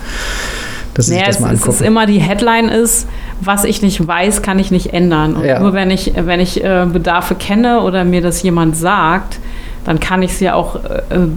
Dass 0.96 1.08
naja, 1.08 1.28
das 1.28 1.40
mal 1.40 1.54
es, 1.54 1.62
es 1.62 1.76
ist 1.76 1.82
immer 1.82 2.08
die 2.08 2.20
Headline 2.20 2.68
ist, 2.68 3.08
was 3.42 3.64
ich 3.64 3.82
nicht 3.82 4.06
weiß, 4.06 4.42
kann 4.42 4.60
ich 4.60 4.72
nicht 4.72 4.94
ändern. 4.94 5.36
Und 5.36 5.46
ja. 5.46 5.60
nur 5.60 5.74
wenn 5.74 5.92
ich, 5.92 6.14
wenn 6.16 6.40
ich 6.40 6.64
äh, 6.64 6.86
Bedarfe 6.92 7.36
kenne 7.36 7.82
oder 7.82 8.04
mir 8.04 8.22
das 8.22 8.42
jemand 8.42 8.76
sagt, 8.76 9.40
dann 9.86 10.00
kann 10.00 10.22
ich 10.24 10.32
es 10.32 10.40
ja 10.40 10.56
auch 10.56 10.76
äh, 10.76 11.28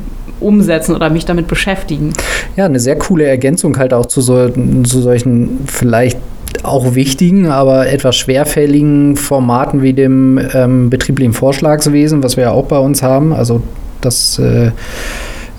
umsetzen 0.42 0.94
oder 0.94 1.10
mich 1.10 1.24
damit 1.24 1.48
beschäftigen. 1.48 2.12
Ja, 2.56 2.66
eine 2.66 2.80
sehr 2.80 2.96
coole 2.96 3.24
Ergänzung 3.24 3.78
halt 3.78 3.94
auch 3.94 4.06
zu, 4.06 4.20
so, 4.20 4.48
zu 4.48 5.00
solchen 5.00 5.60
vielleicht 5.66 6.18
auch 6.62 6.94
wichtigen, 6.94 7.48
aber 7.48 7.88
etwas 7.88 8.16
schwerfälligen 8.16 9.16
Formaten 9.16 9.82
wie 9.82 9.92
dem 9.92 10.38
ähm, 10.52 10.90
betrieblichen 10.90 11.32
Vorschlagswesen, 11.32 12.22
was 12.22 12.36
wir 12.36 12.44
ja 12.44 12.50
auch 12.52 12.66
bei 12.66 12.78
uns 12.78 13.02
haben. 13.02 13.32
Also 13.32 13.62
das 14.00 14.38
äh, 14.38 14.70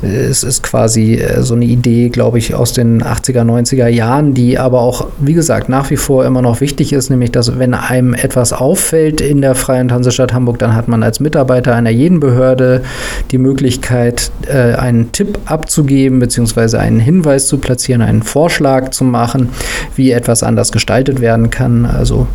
es 0.03 0.43
ist 0.43 0.63
quasi 0.63 1.15
äh, 1.15 1.41
so 1.41 1.55
eine 1.55 1.65
Idee, 1.65 2.09
glaube 2.09 2.37
ich, 2.37 2.53
aus 2.53 2.73
den 2.73 3.01
80er, 3.01 3.43
90er 3.43 3.87
Jahren, 3.87 4.33
die 4.33 4.59
aber 4.59 4.81
auch, 4.81 5.07
wie 5.19 5.33
gesagt, 5.33 5.69
nach 5.69 5.89
wie 5.89 5.97
vor 5.97 6.25
immer 6.25 6.41
noch 6.41 6.61
wichtig 6.61 6.93
ist, 6.93 7.09
nämlich, 7.09 7.31
dass 7.31 7.57
wenn 7.57 7.73
einem 7.73 8.13
etwas 8.13 8.53
auffällt 8.53 9.21
in 9.21 9.41
der 9.41 9.55
Freien 9.55 9.91
Hansestadt 9.91 10.33
Hamburg, 10.33 10.59
dann 10.59 10.75
hat 10.75 10.87
man 10.87 11.03
als 11.03 11.19
Mitarbeiter 11.19 11.75
einer 11.75 11.89
jeden 11.89 12.19
Behörde 12.19 12.83
die 13.31 13.37
Möglichkeit, 13.37 14.31
äh, 14.47 14.73
einen 14.75 15.11
Tipp 15.11 15.39
abzugeben, 15.45 16.19
beziehungsweise 16.19 16.79
einen 16.79 16.99
Hinweis 16.99 17.47
zu 17.47 17.57
platzieren, 17.57 18.01
einen 18.01 18.23
Vorschlag 18.23 18.89
zu 18.89 19.03
machen, 19.03 19.49
wie 19.95 20.11
etwas 20.11 20.43
anders 20.43 20.71
gestaltet 20.71 21.21
werden 21.21 21.49
kann. 21.49 21.85
Also 21.85 22.27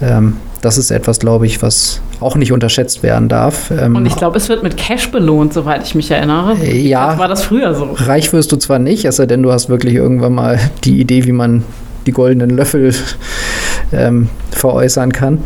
ähm, 0.00 0.36
das 0.62 0.78
ist 0.78 0.90
etwas, 0.90 1.18
glaube 1.18 1.44
ich, 1.44 1.60
was 1.60 2.00
auch 2.20 2.36
nicht 2.36 2.52
unterschätzt 2.52 3.02
werden 3.02 3.28
darf. 3.28 3.70
Ähm, 3.70 3.96
und 3.96 4.06
ich 4.06 4.16
glaube, 4.16 4.38
es 4.38 4.48
wird 4.48 4.62
mit 4.62 4.76
Cash 4.76 5.10
belohnt, 5.10 5.52
soweit 5.52 5.82
ich 5.84 5.94
mich 5.94 6.10
erinnere. 6.10 6.56
Äh, 6.62 6.80
ja. 6.80 7.10
Das 7.10 7.18
war 7.18 7.28
das 7.28 7.42
früher 7.42 7.74
so. 7.74 7.90
Reich 7.92 8.32
wirst 8.32 8.52
du 8.52 8.56
zwar 8.56 8.78
nicht, 8.78 9.04
es 9.04 9.16
sei 9.16 9.26
denn, 9.26 9.42
du 9.42 9.52
hast 9.52 9.68
wirklich 9.68 9.94
irgendwann 9.94 10.32
mal 10.32 10.58
die 10.84 11.00
Idee, 11.00 11.26
wie 11.26 11.32
man 11.32 11.64
die 12.06 12.12
goldenen 12.12 12.50
Löffel 12.50 12.94
ähm, 13.92 14.28
veräußern 14.50 15.12
kann. 15.12 15.38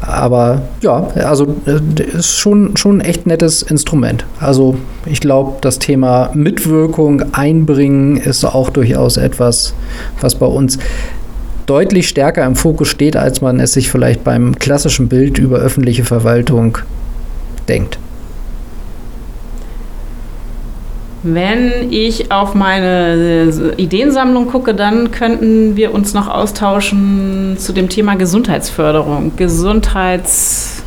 Aber 0.00 0.62
ja, 0.82 1.08
also 1.14 1.56
äh, 1.66 2.02
ist 2.02 2.36
schon, 2.36 2.76
schon 2.76 2.98
ein 2.98 3.00
echt 3.00 3.26
nettes 3.26 3.62
Instrument. 3.62 4.24
Also 4.38 4.76
ich 5.06 5.20
glaube, 5.20 5.56
das 5.62 5.78
Thema 5.78 6.30
Mitwirkung, 6.34 7.24
Einbringen 7.32 8.16
ist 8.16 8.44
auch 8.44 8.70
durchaus 8.70 9.16
etwas, 9.16 9.74
was 10.20 10.34
bei 10.34 10.46
uns 10.46 10.78
deutlich 11.66 12.08
stärker 12.08 12.44
im 12.44 12.56
Fokus 12.56 12.88
steht, 12.88 13.16
als 13.16 13.40
man 13.40 13.60
es 13.60 13.72
sich 13.72 13.90
vielleicht 13.90 14.24
beim 14.24 14.58
klassischen 14.58 15.08
Bild 15.08 15.38
über 15.38 15.58
öffentliche 15.58 16.04
Verwaltung 16.04 16.78
denkt. 17.68 17.98
Wenn 21.26 21.90
ich 21.90 22.30
auf 22.30 22.54
meine 22.54 23.48
äh, 23.50 23.82
Ideensammlung 23.82 24.46
gucke, 24.46 24.74
dann 24.74 25.10
könnten 25.10 25.74
wir 25.74 25.94
uns 25.94 26.12
noch 26.12 26.28
austauschen 26.28 27.56
zu 27.56 27.72
dem 27.72 27.88
Thema 27.88 28.14
Gesundheitsförderung. 28.16 29.32
Gesundheits, 29.36 30.82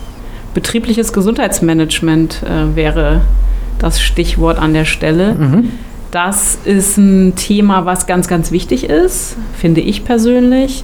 betriebliches 0.54 1.12
Gesundheitsmanagement 1.12 2.44
äh, 2.44 2.76
wäre 2.76 3.22
das 3.80 4.00
Stichwort 4.00 4.60
an 4.60 4.76
der 4.76 4.86
Stelle. 4.86 5.34
Mhm. 5.34 5.72
Das 6.12 6.58
ist 6.64 6.98
ein 6.98 7.36
Thema, 7.36 7.86
was 7.86 8.08
ganz, 8.08 8.28
ganz 8.28 8.52
wichtig 8.52 8.86
ist, 8.86 9.36
finde 9.58 9.82
ich 9.82 10.06
persönlich. 10.06 10.84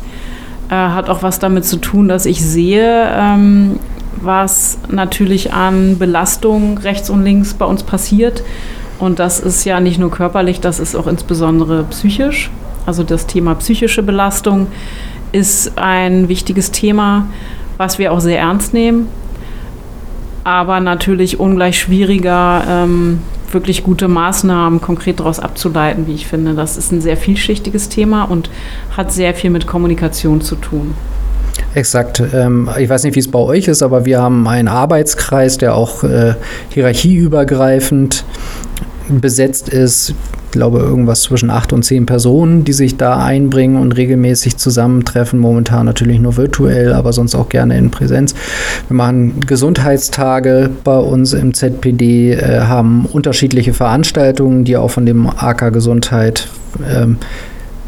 Äh, 0.69 0.75
hat 0.75 1.09
auch 1.09 1.23
was 1.23 1.39
damit 1.39 1.65
zu 1.65 1.77
tun, 1.77 2.07
dass 2.07 2.25
ich 2.25 2.43
sehe, 2.43 3.09
ähm, 3.15 3.79
was 4.21 4.79
natürlich 4.89 5.53
an 5.53 5.97
Belastung 5.97 6.77
rechts 6.77 7.09
und 7.09 7.23
links 7.23 7.53
bei 7.53 7.65
uns 7.65 7.83
passiert. 7.83 8.43
Und 8.99 9.19
das 9.19 9.39
ist 9.39 9.65
ja 9.65 9.79
nicht 9.79 9.99
nur 9.99 10.11
körperlich, 10.11 10.59
das 10.61 10.79
ist 10.79 10.95
auch 10.95 11.07
insbesondere 11.07 11.83
psychisch. 11.85 12.49
Also 12.85 13.03
das 13.03 13.27
Thema 13.27 13.55
psychische 13.55 14.03
Belastung 14.03 14.67
ist 15.31 15.77
ein 15.77 16.27
wichtiges 16.27 16.71
Thema, 16.71 17.27
was 17.77 17.97
wir 17.97 18.11
auch 18.11 18.19
sehr 18.19 18.39
ernst 18.39 18.73
nehmen. 18.73 19.07
Aber 20.43 20.79
natürlich 20.79 21.39
ungleich 21.39 21.79
schwieriger 21.79 22.63
ähm, 22.67 23.19
wirklich 23.53 23.83
gute 23.83 24.07
Maßnahmen 24.07 24.81
konkret 24.81 25.19
daraus 25.19 25.39
abzuleiten, 25.39 26.07
wie 26.07 26.13
ich 26.13 26.27
finde. 26.27 26.53
Das 26.53 26.77
ist 26.77 26.91
ein 26.91 27.01
sehr 27.01 27.17
vielschichtiges 27.17 27.89
Thema 27.89 28.23
und 28.23 28.49
hat 28.95 29.11
sehr 29.11 29.33
viel 29.33 29.49
mit 29.49 29.67
Kommunikation 29.67 30.41
zu 30.41 30.55
tun. 30.55 30.93
Exakt. 31.75 32.21
Ähm, 32.33 32.69
ich 32.79 32.89
weiß 32.89 33.03
nicht, 33.03 33.15
wie 33.15 33.19
es 33.19 33.29
bei 33.29 33.39
euch 33.39 33.67
ist, 33.67 33.81
aber 33.81 34.05
wir 34.05 34.21
haben 34.21 34.47
einen 34.47 34.67
Arbeitskreis, 34.67 35.57
der 35.57 35.75
auch 35.75 36.03
äh, 36.03 36.35
hierarchieübergreifend 36.69 38.25
besetzt 39.09 39.69
ist 39.69 40.13
glaube, 40.53 40.79
irgendwas 40.79 41.23
zwischen 41.23 41.49
acht 41.49 41.73
und 41.73 41.83
zehn 41.83 42.05
Personen, 42.05 42.63
die 42.63 42.73
sich 42.73 42.95
da 42.95 43.17
einbringen 43.17 43.75
und 43.75 43.91
regelmäßig 43.91 44.57
zusammentreffen. 44.57 45.37
Momentan 45.39 45.85
natürlich 45.85 46.19
nur 46.19 46.37
virtuell, 46.37 46.93
aber 46.93 47.11
sonst 47.11 47.35
auch 47.35 47.49
gerne 47.49 47.77
in 47.77 47.91
Präsenz. 47.91 48.33
Wir 48.87 48.95
machen 48.95 49.41
Gesundheitstage 49.41 50.69
bei 50.83 50.97
uns 50.97 51.33
im 51.33 51.53
ZPD, 51.53 52.33
äh, 52.33 52.61
haben 52.61 53.05
unterschiedliche 53.05 53.73
Veranstaltungen, 53.73 54.63
die 54.63 54.77
auch 54.77 54.91
von 54.91 55.05
dem 55.05 55.27
AK 55.27 55.73
Gesundheit 55.73 56.47
ähm, 56.89 57.17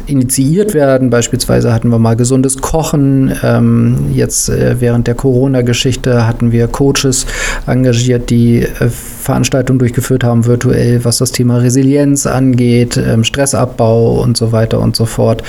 initiiert 0.06 0.74
werden. 0.74 1.10
Beispielsweise 1.10 1.72
hatten 1.72 1.88
wir 1.90 1.98
mal 1.98 2.16
gesundes 2.16 2.58
Kochen. 2.58 3.32
Ähm, 3.42 4.10
jetzt 4.12 4.48
äh, 4.48 4.76
während 4.80 5.06
der 5.06 5.14
Corona-Geschichte 5.14 6.26
hatten 6.26 6.52
wir 6.52 6.68
Coaches 6.68 7.26
engagiert, 7.66 8.30
die 8.30 8.62
äh, 8.62 8.88
Veranstaltungen 8.88 9.78
durchgeführt 9.78 10.24
haben, 10.24 10.46
virtuell, 10.46 11.04
was 11.04 11.18
das 11.18 11.32
Thema 11.32 11.58
Resilienz 11.58 12.26
angeht, 12.26 12.96
ähm, 12.96 13.24
Stressabbau 13.24 14.20
und 14.20 14.36
so 14.36 14.52
weiter 14.52 14.80
und 14.80 14.96
so 14.96 15.04
fort. 15.04 15.42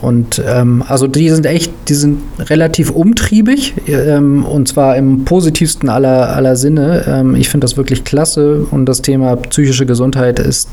Und 0.00 0.42
ähm, 0.46 0.84
also 0.86 1.06
die 1.06 1.28
sind 1.30 1.46
echt, 1.46 1.72
die 1.88 1.94
sind 1.94 2.20
relativ 2.38 2.90
umtriebig 2.90 3.74
ähm, 3.86 4.44
und 4.44 4.68
zwar 4.68 4.96
im 4.96 5.24
positivsten 5.24 5.88
aller, 5.88 6.34
aller 6.34 6.56
Sinne. 6.56 7.04
Ähm, 7.06 7.34
ich 7.34 7.48
finde 7.48 7.64
das 7.64 7.76
wirklich 7.76 8.04
klasse 8.04 8.66
und 8.70 8.86
das 8.86 9.02
Thema 9.02 9.36
psychische 9.36 9.86
Gesundheit 9.86 10.38
ist 10.38 10.68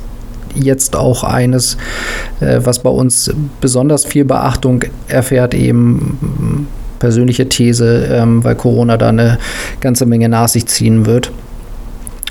jetzt 0.55 0.95
auch 0.95 1.23
eines, 1.23 1.77
äh, 2.39 2.59
was 2.63 2.79
bei 2.79 2.89
uns 2.89 3.31
besonders 3.59 4.05
viel 4.05 4.25
Beachtung 4.25 4.83
erfährt, 5.07 5.53
eben 5.53 6.67
persönliche 6.99 7.49
These, 7.49 8.07
ähm, 8.11 8.43
weil 8.43 8.55
Corona 8.55 8.97
da 8.97 9.09
eine 9.09 9.39
ganze 9.79 10.05
Menge 10.05 10.29
nach 10.29 10.47
sich 10.47 10.67
ziehen 10.67 11.05
wird. 11.05 11.31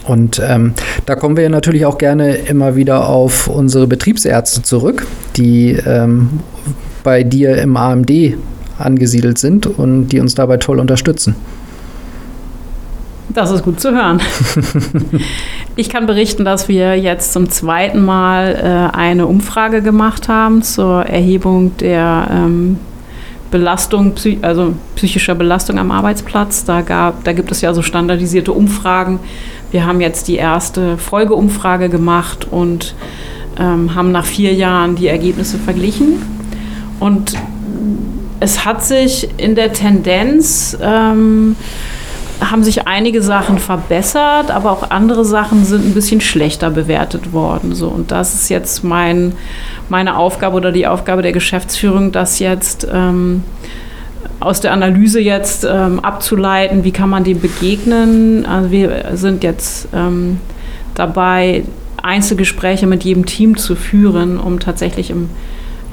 Und 0.06 0.40
ähm, 0.44 0.72
da 1.06 1.14
kommen 1.14 1.36
wir 1.36 1.48
natürlich 1.50 1.84
auch 1.84 1.98
gerne 1.98 2.34
immer 2.34 2.74
wieder 2.76 3.08
auf 3.08 3.48
unsere 3.48 3.86
Betriebsärzte 3.86 4.62
zurück, 4.62 5.06
die 5.36 5.72
ähm, 5.86 6.40
bei 7.02 7.22
dir 7.22 7.56
im 7.58 7.76
AMD 7.76 8.10
angesiedelt 8.78 9.38
sind 9.38 9.66
und 9.66 10.08
die 10.08 10.20
uns 10.20 10.34
dabei 10.34 10.56
toll 10.56 10.80
unterstützen. 10.80 11.34
Das 13.34 13.50
ist 13.50 13.62
gut 13.62 13.80
zu 13.80 13.92
hören. 13.92 14.20
ich 15.76 15.88
kann 15.88 16.06
berichten, 16.06 16.44
dass 16.44 16.68
wir 16.68 16.98
jetzt 16.98 17.32
zum 17.32 17.48
zweiten 17.48 18.04
Mal 18.04 18.90
äh, 18.92 18.96
eine 18.96 19.26
Umfrage 19.26 19.82
gemacht 19.82 20.28
haben 20.28 20.62
zur 20.62 21.06
Erhebung 21.06 21.76
der 21.76 22.26
ähm, 22.30 22.78
Belastung, 23.50 24.14
also 24.42 24.74
psychischer 24.96 25.34
Belastung 25.34 25.78
am 25.78 25.90
Arbeitsplatz. 25.90 26.64
Da, 26.64 26.80
gab, 26.80 27.22
da 27.24 27.32
gibt 27.32 27.52
es 27.52 27.60
ja 27.60 27.72
so 27.72 27.82
standardisierte 27.82 28.52
Umfragen. 28.52 29.20
Wir 29.70 29.86
haben 29.86 30.00
jetzt 30.00 30.26
die 30.26 30.36
erste 30.36 30.98
Folgeumfrage 30.98 31.88
gemacht 31.88 32.48
und 32.50 32.94
ähm, 33.58 33.94
haben 33.94 34.10
nach 34.10 34.24
vier 34.24 34.54
Jahren 34.54 34.96
die 34.96 35.06
Ergebnisse 35.06 35.58
verglichen. 35.58 36.22
Und 36.98 37.34
es 38.40 38.64
hat 38.64 38.82
sich 38.84 39.28
in 39.36 39.54
der 39.54 39.72
Tendenz 39.72 40.76
ähm, 40.80 41.54
haben 42.40 42.64
sich 42.64 42.86
einige 42.86 43.22
Sachen 43.22 43.58
verbessert, 43.58 44.50
aber 44.50 44.72
auch 44.72 44.90
andere 44.90 45.24
Sachen 45.24 45.64
sind 45.64 45.86
ein 45.86 45.94
bisschen 45.94 46.20
schlechter 46.20 46.70
bewertet 46.70 47.32
worden. 47.32 47.74
So. 47.74 47.88
Und 47.88 48.10
das 48.10 48.34
ist 48.34 48.48
jetzt 48.48 48.82
mein, 48.82 49.32
meine 49.88 50.16
Aufgabe 50.16 50.56
oder 50.56 50.72
die 50.72 50.86
Aufgabe 50.86 51.22
der 51.22 51.32
Geschäftsführung, 51.32 52.12
das 52.12 52.38
jetzt 52.38 52.86
ähm, 52.92 53.42
aus 54.40 54.60
der 54.60 54.72
Analyse 54.72 55.20
jetzt 55.20 55.64
ähm, 55.64 56.00
abzuleiten, 56.00 56.84
wie 56.84 56.92
kann 56.92 57.10
man 57.10 57.24
dem 57.24 57.40
begegnen. 57.40 58.46
Also 58.46 58.70
wir 58.70 59.04
sind 59.14 59.44
jetzt 59.44 59.88
ähm, 59.94 60.38
dabei, 60.94 61.64
Einzelgespräche 62.02 62.86
mit 62.86 63.04
jedem 63.04 63.26
Team 63.26 63.58
zu 63.58 63.76
führen, 63.76 64.38
um 64.40 64.58
tatsächlich 64.58 65.10
im 65.10 65.28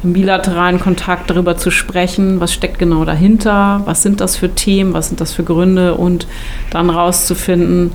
im 0.04 0.14
bilateralen 0.14 0.80
Kontakt 0.80 1.30
darüber 1.30 1.58
zu 1.58 1.72
sprechen, 1.72 2.40
was 2.40 2.54
steckt 2.54 2.80
genau 2.80 3.04
dahinter, 3.04 3.82
was 3.86 4.04
sind 4.04 4.22
das 4.22 4.36
für 4.36 4.54
Themen, 4.54 4.94
was 4.94 5.08
sind 5.08 5.22
das 5.22 5.34
für 5.34 5.44
Gründe 5.44 5.96
und 5.96 6.28
dann 6.70 6.90
rauszufinden, 6.90 7.92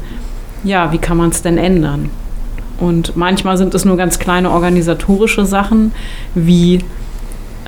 ja, 0.64 0.92
wie 0.92 0.98
kann 0.98 1.16
man 1.16 1.30
es 1.30 1.42
denn 1.42 1.58
ändern? 1.58 2.10
Und 2.78 3.16
manchmal 3.16 3.56
sind 3.56 3.74
es 3.74 3.84
nur 3.84 3.96
ganz 3.96 4.18
kleine 4.18 4.50
organisatorische 4.50 5.46
Sachen, 5.46 5.92
wie 6.34 6.80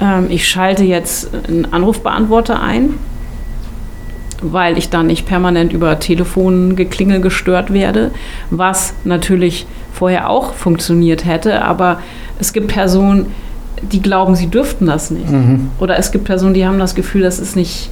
ähm, 0.00 0.26
ich 0.28 0.48
schalte 0.48 0.84
jetzt 0.84 1.30
einen 1.48 1.72
Anrufbeantworter 1.72 2.60
ein, 2.60 2.94
weil 4.42 4.76
ich 4.76 4.90
dann 4.90 5.06
nicht 5.06 5.26
permanent 5.26 5.72
über 5.72 5.98
Telefongeklingel 5.98 7.20
gestört 7.20 7.72
werde, 7.72 8.10
was 8.50 8.94
natürlich 9.04 9.66
vorher 9.92 10.28
auch 10.28 10.54
funktioniert 10.54 11.24
hätte, 11.24 11.62
aber 11.64 12.00
es 12.40 12.52
gibt 12.52 12.68
Personen, 12.68 13.26
die 13.82 14.00
glauben, 14.00 14.34
sie 14.34 14.48
dürften 14.48 14.86
das 14.86 15.10
nicht. 15.10 15.30
Mhm. 15.30 15.70
Oder 15.78 15.98
es 15.98 16.12
gibt 16.12 16.24
Personen, 16.24 16.54
die 16.54 16.66
haben 16.66 16.78
das 16.78 16.94
Gefühl, 16.94 17.22
das 17.22 17.38
ist 17.38 17.56
nicht, 17.56 17.90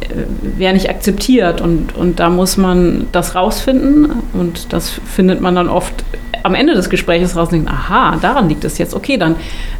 äh, 0.00 0.58
wäre 0.58 0.72
nicht 0.72 0.90
akzeptiert. 0.90 1.60
Und, 1.60 1.94
und 1.96 2.20
da 2.20 2.30
muss 2.30 2.56
man 2.56 3.06
das 3.12 3.34
rausfinden. 3.34 4.08
Und 4.32 4.72
das 4.72 4.90
findet 4.90 5.40
man 5.40 5.54
dann 5.54 5.68
oft 5.68 6.04
am 6.42 6.54
Ende 6.54 6.74
des 6.74 6.90
Gesprächs 6.90 7.36
raus 7.36 7.48
und 7.48 7.52
denkt, 7.52 7.70
aha, 7.70 8.16
daran 8.20 8.48
liegt 8.48 8.64
es 8.64 8.78
jetzt. 8.78 8.94
Okay, 8.94 9.16
dann 9.16 9.36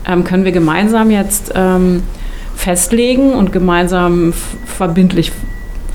ähm, 0.09 0.25
können 0.25 0.45
wir 0.45 0.53
gemeinsam 0.53 1.11
jetzt 1.11 1.53
ähm, 1.55 2.03
festlegen 2.57 3.33
und 3.33 3.53
gemeinsam 3.53 4.33
verbindlich 4.65 5.33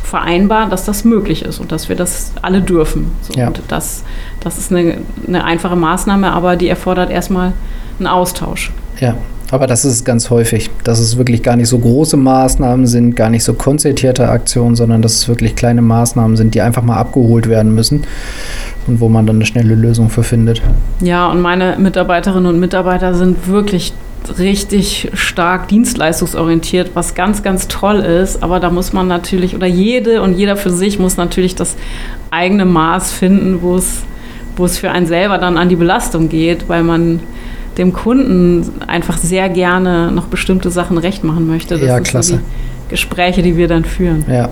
vereinbaren, 0.03 0.69
dass 0.69 0.85
das 0.85 1.05
möglich 1.05 1.43
ist 1.43 1.59
und 1.59 1.71
dass 1.71 1.87
wir 1.87 1.95
das 1.95 2.33
alle 2.41 2.61
dürfen. 2.61 3.11
So, 3.21 3.33
Ja. 3.33 3.47
Und 3.47 3.61
das, 3.67 4.03
das 4.39 4.57
ist 4.57 4.71
eine, 4.71 4.97
eine 5.27 5.43
einfache 5.43 5.75
Maßnahme, 5.75 6.31
aber 6.31 6.55
die 6.55 6.67
erfordert 6.67 7.11
erstmal 7.11 7.53
einen 7.99 8.07
Austausch. 8.07 8.71
Ja, 8.99 9.15
aber 9.51 9.65
das 9.65 9.85
ist 9.85 10.05
ganz 10.05 10.29
häufig, 10.29 10.69
dass 10.83 10.99
es 10.99 11.17
wirklich 11.17 11.41
gar 11.41 11.55
nicht 11.55 11.69
so 11.69 11.79
große 11.79 12.17
Maßnahmen 12.17 12.85
sind, 12.85 13.15
gar 13.15 13.29
nicht 13.29 13.43
so 13.43 13.53
konzertierte 13.53 14.29
Aktionen, 14.29 14.75
sondern 14.75 15.01
dass 15.01 15.13
es 15.13 15.27
wirklich 15.27 15.55
kleine 15.55 15.81
Maßnahmen 15.81 16.37
sind, 16.37 16.53
die 16.53 16.61
einfach 16.61 16.83
mal 16.83 16.97
abgeholt 16.97 17.47
werden 17.47 17.73
müssen 17.73 18.03
und 18.87 18.99
wo 18.99 19.09
man 19.09 19.25
dann 19.25 19.37
eine 19.37 19.45
schnelle 19.45 19.75
Lösung 19.75 20.09
für 20.09 20.23
findet. 20.23 20.61
Ja, 21.01 21.27
und 21.27 21.41
meine 21.41 21.77
Mitarbeiterinnen 21.79 22.45
und 22.45 22.59
Mitarbeiter 22.59 23.15
sind 23.15 23.47
wirklich 23.47 23.93
richtig 24.37 25.09
stark 25.13 25.69
dienstleistungsorientiert, 25.69 26.91
was 26.93 27.15
ganz, 27.15 27.41
ganz 27.41 27.67
toll 27.67 27.99
ist. 27.99 28.43
Aber 28.43 28.59
da 28.59 28.69
muss 28.69 28.93
man 28.93 29.07
natürlich, 29.07 29.55
oder 29.55 29.65
jede 29.65 30.21
und 30.21 30.37
jeder 30.37 30.57
für 30.57 30.69
sich 30.69 30.99
muss 30.99 31.17
natürlich 31.17 31.55
das 31.55 31.75
eigene 32.29 32.65
Maß 32.65 33.13
finden, 33.13 33.61
wo 33.61 33.75
es, 33.75 34.03
wo 34.57 34.65
es 34.65 34.77
für 34.77 34.91
einen 34.91 35.07
selber 35.07 35.37
dann 35.37 35.57
an 35.57 35.69
die 35.69 35.77
Belastung 35.77 36.29
geht, 36.29 36.67
weil 36.67 36.83
man 36.83 37.21
dem 37.79 37.93
Kunden 37.93 38.69
einfach 38.85 39.17
sehr 39.17 39.49
gerne 39.49 40.11
noch 40.11 40.25
bestimmte 40.27 40.69
Sachen 40.69 40.99
recht 40.99 41.23
machen 41.23 41.47
möchte. 41.47 41.75
Das 41.79 41.87
Ja, 41.87 41.95
sind 41.95 42.07
klasse. 42.07 42.31
So 42.33 42.37
die 42.37 42.89
Gespräche, 42.89 43.41
die 43.41 43.57
wir 43.57 43.67
dann 43.67 43.85
führen. 43.85 44.23
Ja, 44.29 44.49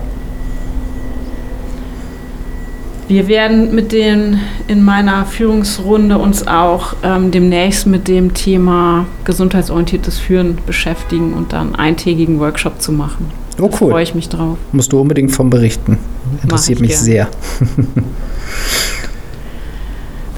Wir 3.08 3.26
werden 3.26 3.74
mit 3.74 3.92
den 3.92 4.38
in 4.66 4.82
meiner 4.82 5.24
Führungsrunde 5.24 6.18
uns 6.18 6.46
auch 6.46 6.94
ähm, 7.02 7.30
demnächst 7.30 7.86
mit 7.86 8.06
dem 8.06 8.34
Thema 8.34 9.06
gesundheitsorientiertes 9.24 10.18
Führen 10.18 10.58
beschäftigen 10.66 11.32
und 11.32 11.54
dann 11.54 11.68
einen 11.68 11.74
eintägigen 11.76 12.38
Workshop 12.38 12.82
zu 12.82 12.92
machen. 12.92 13.30
oh 13.58 13.68
Da 13.68 13.76
freue 13.76 13.92
cool. 13.94 14.00
ich 14.02 14.14
mich 14.14 14.28
drauf. 14.28 14.58
Musst 14.72 14.92
du 14.92 15.00
unbedingt 15.00 15.32
von 15.32 15.48
berichten. 15.48 15.96
Interessiert 16.42 16.76
ich 16.76 16.82
mich 16.82 16.90
gern. 16.90 17.02
sehr. 17.02 17.28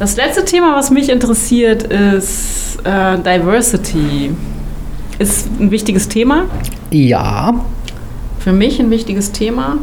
Das 0.01 0.17
letzte 0.17 0.47
Thema, 0.47 0.75
was 0.77 0.91
mich 0.91 1.11
interessiert, 1.11 1.83
ist 1.83 2.79
äh, 2.85 3.19
Diversity. 3.19 4.31
Ist 5.19 5.47
ein 5.61 5.71
wichtiges 5.71 6.09
Thema. 6.09 6.45
Ja, 6.91 7.53
Für 8.39 8.53
mich 8.53 8.81
ein 8.81 8.89
wichtiges 8.91 9.31
Thema. 9.33 9.77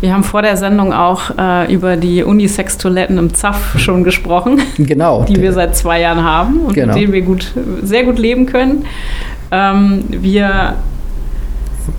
Wir 0.00 0.14
haben 0.14 0.24
vor 0.24 0.40
der 0.40 0.56
Sendung 0.56 0.94
auch 0.94 1.30
äh, 1.38 1.70
über 1.70 1.96
die 1.96 2.22
Unisex-Toiletten 2.22 3.18
im 3.18 3.34
ZAF 3.34 3.78
schon 3.78 4.02
gesprochen. 4.02 4.62
genau. 4.78 5.24
die 5.24 5.38
wir 5.40 5.52
seit 5.52 5.76
zwei 5.76 6.00
Jahren 6.00 6.24
haben 6.24 6.60
und 6.60 6.72
Genau. 6.72 6.94
mit 6.94 7.02
denen 7.02 7.12
wir 7.12 7.20
gut, 7.20 7.52
sehr 7.82 8.04
gut 8.04 8.18
leben 8.18 8.46
können. 8.46 8.86
Ähm, 9.50 10.04
wir, 10.08 10.76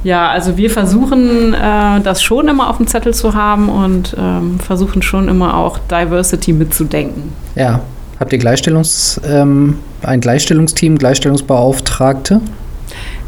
ja, 0.03 0.29
also 0.29 0.57
wir 0.57 0.69
versuchen 0.69 1.53
äh, 1.53 2.01
das 2.01 2.21
schon 2.21 2.47
immer 2.47 2.69
auf 2.69 2.77
dem 2.77 2.87
Zettel 2.87 3.13
zu 3.13 3.33
haben 3.33 3.69
und 3.69 4.15
ähm, 4.17 4.59
versuchen 4.59 5.01
schon 5.01 5.27
immer 5.27 5.55
auch 5.57 5.79
Diversity 5.89 6.53
mitzudenken. 6.53 7.33
Ja. 7.55 7.81
Habt 8.19 8.31
ihr 8.31 8.39
Gleichstellungs, 8.39 9.19
ähm, 9.27 9.77
ein 10.01 10.21
Gleichstellungsteam, 10.21 10.97
Gleichstellungsbeauftragte? 10.97 12.39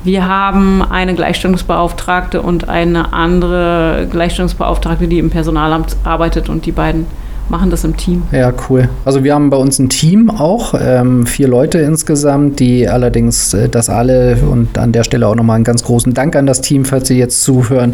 Wir 0.03 0.25
haben 0.25 0.81
eine 0.81 1.13
Gleichstellungsbeauftragte 1.13 2.41
und 2.41 2.69
eine 2.69 3.11
andere 3.11 4.07
Gleichstellungsbeauftragte, 4.09 5.09
die 5.09 5.19
im 5.19 5.29
Personalamt 5.29 5.97
arbeitet 6.05 6.47
und 6.47 6.65
die 6.65 6.71
beiden 6.71 7.05
machen 7.49 7.69
das 7.69 7.83
im 7.83 7.95
Team. 7.95 8.23
Ja, 8.31 8.53
cool. 8.69 8.89
Also 9.05 9.23
wir 9.23 9.33
haben 9.33 9.49
bei 9.49 9.57
uns 9.57 9.79
ein 9.79 9.89
Team 9.89 10.29
auch, 10.29 10.73
ähm, 10.79 11.25
vier 11.25 11.47
Leute 11.47 11.79
insgesamt, 11.79 12.59
die 12.59 12.87
allerdings 12.87 13.53
äh, 13.53 13.69
das 13.69 13.89
alle 13.89 14.37
und 14.37 14.77
an 14.77 14.91
der 14.91 15.03
Stelle 15.03 15.27
auch 15.27 15.35
nochmal 15.35 15.55
einen 15.55 15.63
ganz 15.63 15.83
großen 15.83 16.13
Dank 16.13 16.35
an 16.35 16.45
das 16.45 16.61
Team, 16.61 16.85
falls 16.85 17.07
Sie 17.07 17.17
jetzt 17.17 17.43
zuhören, 17.43 17.93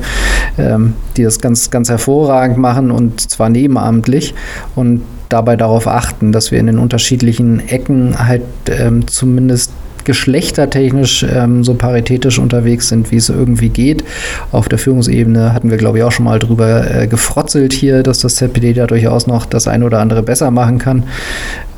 ähm, 0.57 0.93
die 1.17 1.23
das 1.23 1.39
ganz, 1.39 1.69
ganz 1.69 1.89
hervorragend 1.89 2.57
machen 2.57 2.91
und 2.91 3.21
zwar 3.21 3.49
nebenamtlich 3.49 4.33
und 4.75 5.01
dabei 5.29 5.55
darauf 5.55 5.87
achten, 5.87 6.31
dass 6.31 6.51
wir 6.51 6.59
in 6.59 6.67
den 6.67 6.77
unterschiedlichen 6.77 7.59
Ecken 7.67 8.27
halt 8.27 8.43
ähm, 8.69 9.07
zumindest 9.07 9.71
geschlechtertechnisch 10.05 11.23
ähm, 11.23 11.63
so 11.63 11.73
paritätisch 11.73 12.39
unterwegs 12.39 12.89
sind, 12.89 13.11
wie 13.11 13.17
es 13.17 13.29
irgendwie 13.29 13.69
geht. 13.69 14.03
Auf 14.51 14.69
der 14.69 14.79
Führungsebene 14.79 15.53
hatten 15.53 15.69
wir, 15.69 15.77
glaube 15.77 15.97
ich, 15.97 16.03
auch 16.03 16.11
schon 16.11 16.25
mal 16.25 16.39
drüber 16.39 16.89
äh, 16.89 17.07
gefrotzelt 17.07 17.73
hier, 17.73 18.03
dass 18.03 18.19
das 18.19 18.35
ZPD 18.35 18.73
da 18.73 18.87
durchaus 18.87 19.27
noch 19.27 19.45
das 19.45 19.67
eine 19.67 19.85
oder 19.85 19.99
andere 19.99 20.23
besser 20.23 20.51
machen 20.51 20.77
kann. 20.77 21.03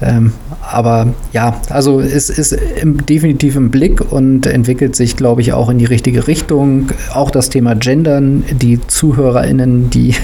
Ähm, 0.02 0.34
aber 0.62 1.14
ja, 1.32 1.62
also 1.70 2.02
es 2.02 2.30
ist 2.30 2.52
im, 2.52 3.06
definitiv 3.06 3.56
im 3.56 3.72
Blick 3.72 4.12
und 4.12 4.46
entwickelt 4.46 4.96
sich, 4.96 5.16
glaube 5.16 5.42
ich, 5.42 5.54
auch 5.54 5.70
in 5.70 5.78
die 5.78 5.86
richtige 5.86 6.28
Richtung. 6.28 6.90
Auch 7.14 7.32
das 7.32 7.50
Thema 7.50 7.76
Gendern, 7.76 8.44
die 8.52 8.80
ZuhörerInnen, 8.86 9.90
die 9.90 10.16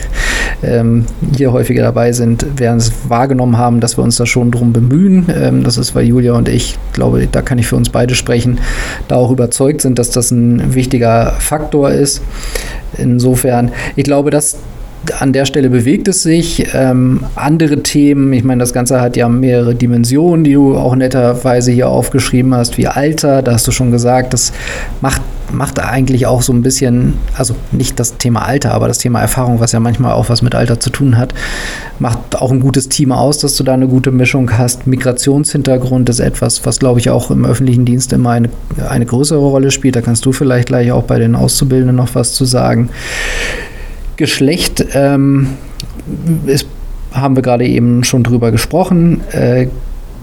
ähm, 0.64 1.06
hier 1.36 1.52
häufiger 1.52 1.84
dabei 1.84 2.12
sind, 2.12 2.60
werden 2.60 2.78
es 2.78 2.92
wahrgenommen 3.08 3.58
haben, 3.58 3.80
dass 3.80 3.98
wir 3.98 4.04
uns 4.04 4.18
da 4.18 4.26
schon 4.26 4.52
drum 4.52 4.74
bemühen. 4.74 5.28
Ähm, 5.34 5.64
das 5.64 5.78
ist, 5.78 5.96
weil 5.96 6.06
Julia 6.06 6.34
und 6.34 6.50
ich, 6.50 6.78
glaube, 6.94 7.28
da 7.32 7.42
kann 7.42 7.58
ich 7.58 7.68
für 7.68 7.76
uns 7.76 7.90
beide 7.92 8.16
sprechen, 8.16 8.60
da 9.08 9.16
auch 9.16 9.32
überzeugt 9.32 9.82
sind, 9.82 10.00
dass 10.00 10.12
das 10.12 10.32
ein 10.32 10.74
wichtiger 10.74 11.34
Faktor 11.40 11.92
ist. 11.92 12.22
Insofern, 12.98 13.72
ich 13.96 14.04
glaube, 14.04 14.32
dass 14.32 14.58
an 15.20 15.34
der 15.34 15.46
Stelle 15.46 15.70
bewegt 15.70 16.08
es 16.08 16.24
sich. 16.24 16.68
Ähm, 16.74 17.24
andere 17.36 17.82
Themen, 17.82 18.34
ich 18.34 18.44
meine, 18.44 18.60
das 18.60 18.74
Ganze 18.74 19.02
hat 19.02 19.18
ja 19.18 19.28
mehrere 19.30 19.74
Dimensionen, 19.74 20.44
die 20.44 20.54
du 20.54 20.78
auch 20.78 20.96
netterweise 20.96 21.72
hier 21.72 21.90
aufgeschrieben 21.90 22.54
hast, 22.54 22.78
wie 22.78 22.88
Alter, 22.88 23.42
da 23.42 23.54
hast 23.54 23.68
du 23.68 23.72
schon 23.72 23.92
gesagt, 23.92 24.34
das 24.34 24.54
macht, 25.02 25.22
macht 25.54 25.80
eigentlich 25.80 26.26
auch 26.28 26.42
so 26.42 26.54
ein 26.54 26.62
bisschen, 26.62 27.14
also 27.36 27.56
nicht 27.72 28.00
das 28.00 28.18
Thema 28.18 28.46
Alter, 28.46 28.74
aber 28.74 28.88
das 28.88 28.98
Thema 28.98 29.22
Erfahrung, 29.22 29.60
was 29.60 29.72
ja 29.72 29.80
manchmal 29.80 30.14
auch 30.14 30.30
was 30.30 30.42
mit 30.42 30.56
Alter 30.56 30.80
zu 30.80 30.90
tun 30.90 31.18
hat, 31.18 31.34
macht 32.00 32.36
auch 32.36 32.52
ein 32.52 32.60
gutes 32.60 32.90
Team 32.90 33.12
aus, 33.12 33.40
dass 33.40 33.56
du 33.56 33.64
da 33.64 33.74
eine 33.74 33.88
gute 33.88 34.12
Mischung 34.12 34.58
hast. 34.58 34.88
Migrationshintergrund 34.88 36.10
ist 36.10 36.20
etwas, 36.20 36.66
was, 36.66 36.80
glaube 36.80 37.00
ich, 37.00 37.10
auch 37.10 37.32
im 37.32 37.46
öffentlichen 37.46 37.86
Dienst 37.86 38.14
immer 38.14 38.32
eine, 38.32 38.50
eine 38.90 39.06
größere 39.06 39.40
Rolle 39.40 39.72
spielt. 39.72 39.96
Da 39.96 40.02
kannst 40.02 40.26
du 40.26 40.32
vielleicht 40.32 40.68
gleich 40.68 40.92
auch 40.92 41.04
bei 41.04 41.20
den 41.20 41.36
Auszubildenden 41.36 41.96
noch 41.96 42.16
was 42.16 42.34
zu 42.34 42.46
sagen. 42.46 42.90
Geschlecht 44.18 44.86
ähm, 44.94 45.48
ist, 46.46 46.68
haben 47.12 47.36
wir 47.36 47.44
gerade 47.44 47.66
eben 47.66 48.04
schon 48.04 48.24
drüber 48.24 48.52
gesprochen. 48.52 49.22
Äh, 49.32 49.68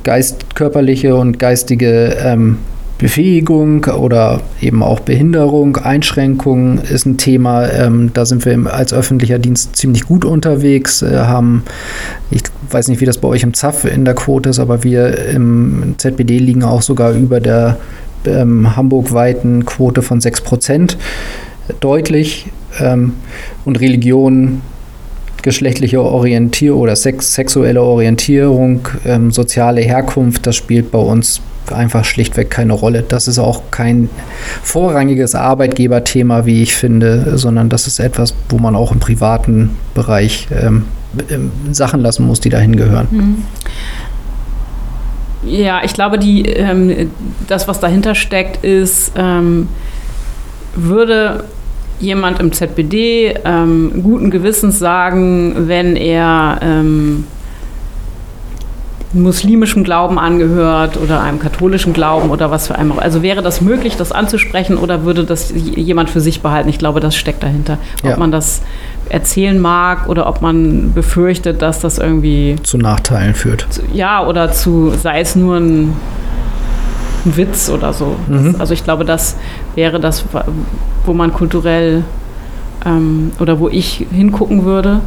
Geist, 0.04 0.54
körperliche 0.54 1.16
und 1.16 1.38
geistige 1.38 2.16
ähm, 2.22 2.58
Befähigung 2.98 3.84
oder 3.84 4.40
eben 4.60 4.82
auch 4.82 4.98
Behinderung, 4.98 5.76
Einschränkung 5.76 6.78
ist 6.78 7.06
ein 7.06 7.16
Thema. 7.16 7.68
Ähm, 7.68 8.10
da 8.12 8.26
sind 8.26 8.44
wir 8.44 8.74
als 8.74 8.92
öffentlicher 8.92 9.38
Dienst 9.38 9.76
ziemlich 9.76 10.04
gut 10.04 10.24
unterwegs. 10.24 11.02
Äh, 11.02 11.16
haben, 11.18 11.62
ich 12.30 12.42
weiß 12.70 12.88
nicht, 12.88 13.00
wie 13.00 13.04
das 13.04 13.18
bei 13.18 13.28
euch 13.28 13.44
im 13.44 13.54
ZAF 13.54 13.84
in 13.84 14.04
der 14.04 14.14
Quote 14.14 14.48
ist, 14.50 14.58
aber 14.58 14.82
wir 14.82 15.28
im 15.28 15.94
ZBD 15.96 16.38
liegen 16.38 16.64
auch 16.64 16.82
sogar 16.82 17.12
über 17.12 17.38
der 17.38 17.78
ähm, 18.26 18.76
hamburgweiten 18.76 19.64
Quote 19.64 20.02
von 20.02 20.20
6 20.20 20.40
Prozent 20.40 20.98
deutlich. 21.78 22.46
Ähm, 22.80 23.14
und 23.64 23.80
Religion, 23.80 24.60
geschlechtliche 25.42 26.02
Orientierung 26.02 26.80
oder 26.80 26.96
sex 26.96 27.34
sexuelle 27.34 27.80
Orientierung, 27.80 28.88
ähm, 29.04 29.30
soziale 29.30 29.82
Herkunft, 29.82 30.46
das 30.46 30.56
spielt 30.56 30.90
bei 30.90 30.98
uns 30.98 31.40
einfach 31.72 32.04
schlichtweg 32.04 32.50
keine 32.50 32.72
Rolle. 32.72 33.04
Das 33.06 33.28
ist 33.28 33.38
auch 33.38 33.70
kein 33.70 34.08
vorrangiges 34.62 35.34
Arbeitgeberthema, 35.34 36.46
wie 36.46 36.62
ich 36.62 36.74
finde, 36.74 37.38
sondern 37.38 37.68
das 37.68 37.86
ist 37.86 37.98
etwas, 37.98 38.34
wo 38.48 38.58
man 38.58 38.74
auch 38.76 38.92
im 38.92 39.00
privaten 39.00 39.76
Bereich 39.94 40.48
ähm, 40.50 40.84
ähm, 41.30 41.50
Sachen 41.72 42.00
lassen 42.00 42.26
muss, 42.26 42.40
die 42.40 42.50
dahin 42.50 42.76
gehören. 42.76 43.44
Ja, 45.44 45.82
ich 45.84 45.92
glaube, 45.92 46.18
die, 46.18 46.42
ähm, 46.46 47.10
das, 47.46 47.68
was 47.68 47.80
dahinter 47.80 48.14
steckt, 48.14 48.64
ist, 48.64 49.12
ähm, 49.16 49.68
würde 50.74 51.44
jemand 52.00 52.40
im 52.40 52.52
ZBD 52.52 53.34
ähm, 53.44 54.02
guten 54.02 54.30
Gewissens 54.30 54.78
sagen, 54.78 55.68
wenn 55.68 55.96
er 55.96 56.58
ähm, 56.62 57.24
muslimischem 59.14 59.84
Glauben 59.84 60.18
angehört 60.18 60.98
oder 61.02 61.20
einem 61.22 61.38
katholischen 61.38 61.92
Glauben 61.94 62.30
oder 62.30 62.50
was 62.50 62.66
für 62.66 62.74
einem 62.76 62.92
auch. 62.92 62.98
Also 62.98 63.22
wäre 63.22 63.40
das 63.42 63.60
möglich, 63.62 63.96
das 63.96 64.12
anzusprechen 64.12 64.76
oder 64.76 65.04
würde 65.04 65.24
das 65.24 65.50
jemand 65.54 66.10
für 66.10 66.20
sich 66.20 66.42
behalten? 66.42 66.68
Ich 66.68 66.78
glaube, 66.78 67.00
das 67.00 67.16
steckt 67.16 67.42
dahinter. 67.42 67.78
Ob 68.02 68.10
Ja. 68.10 68.16
man 68.18 68.30
das 68.32 68.60
erzählen 69.08 69.58
mag 69.58 70.08
oder 70.08 70.26
ob 70.28 70.42
man 70.42 70.92
befürchtet, 70.92 71.62
dass 71.62 71.80
das 71.80 71.96
irgendwie 71.98 72.56
Zu 72.62 72.76
Nachteilen 72.76 73.34
führt. 73.34 73.66
zu- 73.70 73.80
ja, 73.94 74.26
oder 74.26 74.52
zu, 74.52 74.90
sei 75.02 75.20
es 75.20 75.34
nur 75.34 75.56
ein, 75.56 75.96
ein 77.24 77.36
Witz 77.36 77.70
oder 77.70 77.94
so. 77.94 78.16
Mhm. 78.28 78.52
Das, 78.52 78.60
also 78.60 78.74
ich 78.74 78.84
glaube, 78.84 79.06
das 79.06 79.36
wäre 79.74 80.00
das, 80.00 80.24
wo 81.06 81.14
man 81.14 81.32
kulturell 81.32 82.04
ähm, 82.84 83.30
oder 83.40 83.58
wo 83.58 83.70
ich 83.70 84.06
hingucken 84.12 84.64
würde. 84.66 85.00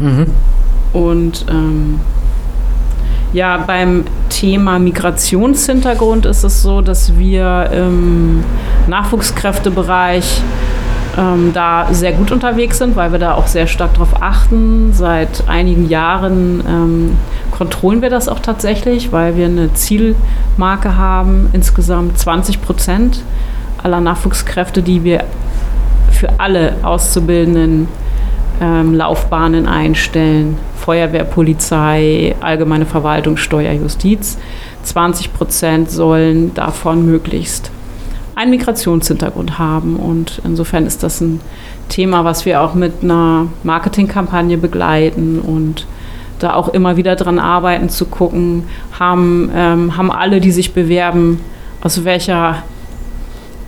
Mhm. 0.00 0.26
Und 0.92 1.46
ähm, 1.48 2.00
ja, 3.32 3.58
beim 3.58 4.04
Thema 4.28 4.78
Migrationshintergrund 4.78 6.26
ist 6.26 6.44
es 6.44 6.62
so, 6.62 6.80
dass 6.80 7.16
wir 7.18 7.70
im 7.72 8.44
Nachwuchskräftebereich 8.86 10.42
ähm, 11.18 11.52
da 11.54 11.88
sehr 11.92 12.12
gut 12.12 12.30
unterwegs 12.30 12.78
sind, 12.78 12.96
weil 12.96 13.12
wir 13.12 13.18
da 13.18 13.34
auch 13.34 13.46
sehr 13.46 13.66
stark 13.66 13.94
darauf 13.94 14.22
achten. 14.22 14.92
Seit 14.92 15.48
einigen 15.48 15.88
Jahren 15.88 16.62
ähm, 16.66 17.16
kontrollen 17.50 18.02
wir 18.02 18.10
das 18.10 18.28
auch 18.28 18.40
tatsächlich, 18.40 19.12
weil 19.12 19.36
wir 19.36 19.46
eine 19.46 19.72
Zielmarke 19.72 20.96
haben, 20.96 21.48
insgesamt 21.52 22.18
20 22.18 22.60
Prozent 22.62 23.22
aller 23.82 24.00
Nachwuchskräfte, 24.00 24.82
die 24.82 25.04
wir 25.04 25.24
für 26.10 26.40
alle 26.40 26.74
Auszubildenden 26.82 27.88
ähm, 28.60 28.94
Laufbahnen 28.94 29.66
einstellen. 29.66 30.58
Feuerwehr, 30.76 31.24
Polizei, 31.24 32.34
allgemeine 32.40 32.86
Verwaltung, 32.86 33.36
Steuer, 33.36 33.72
Justiz. 33.72 34.38
20 34.84 35.32
Prozent 35.34 35.90
sollen 35.90 36.54
davon 36.54 37.06
möglichst 37.06 37.70
einen 38.36 38.50
Migrationshintergrund 38.50 39.58
haben. 39.58 39.96
Und 39.96 40.40
insofern 40.44 40.86
ist 40.86 41.02
das 41.02 41.20
ein 41.20 41.40
Thema, 41.88 42.24
was 42.24 42.46
wir 42.46 42.60
auch 42.60 42.74
mit 42.74 43.02
einer 43.02 43.48
Marketingkampagne 43.64 44.58
begleiten 44.58 45.40
und 45.40 45.86
da 46.38 46.54
auch 46.54 46.68
immer 46.68 46.96
wieder 46.96 47.16
dran 47.16 47.38
arbeiten 47.38 47.88
zu 47.88 48.04
gucken, 48.04 48.64
haben, 48.98 49.50
ähm, 49.54 49.96
haben 49.96 50.12
alle, 50.12 50.40
die 50.40 50.52
sich 50.52 50.74
bewerben, 50.74 51.40
aus 51.80 52.04
welcher 52.04 52.62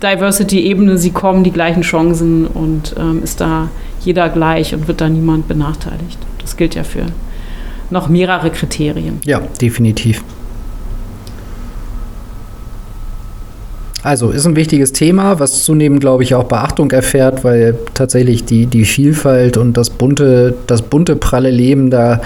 Diversity-Ebene 0.03 0.99
sie 0.99 1.11
kommen, 1.11 1.45
die 1.45 1.51
gleichen 1.51 1.83
Chancen 1.83 2.47
und 2.47 2.95
ähm, 2.99 3.23
ist 3.23 3.41
da 3.41 3.69
jeder 4.01 4.29
gleich 4.29 4.75
und 4.75 4.89
wird 4.89 5.01
da 5.01 5.09
niemand 5.09 5.49
benachteiligt. 5.49 6.19
Das 6.41 6.57
gilt 6.57 6.75
ja 6.75 6.85
für 6.85 7.07
noch 7.91 8.09
mehrere 8.09 8.51
Kriterien. 8.51 9.21
Ja, 9.25 9.41
definitiv. 9.61 10.23
Also 14.09 14.31
ist 14.31 14.47
ein 14.47 14.57
wichtiges 14.57 14.95
Thema, 14.95 15.39
was 15.39 15.65
zunehmend, 15.65 16.01
glaube 16.01 16.23
ich, 16.23 16.35
auch 16.35 16.45
Beachtung 16.45 16.91
erfährt, 16.93 17.45
weil 17.45 17.77
tatsächlich 17.93 18.47
die, 18.47 18.65
die 18.65 18.87
Vielfalt 18.87 19.59
und 19.59 19.77
das 19.77 19.91
bunte, 19.91 20.55
das 20.67 20.81
bunte, 20.81 21.15
pralle 21.15 21.51
Leben 21.51 21.91
da, 21.91 22.23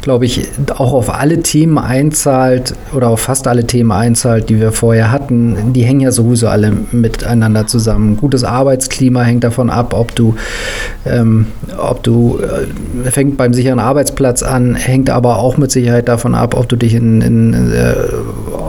glaube 0.00 0.24
ich, 0.24 0.48
auch 0.70 0.94
auf 0.94 1.12
alle 1.12 1.42
Themen 1.42 1.76
einzahlt 1.76 2.72
oder 2.94 3.10
auf 3.10 3.20
fast 3.20 3.48
alle 3.48 3.66
Themen 3.66 3.92
einzahlt, 3.92 4.48
die 4.48 4.58
wir 4.58 4.72
vorher 4.72 5.12
hatten. 5.12 5.74
Die 5.74 5.82
hängen 5.82 6.00
ja 6.00 6.10
sowieso 6.10 6.48
alle 6.48 6.72
miteinander 6.90 7.66
zusammen. 7.66 8.16
Gutes 8.16 8.42
Arbeitsklima 8.42 9.20
hängt 9.20 9.44
davon 9.44 9.68
ab, 9.68 9.92
ob 9.92 10.14
du, 10.14 10.36
ähm, 11.04 11.48
ob 11.76 12.02
du, 12.02 12.38
äh, 12.38 13.10
fängt 13.10 13.36
beim 13.36 13.52
sicheren 13.52 13.78
Arbeitsplatz 13.78 14.42
an, 14.42 14.74
hängt 14.74 15.10
aber 15.10 15.36
auch 15.36 15.58
mit 15.58 15.70
Sicherheit 15.70 16.08
davon 16.08 16.34
ab, 16.34 16.56
ob 16.56 16.66
du 16.66 16.76
dich 16.76 16.94
in, 16.94 17.20
in 17.20 17.72
äh, 17.74 17.92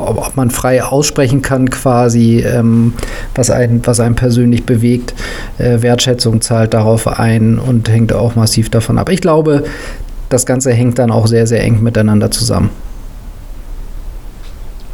ob 0.07 0.35
man 0.35 0.49
frei 0.49 0.83
aussprechen 0.83 1.41
kann 1.41 1.69
quasi 1.69 2.39
ähm, 2.39 2.93
was, 3.35 3.49
einen, 3.49 3.85
was 3.85 3.99
einen 3.99 4.15
persönlich 4.15 4.65
bewegt. 4.65 5.13
Äh, 5.57 5.81
Wertschätzung 5.81 6.41
zahlt 6.41 6.73
darauf 6.73 7.07
ein 7.19 7.59
und 7.59 7.89
hängt 7.89 8.13
auch 8.13 8.35
massiv 8.35 8.69
davon 8.69 8.97
ab. 8.97 9.09
Ich 9.09 9.21
glaube, 9.21 9.63
das 10.29 10.45
Ganze 10.45 10.71
hängt 10.73 10.99
dann 10.99 11.11
auch 11.11 11.27
sehr, 11.27 11.47
sehr 11.47 11.63
eng 11.63 11.81
miteinander 11.81 12.31
zusammen. 12.31 12.69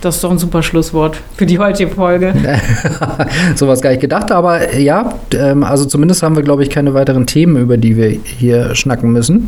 Das 0.04 0.16
ist 0.16 0.24
doch 0.26 0.32
ein 0.32 0.38
super 0.38 0.62
Schlusswort 0.62 1.16
für 1.38 1.46
die 1.46 1.58
heutige 1.58 1.90
Folge. 1.90 2.34
Sowas 3.56 3.80
gar 3.80 3.92
nicht 3.92 4.02
gedacht, 4.02 4.34
aber 4.34 4.78
ja, 4.78 5.14
ähm, 5.34 5.64
also 5.64 5.86
zumindest 5.86 6.24
haben 6.24 6.36
wir, 6.36 6.44
glaube 6.44 6.62
ich, 6.62 6.70
keine 6.70 6.94
weiteren 6.94 7.26
Themen, 7.26 7.56
über 7.56 7.78
die 7.78 7.96
wir 7.96 8.10
hier 8.10 8.76
schnacken 8.76 9.14
müssen, 9.14 9.48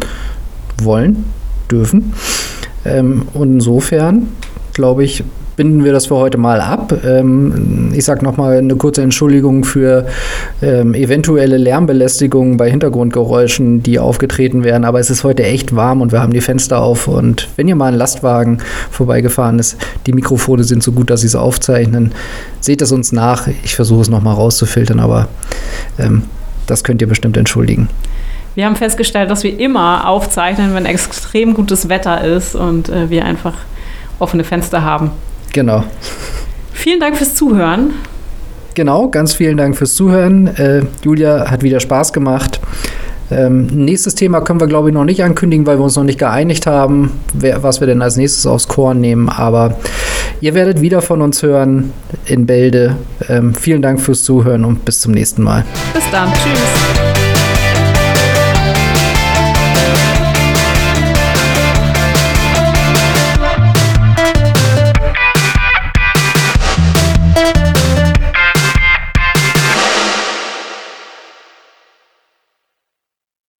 wollen, 0.81 1.25
dürfen. 1.69 2.13
Ähm, 2.85 3.27
und 3.33 3.55
insofern, 3.55 4.27
glaube 4.71 5.03
ich, 5.03 5.25
binden 5.55 5.83
wir 5.83 5.93
das 5.93 6.07
für 6.07 6.15
heute 6.15 6.37
mal 6.37 6.61
ab. 6.61 6.93
Ähm, 7.05 7.91
ich 7.93 8.05
sage 8.05 8.23
nochmal 8.23 8.57
eine 8.57 8.75
kurze 8.75 9.01
Entschuldigung 9.01 9.63
für 9.63 10.05
ähm, 10.61 10.93
eventuelle 10.93 11.57
Lärmbelästigungen 11.57 12.57
bei 12.57 12.69
Hintergrundgeräuschen, 12.69 13.83
die 13.83 13.99
aufgetreten 13.99 14.63
werden. 14.63 14.85
Aber 14.85 14.99
es 14.99 15.09
ist 15.09 15.23
heute 15.23 15.43
echt 15.43 15.75
warm 15.75 16.01
und 16.01 16.11
wir 16.11 16.21
haben 16.21 16.33
die 16.33 16.41
Fenster 16.41 16.81
auf. 16.81 17.07
Und 17.07 17.49
wenn 17.55 17.67
ihr 17.67 17.75
mal 17.75 17.91
ein 17.91 17.97
Lastwagen 17.97 18.59
vorbeigefahren 18.91 19.59
ist, 19.59 19.77
die 20.05 20.13
Mikrofone 20.13 20.63
sind 20.63 20.83
so 20.83 20.91
gut, 20.91 21.09
dass 21.09 21.21
sie 21.21 21.27
es 21.27 21.35
aufzeichnen. 21.35 22.13
Seht 22.59 22.81
es 22.81 22.91
uns 22.91 23.11
nach. 23.11 23.47
Ich 23.63 23.75
versuche 23.75 24.01
es 24.01 24.09
nochmal 24.09 24.35
rauszufiltern, 24.35 24.99
aber 24.99 25.27
ähm, 25.99 26.23
das 26.67 26.83
könnt 26.83 27.01
ihr 27.01 27.07
bestimmt 27.07 27.37
entschuldigen. 27.37 27.89
Wir 28.55 28.65
haben 28.65 28.77
festgestellt, 28.77 29.29
dass 29.29 29.43
wir 29.43 29.59
immer 29.59 30.07
aufzeichnen, 30.07 30.73
wenn 30.73 30.85
extrem 30.85 31.53
gutes 31.53 31.89
Wetter 31.89 32.23
ist 32.23 32.55
und 32.55 32.87
äh, 32.87 33.09
wir 33.09 33.25
einfach 33.25 33.53
offene 34.17 34.45
Fenster 34.45 34.81
haben. 34.83 35.11
Genau. 35.55 35.85
Vielen 36.73 36.99
Dank 36.99 37.15
fürs 37.15 37.33
Zuhören. 37.33 37.93
Genau, 38.73 39.07
ganz 39.07 39.33
vielen 39.33 39.55
Dank 39.55 39.77
fürs 39.77 39.95
Zuhören. 39.95 40.47
Äh, 40.47 40.81
Julia 41.01 41.49
hat 41.49 41.63
wieder 41.63 41.79
Spaß 41.79 42.11
gemacht. 42.11 42.59
Ähm, 43.31 43.67
nächstes 43.67 44.15
Thema 44.15 44.41
können 44.41 44.59
wir, 44.59 44.67
glaube 44.67 44.89
ich, 44.89 44.93
noch 44.93 45.05
nicht 45.05 45.23
ankündigen, 45.23 45.65
weil 45.65 45.79
wir 45.79 45.85
uns 45.85 45.95
noch 45.95 46.03
nicht 46.03 46.19
geeinigt 46.19 46.67
haben, 46.67 47.11
wer, 47.33 47.63
was 47.63 47.79
wir 47.79 47.87
denn 47.87 48.01
als 48.01 48.17
nächstes 48.17 48.45
aufs 48.45 48.67
Korn 48.67 48.99
nehmen. 48.99 49.29
Aber 49.29 49.77
ihr 50.41 50.53
werdet 50.55 50.81
wieder 50.81 51.01
von 51.01 51.21
uns 51.21 51.41
hören 51.41 51.93
in 52.25 52.45
Bälde. 52.45 52.97
Ähm, 53.29 53.55
vielen 53.55 53.81
Dank 53.81 54.01
fürs 54.01 54.23
Zuhören 54.23 54.65
und 54.65 54.83
bis 54.83 54.99
zum 54.99 55.13
nächsten 55.13 55.41
Mal. 55.41 55.63
Bis 55.93 56.03
dann. 56.11 56.33
Tschüss. 56.33 56.94